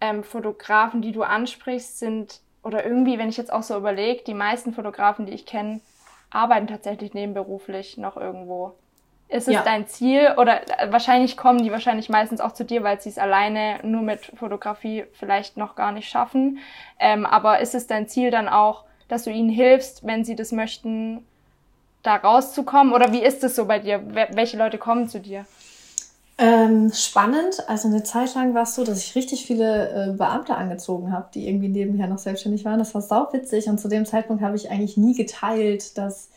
ähm, 0.00 0.24
Fotografen, 0.24 1.02
die 1.02 1.12
du 1.12 1.22
ansprichst, 1.22 1.98
sind, 1.98 2.40
oder 2.62 2.84
irgendwie, 2.84 3.18
wenn 3.18 3.28
ich 3.28 3.36
jetzt 3.36 3.52
auch 3.52 3.62
so 3.62 3.76
überlege, 3.76 4.24
die 4.24 4.34
meisten 4.34 4.72
Fotografen, 4.72 5.26
die 5.26 5.32
ich 5.32 5.46
kenne, 5.46 5.80
arbeiten 6.30 6.66
tatsächlich 6.66 7.14
nebenberuflich 7.14 7.96
noch 7.98 8.16
irgendwo. 8.16 8.74
Ist 9.28 9.46
es 9.46 9.54
ja. 9.54 9.62
dein 9.62 9.86
Ziel 9.86 10.34
oder 10.38 10.62
äh, 10.80 10.90
wahrscheinlich 10.90 11.36
kommen 11.36 11.62
die 11.62 11.70
wahrscheinlich 11.70 12.08
meistens 12.08 12.40
auch 12.40 12.52
zu 12.52 12.64
dir, 12.64 12.82
weil 12.82 13.00
sie 13.00 13.10
es 13.10 13.18
alleine 13.18 13.78
nur 13.82 14.00
mit 14.00 14.32
Fotografie 14.36 15.04
vielleicht 15.12 15.58
noch 15.58 15.74
gar 15.74 15.92
nicht 15.92 16.08
schaffen. 16.08 16.58
Ähm, 16.98 17.26
aber 17.26 17.60
ist 17.60 17.74
es 17.74 17.86
dein 17.86 18.08
Ziel 18.08 18.30
dann 18.30 18.48
auch, 18.48 18.84
dass 19.08 19.24
du 19.24 19.30
ihnen 19.30 19.50
hilfst, 19.50 20.06
wenn 20.06 20.24
sie 20.24 20.34
das 20.34 20.50
möchten, 20.50 21.26
da 22.02 22.16
rauszukommen? 22.16 22.94
Oder 22.94 23.12
wie 23.12 23.22
ist 23.22 23.44
es 23.44 23.54
so 23.54 23.66
bei 23.66 23.78
dir? 23.78 24.02
Welche 24.32 24.56
Leute 24.56 24.78
kommen 24.78 25.08
zu 25.08 25.20
dir? 25.20 25.44
Ähm, 26.38 26.92
spannend. 26.94 27.68
Also 27.68 27.88
eine 27.88 28.04
Zeit 28.04 28.34
lang 28.34 28.54
war 28.54 28.62
es 28.62 28.76
so, 28.76 28.84
dass 28.84 28.98
ich 28.98 29.14
richtig 29.14 29.44
viele 29.44 29.88
äh, 29.90 30.12
Beamte 30.16 30.54
angezogen 30.54 31.12
habe, 31.12 31.28
die 31.34 31.48
irgendwie 31.48 31.68
nebenher 31.68 32.06
noch 32.06 32.18
selbstständig 32.18 32.64
waren. 32.64 32.78
Das 32.78 32.94
war 32.94 33.02
sau 33.02 33.28
witzig 33.32 33.66
und 33.66 33.78
zu 33.78 33.88
dem 33.88 34.06
Zeitpunkt 34.06 34.42
habe 34.42 34.56
ich 34.56 34.70
eigentlich 34.70 34.96
nie 34.96 35.14
geteilt, 35.14 35.98
dass 35.98 36.30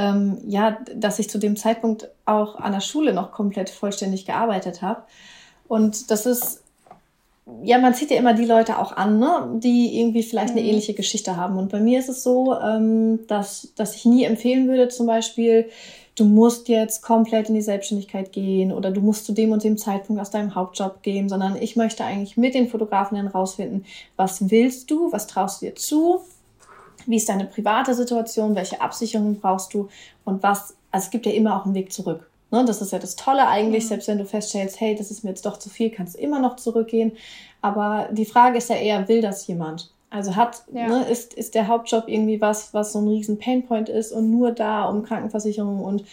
ähm, 0.00 0.38
ja, 0.46 0.78
dass 0.94 1.18
ich 1.18 1.28
zu 1.28 1.38
dem 1.38 1.56
Zeitpunkt 1.56 2.08
auch 2.24 2.56
an 2.56 2.72
der 2.72 2.80
Schule 2.80 3.12
noch 3.12 3.32
komplett 3.32 3.68
vollständig 3.68 4.24
gearbeitet 4.24 4.80
habe. 4.80 5.02
Und 5.68 6.10
das 6.10 6.24
ist, 6.24 6.62
ja, 7.62 7.78
man 7.78 7.94
zieht 7.94 8.10
ja 8.10 8.16
immer 8.16 8.32
die 8.32 8.46
Leute 8.46 8.78
auch 8.78 8.96
an, 8.96 9.18
ne, 9.18 9.60
die 9.62 10.00
irgendwie 10.00 10.22
vielleicht 10.22 10.52
eine 10.52 10.62
mhm. 10.62 10.68
ähnliche 10.68 10.94
Geschichte 10.94 11.36
haben. 11.36 11.58
Und 11.58 11.70
bei 11.70 11.80
mir 11.80 11.98
ist 11.98 12.08
es 12.08 12.22
so, 12.22 12.58
ähm, 12.58 13.20
dass, 13.28 13.72
dass 13.76 13.94
ich 13.94 14.06
nie 14.06 14.24
empfehlen 14.24 14.68
würde, 14.68 14.88
zum 14.88 15.06
Beispiel, 15.06 15.68
du 16.16 16.24
musst 16.24 16.68
jetzt 16.68 17.02
komplett 17.02 17.50
in 17.50 17.54
die 17.54 17.60
Selbstständigkeit 17.60 18.32
gehen 18.32 18.72
oder 18.72 18.90
du 18.90 19.02
musst 19.02 19.26
zu 19.26 19.32
dem 19.32 19.52
und 19.52 19.64
dem 19.64 19.76
Zeitpunkt 19.76 20.20
aus 20.20 20.30
deinem 20.30 20.54
Hauptjob 20.54 21.02
gehen, 21.02 21.28
sondern 21.28 21.56
ich 21.60 21.76
möchte 21.76 22.04
eigentlich 22.04 22.38
mit 22.38 22.54
den 22.54 22.68
Fotografen 22.68 23.18
herausfinden, 23.18 23.84
was 24.16 24.50
willst 24.50 24.90
du, 24.90 25.12
was 25.12 25.26
traust 25.26 25.60
du 25.60 25.66
dir 25.66 25.74
zu, 25.74 26.20
wie 27.06 27.16
ist 27.16 27.28
deine 27.28 27.44
private 27.44 27.94
Situation, 27.94 28.54
welche 28.54 28.80
Absicherungen 28.80 29.40
brauchst 29.40 29.74
du 29.74 29.88
und 30.24 30.42
was, 30.42 30.76
also 30.90 31.04
es 31.04 31.10
gibt 31.10 31.26
ja 31.26 31.32
immer 31.32 31.56
auch 31.56 31.64
einen 31.64 31.74
Weg 31.74 31.92
zurück. 31.92 32.30
Ne? 32.50 32.64
Das 32.64 32.82
ist 32.82 32.92
ja 32.92 32.98
das 32.98 33.16
Tolle 33.16 33.46
eigentlich, 33.46 33.84
mhm. 33.84 33.88
selbst 33.88 34.08
wenn 34.08 34.18
du 34.18 34.24
feststellst, 34.24 34.80
hey, 34.80 34.94
das 34.94 35.10
ist 35.10 35.24
mir 35.24 35.30
jetzt 35.30 35.46
doch 35.46 35.58
zu 35.58 35.70
viel, 35.70 35.90
kannst 35.90 36.16
du 36.16 36.18
immer 36.20 36.40
noch 36.40 36.56
zurückgehen. 36.56 37.12
Aber 37.62 38.08
die 38.12 38.24
Frage 38.24 38.58
ist 38.58 38.70
ja 38.70 38.76
eher, 38.76 39.08
will 39.08 39.20
das 39.20 39.46
jemand? 39.46 39.92
Also 40.10 40.34
hat, 40.34 40.64
ja. 40.72 40.88
ne, 40.88 41.04
ist, 41.04 41.34
ist 41.34 41.54
der 41.54 41.68
Hauptjob 41.68 42.08
irgendwie 42.08 42.40
was, 42.40 42.74
was 42.74 42.92
so 42.92 43.00
ein 43.00 43.06
riesen 43.06 43.38
Painpoint 43.38 43.88
ist 43.88 44.10
und 44.10 44.30
nur 44.30 44.50
da 44.50 44.86
um 44.86 45.04
Krankenversicherung 45.04 45.84
und 45.84 46.04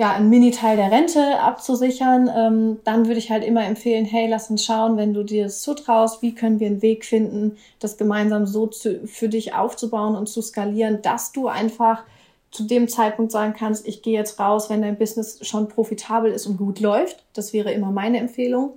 ja, 0.00 0.14
einen 0.14 0.30
Mini-Teil 0.30 0.78
der 0.78 0.90
Rente 0.90 1.38
abzusichern, 1.40 2.30
ähm, 2.34 2.80
dann 2.84 3.06
würde 3.06 3.18
ich 3.18 3.30
halt 3.30 3.44
immer 3.44 3.66
empfehlen, 3.66 4.06
hey, 4.06 4.26
lass 4.30 4.48
uns 4.48 4.64
schauen, 4.64 4.96
wenn 4.96 5.12
du 5.12 5.24
dir 5.24 5.42
das 5.42 5.60
zutraust, 5.60 6.22
wie 6.22 6.34
können 6.34 6.58
wir 6.58 6.68
einen 6.68 6.80
Weg 6.80 7.04
finden, 7.04 7.58
das 7.80 7.98
gemeinsam 7.98 8.46
so 8.46 8.66
zu, 8.66 9.06
für 9.06 9.28
dich 9.28 9.52
aufzubauen 9.52 10.16
und 10.16 10.26
zu 10.26 10.40
skalieren, 10.40 11.02
dass 11.02 11.32
du 11.32 11.48
einfach 11.48 12.04
zu 12.50 12.62
dem 12.62 12.88
Zeitpunkt 12.88 13.30
sagen 13.30 13.52
kannst, 13.52 13.86
ich 13.86 14.00
gehe 14.00 14.14
jetzt 14.14 14.40
raus, 14.40 14.70
wenn 14.70 14.80
dein 14.80 14.96
Business 14.96 15.38
schon 15.46 15.68
profitabel 15.68 16.32
ist 16.32 16.46
und 16.46 16.56
gut 16.56 16.80
läuft. 16.80 17.22
Das 17.34 17.52
wäre 17.52 17.70
immer 17.70 17.90
meine 17.90 18.20
Empfehlung. 18.20 18.70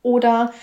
Oder 0.00 0.54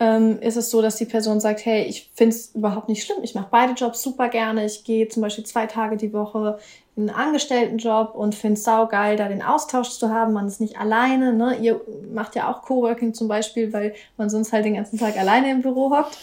ähm, 0.00 0.40
ist 0.40 0.56
es 0.56 0.70
so, 0.70 0.80
dass 0.80 0.96
die 0.96 1.04
Person 1.04 1.38
sagt, 1.38 1.66
hey, 1.66 1.84
ich 1.84 2.10
finde 2.14 2.34
es 2.34 2.54
überhaupt 2.54 2.88
nicht 2.88 3.04
schlimm, 3.04 3.18
ich 3.22 3.34
mache 3.34 3.48
beide 3.50 3.74
Jobs 3.74 4.02
super 4.02 4.30
gerne, 4.30 4.64
ich 4.64 4.84
gehe 4.84 5.06
zum 5.08 5.20
Beispiel 5.20 5.44
zwei 5.44 5.66
Tage 5.66 5.98
die 5.98 6.14
Woche 6.14 6.58
einen 6.96 7.10
Angestelltenjob 7.10 8.14
und 8.14 8.34
finde 8.34 8.54
es 8.54 8.64
saugeil, 8.64 9.16
da 9.16 9.28
den 9.28 9.42
Austausch 9.42 9.90
zu 9.90 10.10
haben. 10.10 10.32
Man 10.34 10.46
ist 10.46 10.60
nicht 10.60 10.78
alleine. 10.78 11.32
Ne? 11.32 11.56
Ihr 11.56 11.80
macht 12.12 12.36
ja 12.36 12.50
auch 12.50 12.62
Coworking 12.62 13.14
zum 13.14 13.28
Beispiel, 13.28 13.72
weil 13.72 13.94
man 14.16 14.28
sonst 14.28 14.52
halt 14.52 14.66
den 14.66 14.74
ganzen 14.74 14.98
Tag 14.98 15.16
alleine 15.16 15.50
im 15.50 15.62
Büro 15.62 15.90
hockt. 15.90 16.18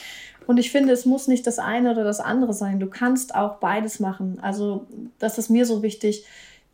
Und 0.45 0.57
ich 0.57 0.71
finde, 0.71 0.93
es 0.93 1.05
muss 1.05 1.27
nicht 1.27 1.45
das 1.45 1.59
eine 1.59 1.91
oder 1.91 2.03
das 2.03 2.19
andere 2.19 2.53
sein. 2.53 2.79
Du 2.79 2.87
kannst 2.87 3.35
auch 3.35 3.55
beides 3.55 3.99
machen. 3.99 4.39
Also 4.41 4.85
das 5.17 5.37
ist 5.37 5.49
mir 5.49 5.65
so 5.65 5.81
wichtig 5.81 6.25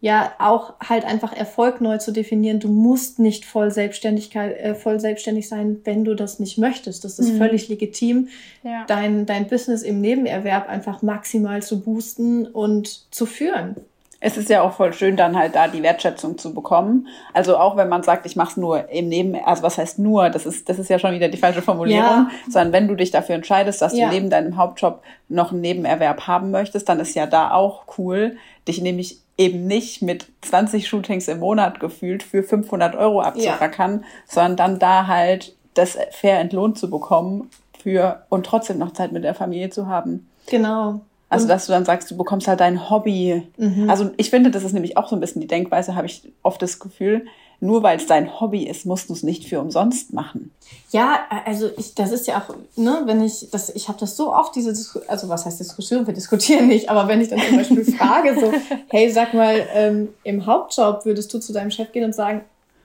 ja 0.05 0.33
auch 0.37 0.73
halt 0.87 1.03
einfach 1.03 1.35
Erfolg 1.35 1.81
neu 1.81 1.97
zu 1.97 2.11
definieren. 2.11 2.59
Du 2.59 2.67
musst 2.67 3.17
nicht 3.17 3.43
voll 3.43 3.71
Selbstständigkeit, 3.71 4.55
äh, 4.55 4.75
voll 4.75 4.99
selbstständig 4.99 5.49
sein, 5.49 5.81
wenn 5.83 6.05
du 6.05 6.13
das 6.13 6.37
nicht 6.37 6.59
möchtest. 6.59 7.03
Das 7.03 7.17
ist 7.17 7.33
mhm. 7.33 7.37
völlig 7.39 7.69
legitim, 7.69 8.27
ja. 8.61 8.83
dein, 8.85 9.25
dein 9.25 9.47
Business 9.47 9.81
im 9.81 10.01
Nebenerwerb 10.01 10.69
einfach 10.69 11.01
maximal 11.01 11.63
zu 11.63 11.81
boosten 11.81 12.45
und 12.45 13.11
zu 13.11 13.25
führen. 13.25 13.77
Es 14.19 14.37
ist 14.37 14.47
ja 14.47 14.61
auch 14.61 14.73
voll 14.73 14.93
schön, 14.93 15.17
dann 15.17 15.35
halt 15.35 15.55
da 15.55 15.67
die 15.67 15.81
Wertschätzung 15.81 16.37
zu 16.37 16.53
bekommen. 16.53 17.07
Also 17.33 17.57
auch 17.57 17.75
wenn 17.75 17.89
man 17.89 18.03
sagt, 18.03 18.27
ich 18.27 18.35
mache 18.35 18.51
es 18.51 18.57
nur 18.57 18.87
im 18.89 19.09
Neben, 19.09 19.35
also 19.43 19.63
was 19.63 19.79
heißt 19.79 19.97
nur, 19.97 20.29
das 20.29 20.45
ist, 20.45 20.69
das 20.69 20.77
ist 20.77 20.89
ja 20.89 20.99
schon 20.99 21.13
wieder 21.13 21.29
die 21.29 21.37
falsche 21.37 21.63
Formulierung, 21.63 22.03
ja. 22.03 22.29
sondern 22.47 22.73
wenn 22.73 22.87
du 22.87 22.93
dich 22.93 23.09
dafür 23.09 23.33
entscheidest, 23.33 23.81
dass 23.81 23.97
ja. 23.97 24.07
du 24.07 24.13
neben 24.13 24.29
deinem 24.29 24.55
Hauptjob 24.55 25.01
noch 25.29 25.51
einen 25.51 25.61
Nebenerwerb 25.61 26.27
haben 26.27 26.51
möchtest, 26.51 26.87
dann 26.89 26.99
ist 26.99 27.15
ja 27.15 27.25
da 27.25 27.51
auch 27.51 27.85
cool, 27.97 28.37
dich 28.67 28.81
nämlich 28.81 29.24
eben 29.37 29.67
nicht 29.67 30.01
mit 30.01 30.27
20 30.41 30.87
Shootings 30.87 31.27
im 31.27 31.39
Monat 31.39 31.79
gefühlt 31.79 32.23
für 32.23 32.43
500 32.43 32.95
Euro 32.95 33.21
abzurackern, 33.21 34.01
ja. 34.01 34.07
sondern 34.27 34.55
dann 34.55 34.79
da 34.79 35.07
halt 35.07 35.55
das 35.73 35.97
fair 36.11 36.39
entlohnt 36.39 36.77
zu 36.77 36.89
bekommen 36.89 37.49
für 37.83 38.23
und 38.29 38.45
trotzdem 38.45 38.77
noch 38.77 38.91
Zeit 38.91 39.11
mit 39.11 39.23
der 39.23 39.35
Familie 39.35 39.69
zu 39.69 39.87
haben. 39.87 40.27
Genau. 40.47 41.01
Also, 41.27 41.47
dass 41.47 41.65
du 41.65 41.73
dann 41.73 41.85
sagst, 41.85 42.09
du 42.11 42.17
bekommst 42.17 42.47
halt 42.47 42.59
dein 42.59 42.89
Hobby. 42.89 43.43
Mhm. 43.57 43.89
Also, 43.89 44.11
ich 44.15 44.29
finde, 44.29 44.51
das 44.51 44.63
ist 44.63 44.73
nämlich 44.73 44.95
auch 44.95 45.09
so 45.09 45.15
ein 45.15 45.19
bisschen 45.19 45.41
die 45.41 45.47
Denkweise, 45.47 45.95
habe 45.95 46.05
ich 46.05 46.31
oft 46.43 46.61
das 46.61 46.79
Gefühl, 46.79 47.25
nur 47.65 47.83
weil 47.83 47.97
es 47.97 48.05
dein 48.05 48.39
Hobby 48.39 48.63
ist, 48.63 48.85
musst 48.85 49.09
du 49.09 49.13
es 49.13 49.23
nicht 49.23 49.47
für 49.47 49.59
umsonst 49.59 50.13
machen. 50.13 50.51
Ja, 50.91 51.19
also 51.45 51.69
ich, 51.77 51.95
das 51.95 52.11
ist 52.11 52.27
ja 52.27 52.37
auch, 52.37 52.55
ne, 52.75 53.01
wenn 53.05 53.23
ich 53.23 53.49
das, 53.51 53.69
ich 53.69 53.87
habe 53.87 53.99
das 53.99 54.15
so 54.15 54.33
oft 54.33 54.55
diese, 54.55 54.73
also 55.07 55.29
was 55.29 55.45
heißt 55.45 55.59
Diskussion? 55.59 56.07
Wir 56.07 56.13
diskutieren 56.13 56.67
nicht, 56.67 56.89
aber 56.89 57.07
wenn 57.07 57.21
ich 57.21 57.29
dann 57.29 57.39
zum 57.39 57.57
Beispiel 57.57 57.85
frage, 57.97 58.39
so, 58.39 58.53
hey, 58.89 59.11
sag 59.11 59.33
mal, 59.33 59.67
ähm, 59.73 60.09
im 60.23 60.45
Hauptjob 60.45 61.05
würdest 61.05 61.33
du 61.33 61.39
zu 61.39 61.53
deinem 61.53 61.71
Chef 61.71 61.91
gehen 61.91 62.05
und 62.05 62.15
sagen, 62.15 62.41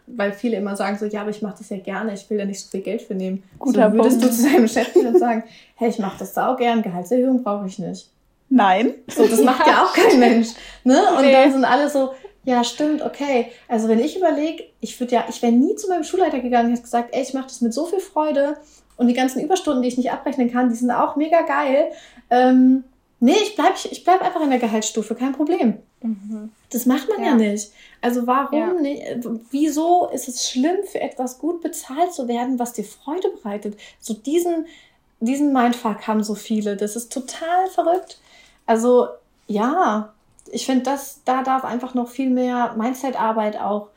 weil 0.06 0.32
viele 0.32 0.56
immer 0.56 0.76
sagen 0.76 0.98
so, 0.98 1.06
ja, 1.06 1.20
aber 1.20 1.30
ich 1.30 1.42
mache 1.42 1.56
das 1.58 1.68
ja 1.68 1.78
gerne, 1.78 2.14
ich 2.14 2.28
will 2.28 2.38
da 2.38 2.44
nicht 2.44 2.60
so 2.60 2.68
viel 2.68 2.80
Geld 2.80 3.02
für 3.02 3.14
nehmen. 3.14 3.42
Guter 3.58 3.90
so, 3.90 3.96
würdest 3.96 4.20
Punkt. 4.20 4.34
du 4.34 4.42
zu 4.42 4.50
deinem 4.50 4.68
Chef 4.68 4.92
gehen 4.92 5.06
und 5.06 5.18
sagen, 5.18 5.44
hey, 5.76 5.90
ich 5.90 5.98
mache 5.98 6.18
das 6.18 6.34
sau 6.34 6.56
gern, 6.56 6.82
Gehaltserhöhung 6.82 7.42
brauche 7.42 7.66
ich 7.66 7.78
nicht. 7.78 8.08
Nein. 8.50 8.94
So, 9.06 9.26
das 9.26 9.42
macht 9.42 9.66
ja 9.66 9.84
auch 9.84 9.92
kein 9.94 10.18
Mensch. 10.18 10.48
Ne? 10.82 11.00
Und 11.16 11.22
nee. 11.22 11.32
dann 11.32 11.52
sind 11.52 11.64
alle 11.64 11.88
so, 11.88 12.10
Ja, 12.44 12.64
stimmt, 12.64 13.02
okay. 13.02 13.52
Also 13.68 13.88
wenn 13.88 13.98
ich 13.98 14.16
überlege, 14.16 14.64
ich 14.80 14.98
würde 14.98 15.14
ja, 15.14 15.24
ich 15.28 15.42
wäre 15.42 15.52
nie 15.52 15.76
zu 15.76 15.88
meinem 15.88 16.04
Schulleiter 16.04 16.40
gegangen 16.40 16.66
und 16.66 16.72
hätte 16.72 16.82
gesagt, 16.82 17.14
ey, 17.14 17.22
ich 17.22 17.34
mache 17.34 17.48
das 17.48 17.60
mit 17.60 17.74
so 17.74 17.84
viel 17.86 18.00
Freude 18.00 18.56
und 18.96 19.08
die 19.08 19.14
ganzen 19.14 19.40
Überstunden, 19.42 19.82
die 19.82 19.88
ich 19.88 19.98
nicht 19.98 20.10
abrechnen 20.10 20.50
kann, 20.50 20.70
die 20.70 20.74
sind 20.74 20.90
auch 20.90 21.16
mega 21.16 21.42
geil. 21.42 21.92
Ähm, 22.30 22.84
nee, 23.18 23.36
ich 23.42 23.56
bleib, 23.56 23.74
ich, 23.76 23.92
ich 23.92 24.04
bleib 24.04 24.22
einfach 24.22 24.40
in 24.42 24.50
der 24.50 24.58
Gehaltsstufe, 24.58 25.14
kein 25.14 25.32
Problem. 25.32 25.78
Mhm. 26.02 26.50
Das 26.70 26.86
macht 26.86 27.08
man 27.08 27.20
ja. 27.20 27.30
ja. 27.30 27.34
nicht. 27.34 27.72
Also 28.00 28.26
warum 28.26 28.58
ja. 28.58 28.72
nicht? 28.72 29.02
Wieso 29.50 30.08
ist 30.08 30.28
es 30.28 30.48
schlimm, 30.48 30.76
für 30.90 31.00
etwas 31.00 31.38
gut 31.38 31.60
bezahlt 31.60 32.12
zu 32.14 32.26
werden, 32.26 32.58
was 32.58 32.72
dir 32.72 32.84
Freude 32.84 33.28
bereitet? 33.30 33.76
So 33.98 34.14
diesen, 34.14 34.66
diesen 35.20 35.52
Mindfuck 35.52 36.06
haben 36.06 36.22
so 36.22 36.34
viele. 36.34 36.76
Das 36.76 36.96
ist 36.96 37.12
total 37.12 37.68
verrückt. 37.68 38.18
Also 38.64 39.08
ja, 39.46 40.12
ich 40.52 40.66
finde, 40.66 40.96
da 41.24 41.42
darf 41.42 41.64
einfach 41.64 41.94
noch 41.94 42.08
viel 42.08 42.30
mehr 42.30 42.74
Mindset-Arbeit 42.76 43.60
auch 43.60 43.88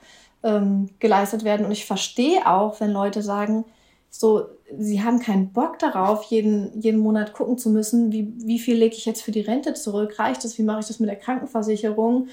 ähm, 0.43 0.89
geleistet 0.99 1.43
werden. 1.43 1.66
Und 1.66 1.72
ich 1.72 1.86
verstehe 1.86 2.47
auch, 2.47 2.80
wenn 2.80 2.91
Leute 2.91 3.22
sagen, 3.22 3.66
so, 4.10 4.45
sie 4.78 5.04
haben 5.04 5.20
keinen 5.20 5.54
Bock 5.54 5.80
darauf, 5.80 6.24
jeden, 6.26 6.80
jeden 6.80 6.99
Monat 6.99 7.34
gucken 7.34 7.58
zu 7.58 7.72
müssen, 7.72 8.12
wie, 8.12 8.32
wie 8.38 8.60
viel 8.60 8.78
lege 8.78 8.95
ich 8.95 9.06
jetzt 9.06 9.24
für 9.24 9.32
die 9.32 9.41
Rente 9.41 9.74
zurück, 9.74 10.20
reicht 10.20 10.43
das, 10.43 10.58
wie 10.58 10.64
mache 10.64 10.82
ich 10.82 10.88
das 10.88 10.99
mit 10.99 11.10
der 11.10 11.16
Krankenversicherung, 11.16 12.28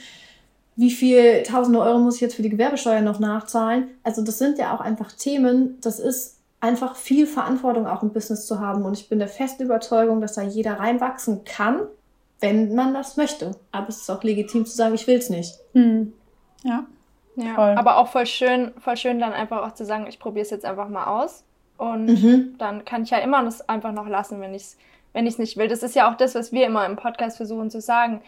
wie 0.76 0.90
viel 0.90 1.42
tausende 1.42 1.80
Euro 1.80 1.98
muss 1.98 2.16
ich 2.16 2.20
jetzt 2.20 2.34
für 2.34 2.42
die 2.42 2.50
Gewerbesteuer 2.50 3.00
noch 3.00 3.18
nachzahlen. 3.18 3.88
Also 4.02 4.22
das 4.22 4.38
sind 4.38 4.58
ja 4.58 4.74
auch 4.76 4.80
einfach 4.80 5.12
Themen, 5.12 5.78
das 5.80 6.00
ist 6.00 6.36
einfach 6.60 6.96
viel 6.96 7.26
Verantwortung 7.26 7.86
auch 7.86 8.02
im 8.02 8.12
Business 8.12 8.46
zu 8.46 8.60
haben. 8.60 8.84
Und 8.84 8.98
ich 8.98 9.08
bin 9.08 9.18
der 9.18 9.28
festen 9.28 9.62
Überzeugung, 9.62 10.20
dass 10.20 10.34
da 10.34 10.42
jeder 10.42 10.74
reinwachsen 10.74 11.44
kann, 11.44 11.82
wenn 12.40 12.74
man 12.74 12.94
das 12.94 13.16
möchte. 13.16 13.52
Aber 13.72 13.88
es 13.88 13.98
ist 13.98 14.10
auch 14.10 14.22
legitim 14.22 14.66
zu 14.66 14.74
sagen, 14.74 14.94
ich 14.94 15.06
will 15.06 15.18
es 15.18 15.30
nicht. 15.30 15.54
Hm. 15.74 16.12
Ja. 16.62 16.86
Ja, 17.36 17.54
voll. 17.54 17.70
aber 17.70 17.96
auch 17.96 18.08
voll 18.08 18.26
schön, 18.26 18.72
voll 18.78 18.96
schön 18.96 19.20
dann 19.20 19.32
einfach 19.32 19.62
auch 19.62 19.74
zu 19.74 19.84
sagen, 19.84 20.06
ich 20.08 20.18
probiere 20.18 20.42
es 20.42 20.50
jetzt 20.50 20.64
einfach 20.64 20.88
mal 20.88 21.04
aus. 21.06 21.44
Und 21.78 22.06
mhm. 22.06 22.54
dann 22.58 22.84
kann 22.84 23.04
ich 23.04 23.10
ja 23.10 23.18
immer 23.18 23.42
das 23.42 23.66
einfach 23.68 23.92
noch 23.92 24.08
lassen, 24.08 24.40
wenn 24.40 24.52
ich 24.52 24.62
es 24.62 24.76
wenn 25.12 25.26
ich 25.26 25.34
es 25.34 25.38
nicht 25.38 25.56
will. 25.56 25.68
Das 25.68 25.82
ist 25.82 25.94
ja 25.94 26.10
auch 26.10 26.16
das, 26.16 26.34
was 26.34 26.52
wir 26.52 26.66
immer 26.66 26.86
im 26.86 26.96
Podcast 26.96 27.36
versuchen 27.36 27.70
zu 27.70 27.80
sagen. 27.80 28.22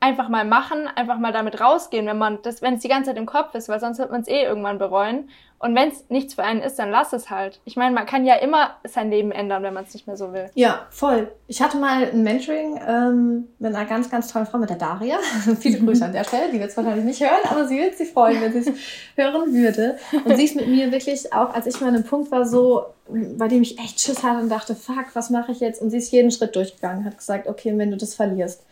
Einfach 0.00 0.28
mal 0.28 0.44
machen, 0.44 0.86
einfach 0.94 1.18
mal 1.18 1.32
damit 1.32 1.60
rausgehen, 1.60 2.06
wenn 2.06 2.18
man 2.18 2.38
das, 2.42 2.62
wenn 2.62 2.74
es 2.74 2.82
die 2.82 2.88
ganze 2.88 3.10
Zeit 3.10 3.18
im 3.18 3.26
Kopf 3.26 3.54
ist, 3.54 3.68
weil 3.68 3.80
sonst 3.80 3.98
wird 3.98 4.10
man 4.10 4.20
es 4.20 4.28
eh 4.28 4.42
irgendwann 4.42 4.78
bereuen. 4.78 5.30
Und 5.60 5.74
wenn 5.74 5.88
es 5.88 6.08
nichts 6.08 6.34
für 6.34 6.44
einen 6.44 6.62
ist, 6.62 6.78
dann 6.78 6.90
lass 6.90 7.12
es 7.12 7.30
halt. 7.30 7.60
Ich 7.64 7.74
meine, 7.74 7.92
man 7.92 8.06
kann 8.06 8.24
ja 8.24 8.36
immer 8.36 8.76
sein 8.84 9.10
Leben 9.10 9.32
ändern, 9.32 9.64
wenn 9.64 9.74
man 9.74 9.84
es 9.84 9.92
nicht 9.92 10.06
mehr 10.06 10.16
so 10.16 10.32
will. 10.32 10.50
Ja, 10.54 10.86
voll. 10.90 11.32
Ich 11.48 11.60
hatte 11.60 11.78
mal 11.78 12.04
ein 12.04 12.22
Mentoring 12.22 12.80
ähm, 12.86 13.48
mit 13.58 13.74
einer 13.74 13.84
ganz, 13.84 14.08
ganz 14.08 14.32
tollen 14.32 14.46
Frau, 14.46 14.58
mit 14.58 14.70
der 14.70 14.76
Daria. 14.76 15.18
Viele 15.60 15.78
Grüße 15.84 16.04
an 16.04 16.12
der 16.12 16.22
Stelle. 16.22 16.52
Die 16.52 16.60
wird 16.60 16.70
es 16.70 16.76
wahrscheinlich 16.76 17.04
nicht 17.04 17.20
hören, 17.20 17.40
aber 17.50 17.66
sie 17.66 17.76
wird 17.76 17.96
sich 17.96 18.12
freuen, 18.12 18.40
wenn 18.40 18.52
sie 18.52 18.70
es 18.70 18.78
hören 19.16 19.52
würde. 19.52 19.98
Und 20.24 20.36
sie 20.36 20.44
ist 20.44 20.54
mit 20.54 20.68
mir 20.68 20.92
wirklich 20.92 21.32
auch, 21.32 21.52
als 21.52 21.66
ich 21.66 21.80
mal 21.80 21.88
an 21.88 21.96
einem 21.96 22.04
Punkt 22.04 22.30
war, 22.30 22.46
so, 22.46 22.84
bei 23.08 23.48
dem 23.48 23.62
ich 23.62 23.80
echt 23.80 24.00
Schiss 24.00 24.22
hatte 24.22 24.40
und 24.40 24.50
dachte, 24.50 24.76
fuck, 24.76 25.06
was 25.14 25.30
mache 25.30 25.50
ich 25.50 25.58
jetzt? 25.58 25.82
Und 25.82 25.90
sie 25.90 25.98
ist 25.98 26.12
jeden 26.12 26.30
Schritt 26.30 26.54
durchgegangen, 26.54 27.04
hat 27.04 27.18
gesagt, 27.18 27.48
okay, 27.48 27.76
wenn 27.76 27.90
du 27.90 27.96
das 27.96 28.14
verlierst. 28.14 28.62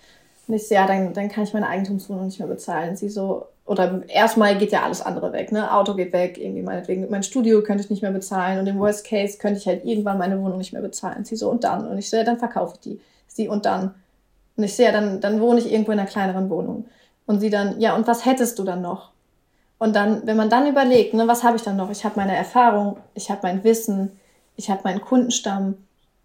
Und 0.47 0.55
ich 0.55 0.69
so, 0.69 0.77
ja, 0.77 0.87
dann, 0.87 1.13
dann 1.15 1.29
kann 1.29 1.43
ich 1.43 1.53
meine 1.53 1.67
Eigentumswohnung 1.67 2.27
nicht 2.27 2.39
mehr 2.39 2.47
bezahlen. 2.47 2.91
Und 2.91 2.97
sie 2.97 3.09
so, 3.09 3.47
oder 3.67 4.09
erstmal 4.09 4.57
geht 4.57 4.71
ja 4.71 4.83
alles 4.83 5.03
andere 5.03 5.33
weg, 5.33 5.51
ne? 5.51 5.73
Auto 5.75 5.95
geht 5.95 6.13
weg, 6.13 6.39
irgendwie 6.39 6.63
meinetwegen, 6.63 7.11
mein 7.11 7.25
Studio 7.25 7.63
könnte 7.63 7.83
ich 7.83 7.91
nicht 7.91 8.03
mehr 8.03 8.13
bezahlen 8.13 8.61
und 8.61 8.67
im 8.69 8.79
Worst 8.79 9.05
Case 9.05 9.39
könnte 9.39 9.59
ich 9.59 9.67
halt 9.67 9.85
irgendwann 9.85 10.19
meine 10.19 10.41
Wohnung 10.41 10.59
nicht 10.59 10.73
mehr 10.73 10.83
bezahlen. 10.83 11.25
Sie 11.25 11.37
so, 11.37 11.51
und 11.51 11.65
dann? 11.65 11.87
Und 11.87 11.99
ich 11.99 12.09
so, 12.09 12.17
ja, 12.17 12.23
dann 12.23 12.39
verkaufe 12.39 12.75
ich 12.75 12.81
die. 12.81 13.01
Sie, 13.27 13.49
und 13.49 13.67
dann? 13.67 13.95
Und 14.57 14.65
ich 14.65 14.75
sehe, 14.75 14.87
so, 14.87 14.93
ja, 14.93 15.01
dann, 15.01 15.21
dann 15.21 15.41
wohne 15.41 15.59
ich 15.59 15.71
irgendwo 15.71 15.91
in 15.91 15.99
einer 15.99 16.09
kleineren 16.09 16.49
Wohnung. 16.49 16.87
Und 17.27 17.41
sie 17.41 17.51
dann, 17.51 17.81
ja, 17.81 17.97
und 17.97 18.07
was 18.07 18.25
hättest 18.25 18.59
du 18.59 18.63
dann 18.63 18.83
noch? 18.83 19.11
Und 19.79 19.97
dann, 19.97 20.23
wenn 20.27 20.37
man 20.37 20.49
dann 20.49 20.69
überlegt, 20.69 21.13
ne, 21.13 21.27
was 21.27 21.43
habe 21.43 21.57
ich 21.57 21.63
dann 21.63 21.77
noch? 21.77 21.91
Ich 21.91 22.05
habe 22.05 22.15
meine 22.17 22.37
Erfahrung, 22.37 22.99
ich 23.15 23.31
habe 23.31 23.41
mein 23.43 23.65
Wissen, 23.65 24.13
ich 24.55 24.71
habe 24.71 24.83
meinen 24.85 25.01
Kundenstamm, 25.01 25.75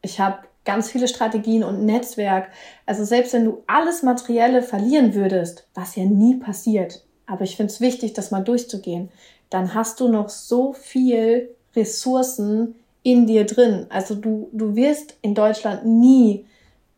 ich 0.03 0.19
habe 0.19 0.37
ganz 0.63 0.89
viele 0.91 1.07
Strategien 1.07 1.63
und 1.63 1.85
Netzwerk. 1.85 2.49
Also 2.85 3.03
selbst 3.03 3.33
wenn 3.33 3.45
du 3.45 3.63
alles 3.67 4.03
Materielle 4.03 4.61
verlieren 4.61 5.15
würdest, 5.15 5.67
was 5.73 5.95
ja 5.95 6.05
nie 6.05 6.35
passiert, 6.35 7.03
aber 7.25 7.43
ich 7.43 7.55
finde 7.55 7.71
es 7.71 7.81
wichtig, 7.81 8.13
das 8.13 8.31
mal 8.31 8.43
durchzugehen, 8.43 9.09
dann 9.49 9.73
hast 9.73 9.99
du 9.99 10.07
noch 10.07 10.29
so 10.29 10.73
viel 10.73 11.55
Ressourcen 11.75 12.75
in 13.03 13.27
dir 13.27 13.45
drin. 13.45 13.87
Also 13.89 14.15
du, 14.15 14.49
du 14.51 14.75
wirst 14.75 15.17
in 15.21 15.35
Deutschland 15.35 15.85
nie, 15.85 16.45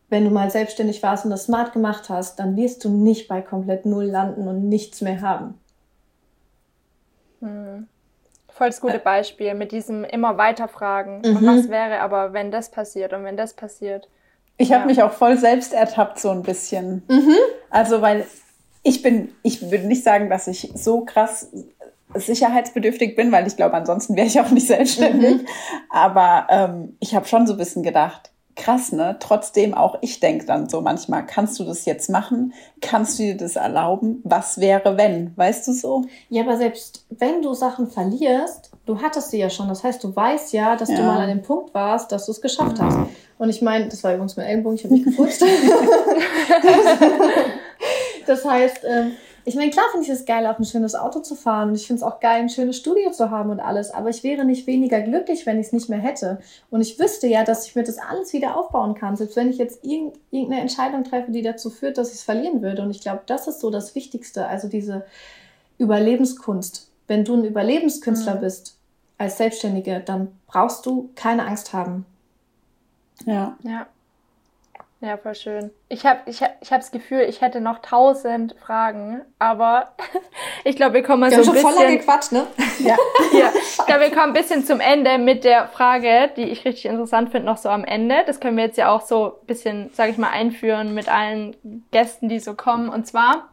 wenn 0.08 0.24
du 0.24 0.30
mal 0.30 0.50
selbstständig 0.50 1.02
warst 1.02 1.24
und 1.24 1.30
das 1.30 1.44
smart 1.44 1.72
gemacht 1.72 2.08
hast, 2.08 2.38
dann 2.38 2.56
wirst 2.56 2.84
du 2.84 2.90
nicht 2.90 3.28
bei 3.28 3.40
komplett 3.42 3.86
Null 3.86 4.04
landen 4.04 4.46
und 4.46 4.68
nichts 4.68 5.00
mehr 5.00 5.20
haben. 5.20 5.54
Hm. 7.40 7.88
Voll 8.48 8.68
das 8.68 8.80
gute 8.80 9.00
Beispiel 9.00 9.54
mit 9.54 9.72
diesem 9.72 10.04
immer 10.04 10.38
weiterfragen. 10.38 11.22
Mhm. 11.24 11.36
Und 11.36 11.46
was 11.46 11.68
wäre 11.68 12.00
aber, 12.00 12.32
wenn 12.32 12.52
das 12.52 12.70
passiert 12.70 13.12
und 13.12 13.24
wenn 13.24 13.36
das 13.36 13.54
passiert? 13.54 14.08
Ich 14.58 14.68
ja. 14.68 14.76
habe 14.76 14.86
mich 14.86 15.02
auch 15.02 15.10
voll 15.10 15.36
selbst 15.36 15.72
ertappt, 15.72 16.20
so 16.20 16.30
ein 16.30 16.42
bisschen. 16.42 17.02
Mhm. 17.08 17.34
Also, 17.70 18.00
weil 18.00 18.24
ich 18.84 19.02
bin, 19.02 19.32
ich 19.42 19.70
würde 19.70 19.86
nicht 19.86 20.04
sagen, 20.04 20.30
dass 20.30 20.46
ich 20.46 20.70
so 20.74 21.00
krass 21.00 21.48
sicherheitsbedürftig 22.14 23.16
bin, 23.16 23.32
weil 23.32 23.46
ich 23.46 23.56
glaube, 23.56 23.74
ansonsten 23.74 24.14
wäre 24.14 24.28
ich 24.28 24.38
auch 24.40 24.50
nicht 24.50 24.68
selbstständig. 24.68 25.42
Mhm. 25.42 25.46
Aber 25.90 26.46
ähm, 26.50 26.96
ich 27.00 27.14
habe 27.14 27.26
schon 27.26 27.46
so 27.46 27.54
ein 27.54 27.58
bisschen 27.58 27.82
gedacht, 27.82 28.30
krass, 28.56 28.92
ne? 28.92 29.16
Trotzdem 29.18 29.74
auch 29.74 29.98
ich 30.00 30.20
denke 30.20 30.46
dann 30.46 30.68
so 30.68 30.80
manchmal, 30.80 31.26
kannst 31.26 31.58
du 31.58 31.64
das 31.64 31.86
jetzt 31.86 32.08
machen? 32.08 32.52
Kannst 32.80 33.18
du 33.18 33.24
dir 33.24 33.36
das 33.36 33.56
erlauben? 33.56 34.20
Was 34.22 34.60
wäre, 34.60 34.96
wenn? 34.96 35.36
Weißt 35.36 35.66
du 35.66 35.72
so? 35.72 36.04
Ja, 36.28 36.44
aber 36.44 36.56
selbst 36.56 37.04
wenn 37.10 37.42
du 37.42 37.52
Sachen 37.54 37.88
verlierst, 37.90 38.70
du 38.86 39.00
hattest 39.00 39.30
sie 39.30 39.38
ja 39.38 39.50
schon. 39.50 39.68
Das 39.68 39.82
heißt, 39.82 40.04
du 40.04 40.14
weißt 40.14 40.52
ja, 40.52 40.76
dass 40.76 40.90
ja. 40.90 40.96
du 40.96 41.02
mal 41.02 41.20
an 41.20 41.28
dem 41.28 41.42
Punkt 41.42 41.74
warst, 41.74 42.12
dass 42.12 42.26
du 42.26 42.32
es 42.32 42.40
geschafft 42.40 42.78
hast. 42.80 42.98
Und 43.38 43.50
ich 43.50 43.60
meine, 43.60 43.88
das 43.88 44.04
war 44.04 44.12
übrigens 44.12 44.36
mein 44.36 44.46
Ellenbogen, 44.46 44.76
ich 44.76 44.84
habe 44.84 44.94
mich 44.94 45.04
gefurzt. 45.04 45.44
das 48.26 48.44
heißt, 48.44 48.84
ähm, 48.84 49.12
ich 49.46 49.56
meine, 49.56 49.70
klar 49.70 49.84
finde 49.90 50.06
ich 50.06 50.10
es 50.10 50.24
geil, 50.24 50.46
auch 50.46 50.58
ein 50.58 50.64
schönes 50.64 50.94
Auto 50.94 51.20
zu 51.20 51.34
fahren 51.34 51.68
und 51.68 51.74
ich 51.74 51.86
finde 51.86 51.98
es 51.98 52.02
auch 52.02 52.18
geil, 52.18 52.40
ein 52.40 52.48
schönes 52.48 52.78
Studio 52.78 53.10
zu 53.10 53.30
haben 53.30 53.50
und 53.50 53.60
alles, 53.60 53.90
aber 53.90 54.08
ich 54.08 54.22
wäre 54.24 54.44
nicht 54.44 54.66
weniger 54.66 55.02
glücklich, 55.02 55.44
wenn 55.44 55.60
ich 55.60 55.66
es 55.66 55.72
nicht 55.72 55.90
mehr 55.90 55.98
hätte. 55.98 56.38
Und 56.70 56.80
ich 56.80 56.98
wüsste 56.98 57.26
ja, 57.26 57.44
dass 57.44 57.66
ich 57.66 57.76
mir 57.76 57.84
das 57.84 57.98
alles 57.98 58.32
wieder 58.32 58.56
aufbauen 58.56 58.94
kann, 58.94 59.16
selbst 59.16 59.36
wenn 59.36 59.50
ich 59.50 59.58
jetzt 59.58 59.84
irgendeine 59.84 60.62
Entscheidung 60.62 61.04
treffe, 61.04 61.30
die 61.30 61.42
dazu 61.42 61.68
führt, 61.68 61.98
dass 61.98 62.08
ich 62.08 62.14
es 62.14 62.22
verlieren 62.22 62.62
würde. 62.62 62.82
Und 62.82 62.90
ich 62.90 63.02
glaube, 63.02 63.22
das 63.26 63.46
ist 63.46 63.60
so 63.60 63.70
das 63.70 63.94
Wichtigste, 63.94 64.46
also 64.46 64.68
diese 64.68 65.04
Überlebenskunst. 65.76 66.90
Wenn 67.06 67.24
du 67.24 67.34
ein 67.34 67.44
Überlebenskünstler 67.44 68.36
mhm. 68.36 68.40
bist 68.40 68.78
als 69.18 69.36
Selbstständige, 69.36 70.00
dann 70.00 70.28
brauchst 70.46 70.86
du 70.86 71.10
keine 71.16 71.46
Angst 71.46 71.74
haben. 71.74 72.06
Ja. 73.26 73.56
Ja. 73.62 73.86
Ja, 75.00 75.18
voll 75.18 75.34
schön. 75.34 75.70
Ich 75.88 76.06
habe 76.06 76.20
ich 76.26 76.42
hab, 76.42 76.56
ich 76.62 76.72
hab 76.72 76.80
das 76.80 76.90
Gefühl, 76.90 77.20
ich 77.28 77.42
hätte 77.42 77.60
noch 77.60 77.80
tausend 77.80 78.54
Fragen, 78.58 79.20
aber 79.38 79.92
ich 80.64 80.76
glaube, 80.76 80.94
wir 80.94 81.02
kommen 81.02 81.20
mal 81.20 81.30
wir 81.30 81.42
so 81.42 81.50
ein 81.50 81.54
bisschen... 81.54 81.70
voll 81.72 81.82
lange 81.82 81.98
Quatsch, 81.98 82.32
ne? 82.32 82.46
Ja. 82.78 82.96
ja. 83.38 83.52
Ich 83.54 83.84
glaube, 83.86 84.02
wir 84.02 84.10
kommen 84.10 84.28
ein 84.28 84.32
bisschen 84.32 84.64
zum 84.64 84.80
Ende 84.80 85.18
mit 85.18 85.44
der 85.44 85.68
Frage, 85.68 86.30
die 86.36 86.44
ich 86.44 86.64
richtig 86.64 86.86
interessant 86.86 87.30
finde, 87.30 87.46
noch 87.46 87.58
so 87.58 87.68
am 87.68 87.84
Ende. 87.84 88.22
Das 88.26 88.40
können 88.40 88.56
wir 88.56 88.64
jetzt 88.64 88.78
ja 88.78 88.90
auch 88.90 89.02
so 89.02 89.38
ein 89.42 89.46
bisschen, 89.46 89.90
sage 89.92 90.10
ich 90.10 90.18
mal, 90.18 90.30
einführen 90.30 90.94
mit 90.94 91.08
allen 91.08 91.54
Gästen, 91.90 92.28
die 92.28 92.40
so 92.40 92.54
kommen. 92.54 92.88
Und 92.88 93.06
zwar, 93.06 93.50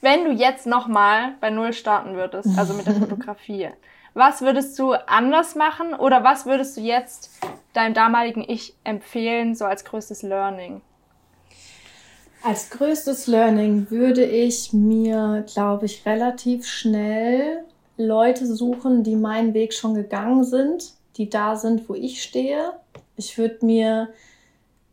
wenn 0.00 0.24
du 0.24 0.32
jetzt 0.32 0.66
nochmal 0.66 1.34
bei 1.40 1.50
Null 1.50 1.72
starten 1.72 2.16
würdest, 2.16 2.58
also 2.58 2.74
mit 2.74 2.86
der 2.86 2.94
Fotografie, 2.94 3.68
was 4.14 4.40
würdest 4.40 4.78
du 4.78 4.92
anders 4.92 5.54
machen 5.54 5.94
oder 5.94 6.24
was 6.24 6.46
würdest 6.46 6.76
du 6.76 6.80
jetzt 6.80 7.30
deinem 7.72 7.94
damaligen 7.94 8.44
Ich 8.46 8.74
empfehlen, 8.84 9.54
so 9.54 9.64
als 9.64 9.84
größtes 9.84 10.22
Learning? 10.22 10.82
Als 12.42 12.70
größtes 12.70 13.26
Learning 13.26 13.90
würde 13.90 14.24
ich 14.24 14.72
mir, 14.72 15.44
glaube 15.52 15.86
ich, 15.86 16.06
relativ 16.06 16.66
schnell 16.66 17.64
Leute 17.98 18.46
suchen, 18.46 19.04
die 19.04 19.16
meinen 19.16 19.52
Weg 19.52 19.74
schon 19.74 19.94
gegangen 19.94 20.42
sind, 20.44 20.94
die 21.16 21.28
da 21.28 21.56
sind, 21.56 21.88
wo 21.88 21.94
ich 21.94 22.22
stehe. 22.22 22.72
Ich 23.16 23.36
würde 23.36 23.64
mir, 23.66 24.08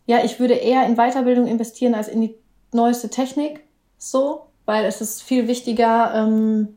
ja, 0.06 0.24
ich 0.26 0.40
würde 0.42 0.56
eher 0.56 0.86
in 0.86 0.96
Weiterbildung 0.96 1.48
investieren 1.48 1.96
als 1.96 2.10
in 2.10 2.22
die 2.22 2.36
neueste 2.74 3.10
Technik, 3.10 3.62
so, 3.98 4.48
weil 4.66 4.84
es 4.86 5.00
ist 5.00 5.24
viel 5.24 5.48
wichtiger, 5.48 6.14
ähm, 6.16 6.77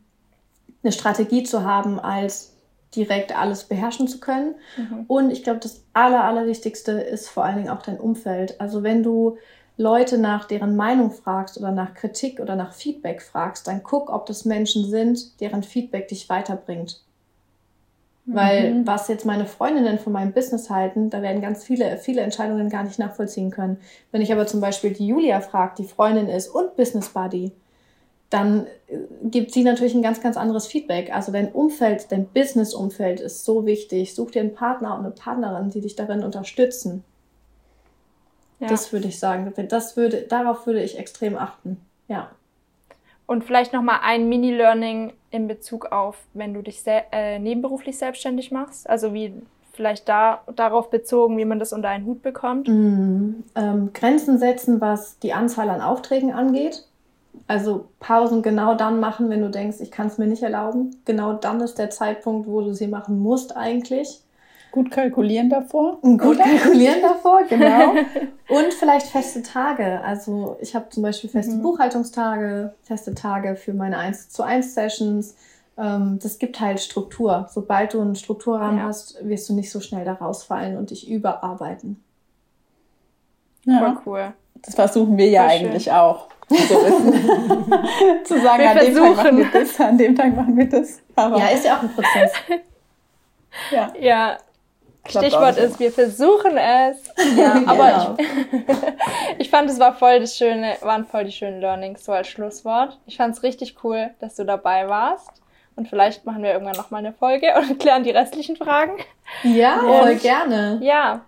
eine 0.83 0.93
Strategie 0.93 1.43
zu 1.43 1.64
haben, 1.64 2.01
als 2.01 2.55
direkt 2.95 3.37
alles 3.37 3.64
beherrschen 3.64 4.09
zu 4.09 4.18
können. 4.18 4.55
Mhm. 4.76 5.05
Und 5.07 5.31
ich 5.31 5.45
glaube, 5.45 5.61
das 5.61 5.85
Aller, 5.93 6.24
Allerwichtigste 6.24 6.93
ist 6.93 7.28
vor 7.28 7.45
allen 7.45 7.57
Dingen 7.57 7.68
auch 7.68 7.83
dein 7.83 8.01
Umfeld. 8.01 8.61
Also 8.61 8.83
wenn 8.83 9.03
du 9.03 9.39
Leute 9.76 10.18
nach 10.18 10.45
deren 10.45 10.76
Meinung 10.76 11.11
fragst 11.11 11.59
oder 11.59 11.72
nach 11.72 11.95
Kritik 11.95 12.41
oder 12.41 12.57
nach 12.57 12.74
Feedback 12.74 13.22
fragst, 13.22 13.66
dann 13.66 13.83
guck, 13.83 14.11
ob 14.11 14.26
das 14.26 14.45
Menschen 14.45 14.85
sind, 14.85 15.41
deren 15.41 15.62
Feedback 15.62 16.09
dich 16.09 16.28
weiterbringt. 16.28 17.01
Mhm. 18.26 18.35
Weil 18.35 18.87
was 18.87 19.09
jetzt 19.09 19.24
meine 19.24 19.47
Freundinnen 19.47 19.99
von 19.99 20.12
meinem 20.12 20.33
Business 20.33 20.68
halten, 20.68 21.11
da 21.11 21.22
werden 21.22 21.41
ganz 21.41 21.64
viele, 21.64 21.97
viele 21.97 22.22
Entscheidungen 22.22 22.68
gar 22.68 22.83
nicht 22.83 22.99
nachvollziehen 22.99 23.51
können. 23.51 23.78
Wenn 24.11 24.20
ich 24.20 24.33
aber 24.33 24.47
zum 24.47 24.61
Beispiel 24.61 24.91
die 24.93 25.07
Julia 25.07 25.41
frage, 25.41 25.74
die 25.78 25.89
Freundin 25.89 26.28
ist 26.28 26.49
und 26.49 26.76
Business 26.76 27.09
Buddy, 27.09 27.53
dann 28.31 28.66
äh, 28.87 28.99
gibt 29.24 29.53
sie 29.53 29.64
natürlich 29.64 29.95
ein 29.95 30.03
ganz, 30.03 30.20
ganz 30.20 30.37
anderes 30.37 30.66
Feedback. 30.66 31.12
Also 31.14 31.33
dein 31.33 31.53
Umfeld, 31.53 32.11
dein 32.11 32.26
Business-Umfeld 32.26 33.20
ist 33.20 33.45
so 33.45 33.66
wichtig. 33.66 34.14
Such 34.14 34.31
dir 34.31 34.41
einen 34.41 34.55
Partner 34.55 34.95
und 34.95 35.01
eine 35.01 35.11
Partnerin, 35.11 35.70
die 35.70 35.81
dich 35.81 35.97
darin 35.97 36.22
unterstützen. 36.22 37.05
Ja. 38.61 38.68
Das 38.68 38.93
würde 38.93 39.09
ich 39.09 39.18
sagen. 39.18 39.53
Das 39.68 39.97
würde, 39.97 40.22
darauf 40.22 40.66
würde 40.66 40.83
ich 40.83 40.99
extrem 40.99 41.37
achten. 41.37 41.78
Ja. 42.09 42.31
Und 43.26 43.45
vielleicht 43.45 43.72
nochmal 43.72 44.01
ein 44.03 44.28
Mini-Learning 44.28 45.12
in 45.31 45.47
Bezug 45.47 45.93
auf, 45.93 46.16
wenn 46.35 46.55
du 46.55 46.62
dich 46.62 46.83
se 46.83 47.05
äh, 47.12 47.39
nebenberuflich 47.39 47.97
selbstständig 47.97 48.51
machst. 48.51 48.89
Also 48.89 49.14
wie 49.14 49.33
vielleicht 49.72 50.09
da 50.09 50.43
darauf 50.55 50.91
bezogen, 50.91 51.39
wie 51.39 51.45
man 51.45 51.59
das 51.59 51.72
unter 51.72 51.89
einen 51.89 52.05
Hut 52.05 52.22
bekommt. 52.22 52.68
Mm, 52.68 53.45
ähm, 53.55 53.93
Grenzen 53.95 54.39
setzen, 54.39 54.81
was 54.81 55.18
die 55.20 55.33
Anzahl 55.33 55.70
an 55.70 55.81
Aufträgen 55.81 56.33
angeht. 56.33 56.87
Also 57.47 57.89
Pausen 57.99 58.43
genau 58.43 58.74
dann 58.74 59.01
machen, 59.01 59.28
wenn 59.28 59.41
du 59.41 59.51
denkst, 59.51 59.78
ich 59.81 59.91
kann 59.91 60.07
es 60.07 60.18
mir 60.18 60.26
nicht 60.26 60.43
erlauben. 60.43 60.97
Genau 61.05 61.33
dann 61.33 61.61
ist 61.61 61.78
der 61.78 61.91
Zeitpunkt, 61.91 62.49
wo 62.49 62.61
du 62.61 62.72
sie 62.72 62.87
machen 62.87 63.18
musst 63.18 63.57
eigentlich. 63.57 64.22
Gut 64.72 64.91
kalkulieren 64.91 65.51
davor. 65.51 65.99
Gut 66.01 66.22
oder? 66.22 66.45
kalkulieren 66.45 67.01
davor, 67.03 67.43
genau. 67.49 67.93
Und 68.49 68.72
vielleicht 68.78 69.07
feste 69.07 69.43
Tage. 69.43 70.01
Also 70.03 70.57
ich 70.61 70.74
habe 70.74 70.89
zum 70.91 71.03
Beispiel 71.03 71.28
feste 71.28 71.57
mhm. 71.57 71.62
Buchhaltungstage, 71.62 72.74
feste 72.83 73.14
Tage 73.14 73.57
für 73.57 73.74
meine 73.74 73.99
1 73.99 74.31
zu 74.31 74.43
1 74.45 74.74
Sessions. 74.74 75.35
Ähm, 75.76 76.18
das 76.22 76.39
gibt 76.39 76.61
halt 76.61 76.81
Struktur. 76.81 77.49
Sobald 77.53 77.95
du 77.95 78.01
einen 78.01 78.14
Strukturrahmen 78.14 78.78
ja. 78.78 78.85
hast, 78.85 79.16
wirst 79.26 79.49
du 79.49 79.55
nicht 79.55 79.72
so 79.72 79.81
schnell 79.81 80.05
da 80.05 80.12
rausfallen 80.12 80.76
und 80.76 80.91
dich 80.91 81.11
überarbeiten. 81.11 82.03
Ja. 83.64 83.78
Voll 83.78 83.98
cool. 84.06 84.32
Das 84.62 84.74
versuchen 84.74 85.16
wir 85.16 85.28
ja 85.28 85.42
Voll 85.42 85.50
eigentlich 85.50 85.84
schön. 85.84 85.92
auch. 85.92 86.28
So 86.48 86.56
zu 88.24 88.40
sagen, 88.40 88.62
wir 88.62 88.70
an 88.70 88.78
dem 88.78 88.94
Tag 88.94 89.16
machen 89.16 89.38
wir 89.38 89.50
das, 89.52 89.80
an 89.80 89.98
dem 89.98 90.16
Tag 90.16 90.34
machen 90.34 90.56
wir 90.56 90.68
das. 90.68 91.00
Aber 91.14 91.38
ja, 91.38 91.48
ist 91.48 91.64
ja 91.64 91.76
auch 91.76 91.82
ein 91.82 91.94
Prozess. 91.94 92.32
ja. 93.70 93.92
ja. 94.00 94.38
Stichwort 95.08 95.56
ist, 95.56 95.78
wir 95.80 95.92
versuchen 95.92 96.56
es. 96.56 97.04
Ja, 97.36 97.54
aber 97.66 98.16
genau. 98.16 98.16
ich, 98.18 99.38
ich 99.38 99.50
fand, 99.50 99.70
es 99.70 99.78
war 99.78 99.94
voll 99.94 100.20
das 100.20 100.36
schöne, 100.36 100.76
waren 100.82 101.06
voll 101.06 101.24
die 101.24 101.32
schönen 101.32 101.61
Learnings 101.61 102.04
so 102.04 102.12
als 102.12 102.28
Schlusswort. 102.28 102.98
Ich 103.06 103.16
fand 103.16 103.34
es 103.34 103.42
richtig 103.42 103.76
cool, 103.82 104.11
dass 104.20 104.36
du 104.36 104.44
dabei 104.44 104.88
warst. 104.88 105.30
Und 105.76 105.88
vielleicht 105.88 106.26
machen 106.26 106.42
wir 106.42 106.52
irgendwann 106.52 106.76
nochmal 106.76 106.98
eine 106.98 107.12
Folge 107.12 107.54
und 107.56 107.78
klären 107.78 108.02
die 108.02 108.11
restlichen 108.11 108.56
Fragen. 108.56 108.98
Ja, 109.44 109.78
voll 109.78 110.16
gerne. 110.16 110.78
Ja, 110.82 111.22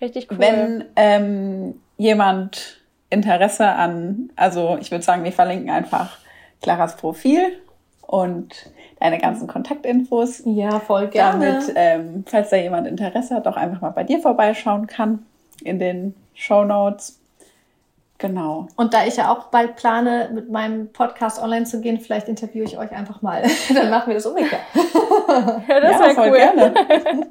richtig 0.00 0.28
cool. 0.30 0.38
Wenn 0.38 0.84
ähm, 0.96 1.80
jemand 1.96 2.80
Interesse 3.10 3.66
an, 3.66 4.30
also 4.36 4.78
ich 4.80 4.90
würde 4.90 5.04
sagen, 5.04 5.24
wir 5.24 5.32
verlinken 5.32 5.70
einfach 5.70 6.18
Claras 6.60 6.96
Profil 6.96 7.58
und 8.02 8.70
deine 9.00 9.18
ganzen 9.18 9.46
Kontaktinfos. 9.46 10.42
Ja, 10.44 10.80
voll 10.80 11.08
gerne. 11.08 11.60
Damit, 11.60 11.72
ähm, 11.76 12.24
falls 12.26 12.50
da 12.50 12.56
jemand 12.56 12.86
Interesse 12.86 13.34
hat, 13.34 13.46
auch 13.46 13.56
einfach 13.56 13.80
mal 13.80 13.90
bei 13.90 14.04
dir 14.04 14.20
vorbeischauen 14.20 14.86
kann 14.86 15.26
in 15.62 15.78
den 15.78 16.14
Show 16.34 16.64
Notes. 16.64 17.18
Genau. 18.18 18.66
Und 18.74 18.94
da 18.94 19.06
ich 19.06 19.16
ja 19.16 19.32
auch 19.32 19.44
bald 19.44 19.76
plane, 19.76 20.30
mit 20.34 20.50
meinem 20.50 20.92
Podcast 20.92 21.40
online 21.40 21.66
zu 21.66 21.80
gehen, 21.80 22.00
vielleicht 22.00 22.26
interviewe 22.26 22.64
ich 22.64 22.76
euch 22.76 22.90
einfach 22.90 23.22
mal. 23.22 23.44
Dann 23.74 23.90
machen 23.90 24.08
wir 24.08 24.14
das 24.14 24.26
umgekehrt. 24.26 24.62
ja, 25.68 25.80
das 25.80 25.92
ja, 25.92 26.00
wäre 26.00 26.28
cool. 26.28 26.36
Gerne. 26.36 26.74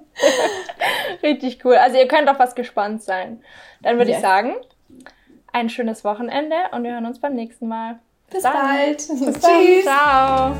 Richtig 1.23 1.63
cool. 1.65 1.75
Also 1.75 1.97
ihr 1.97 2.07
könnt 2.07 2.29
auf 2.29 2.39
was 2.39 2.55
gespannt 2.55 3.03
sein. 3.03 3.41
Dann 3.81 3.97
würde 3.97 4.11
yes. 4.11 4.19
ich 4.19 4.23
sagen, 4.23 4.55
ein 5.51 5.69
schönes 5.69 6.05
Wochenende 6.05 6.55
und 6.71 6.83
wir 6.83 6.93
hören 6.93 7.05
uns 7.05 7.19
beim 7.19 7.35
nächsten 7.35 7.67
Mal. 7.67 7.99
Bis, 8.29 8.43
Bis 8.43 8.51
bald. 8.51 8.97
Bis 8.97 9.41
Tschüss. 9.41 9.83
Ciao. 9.83 10.55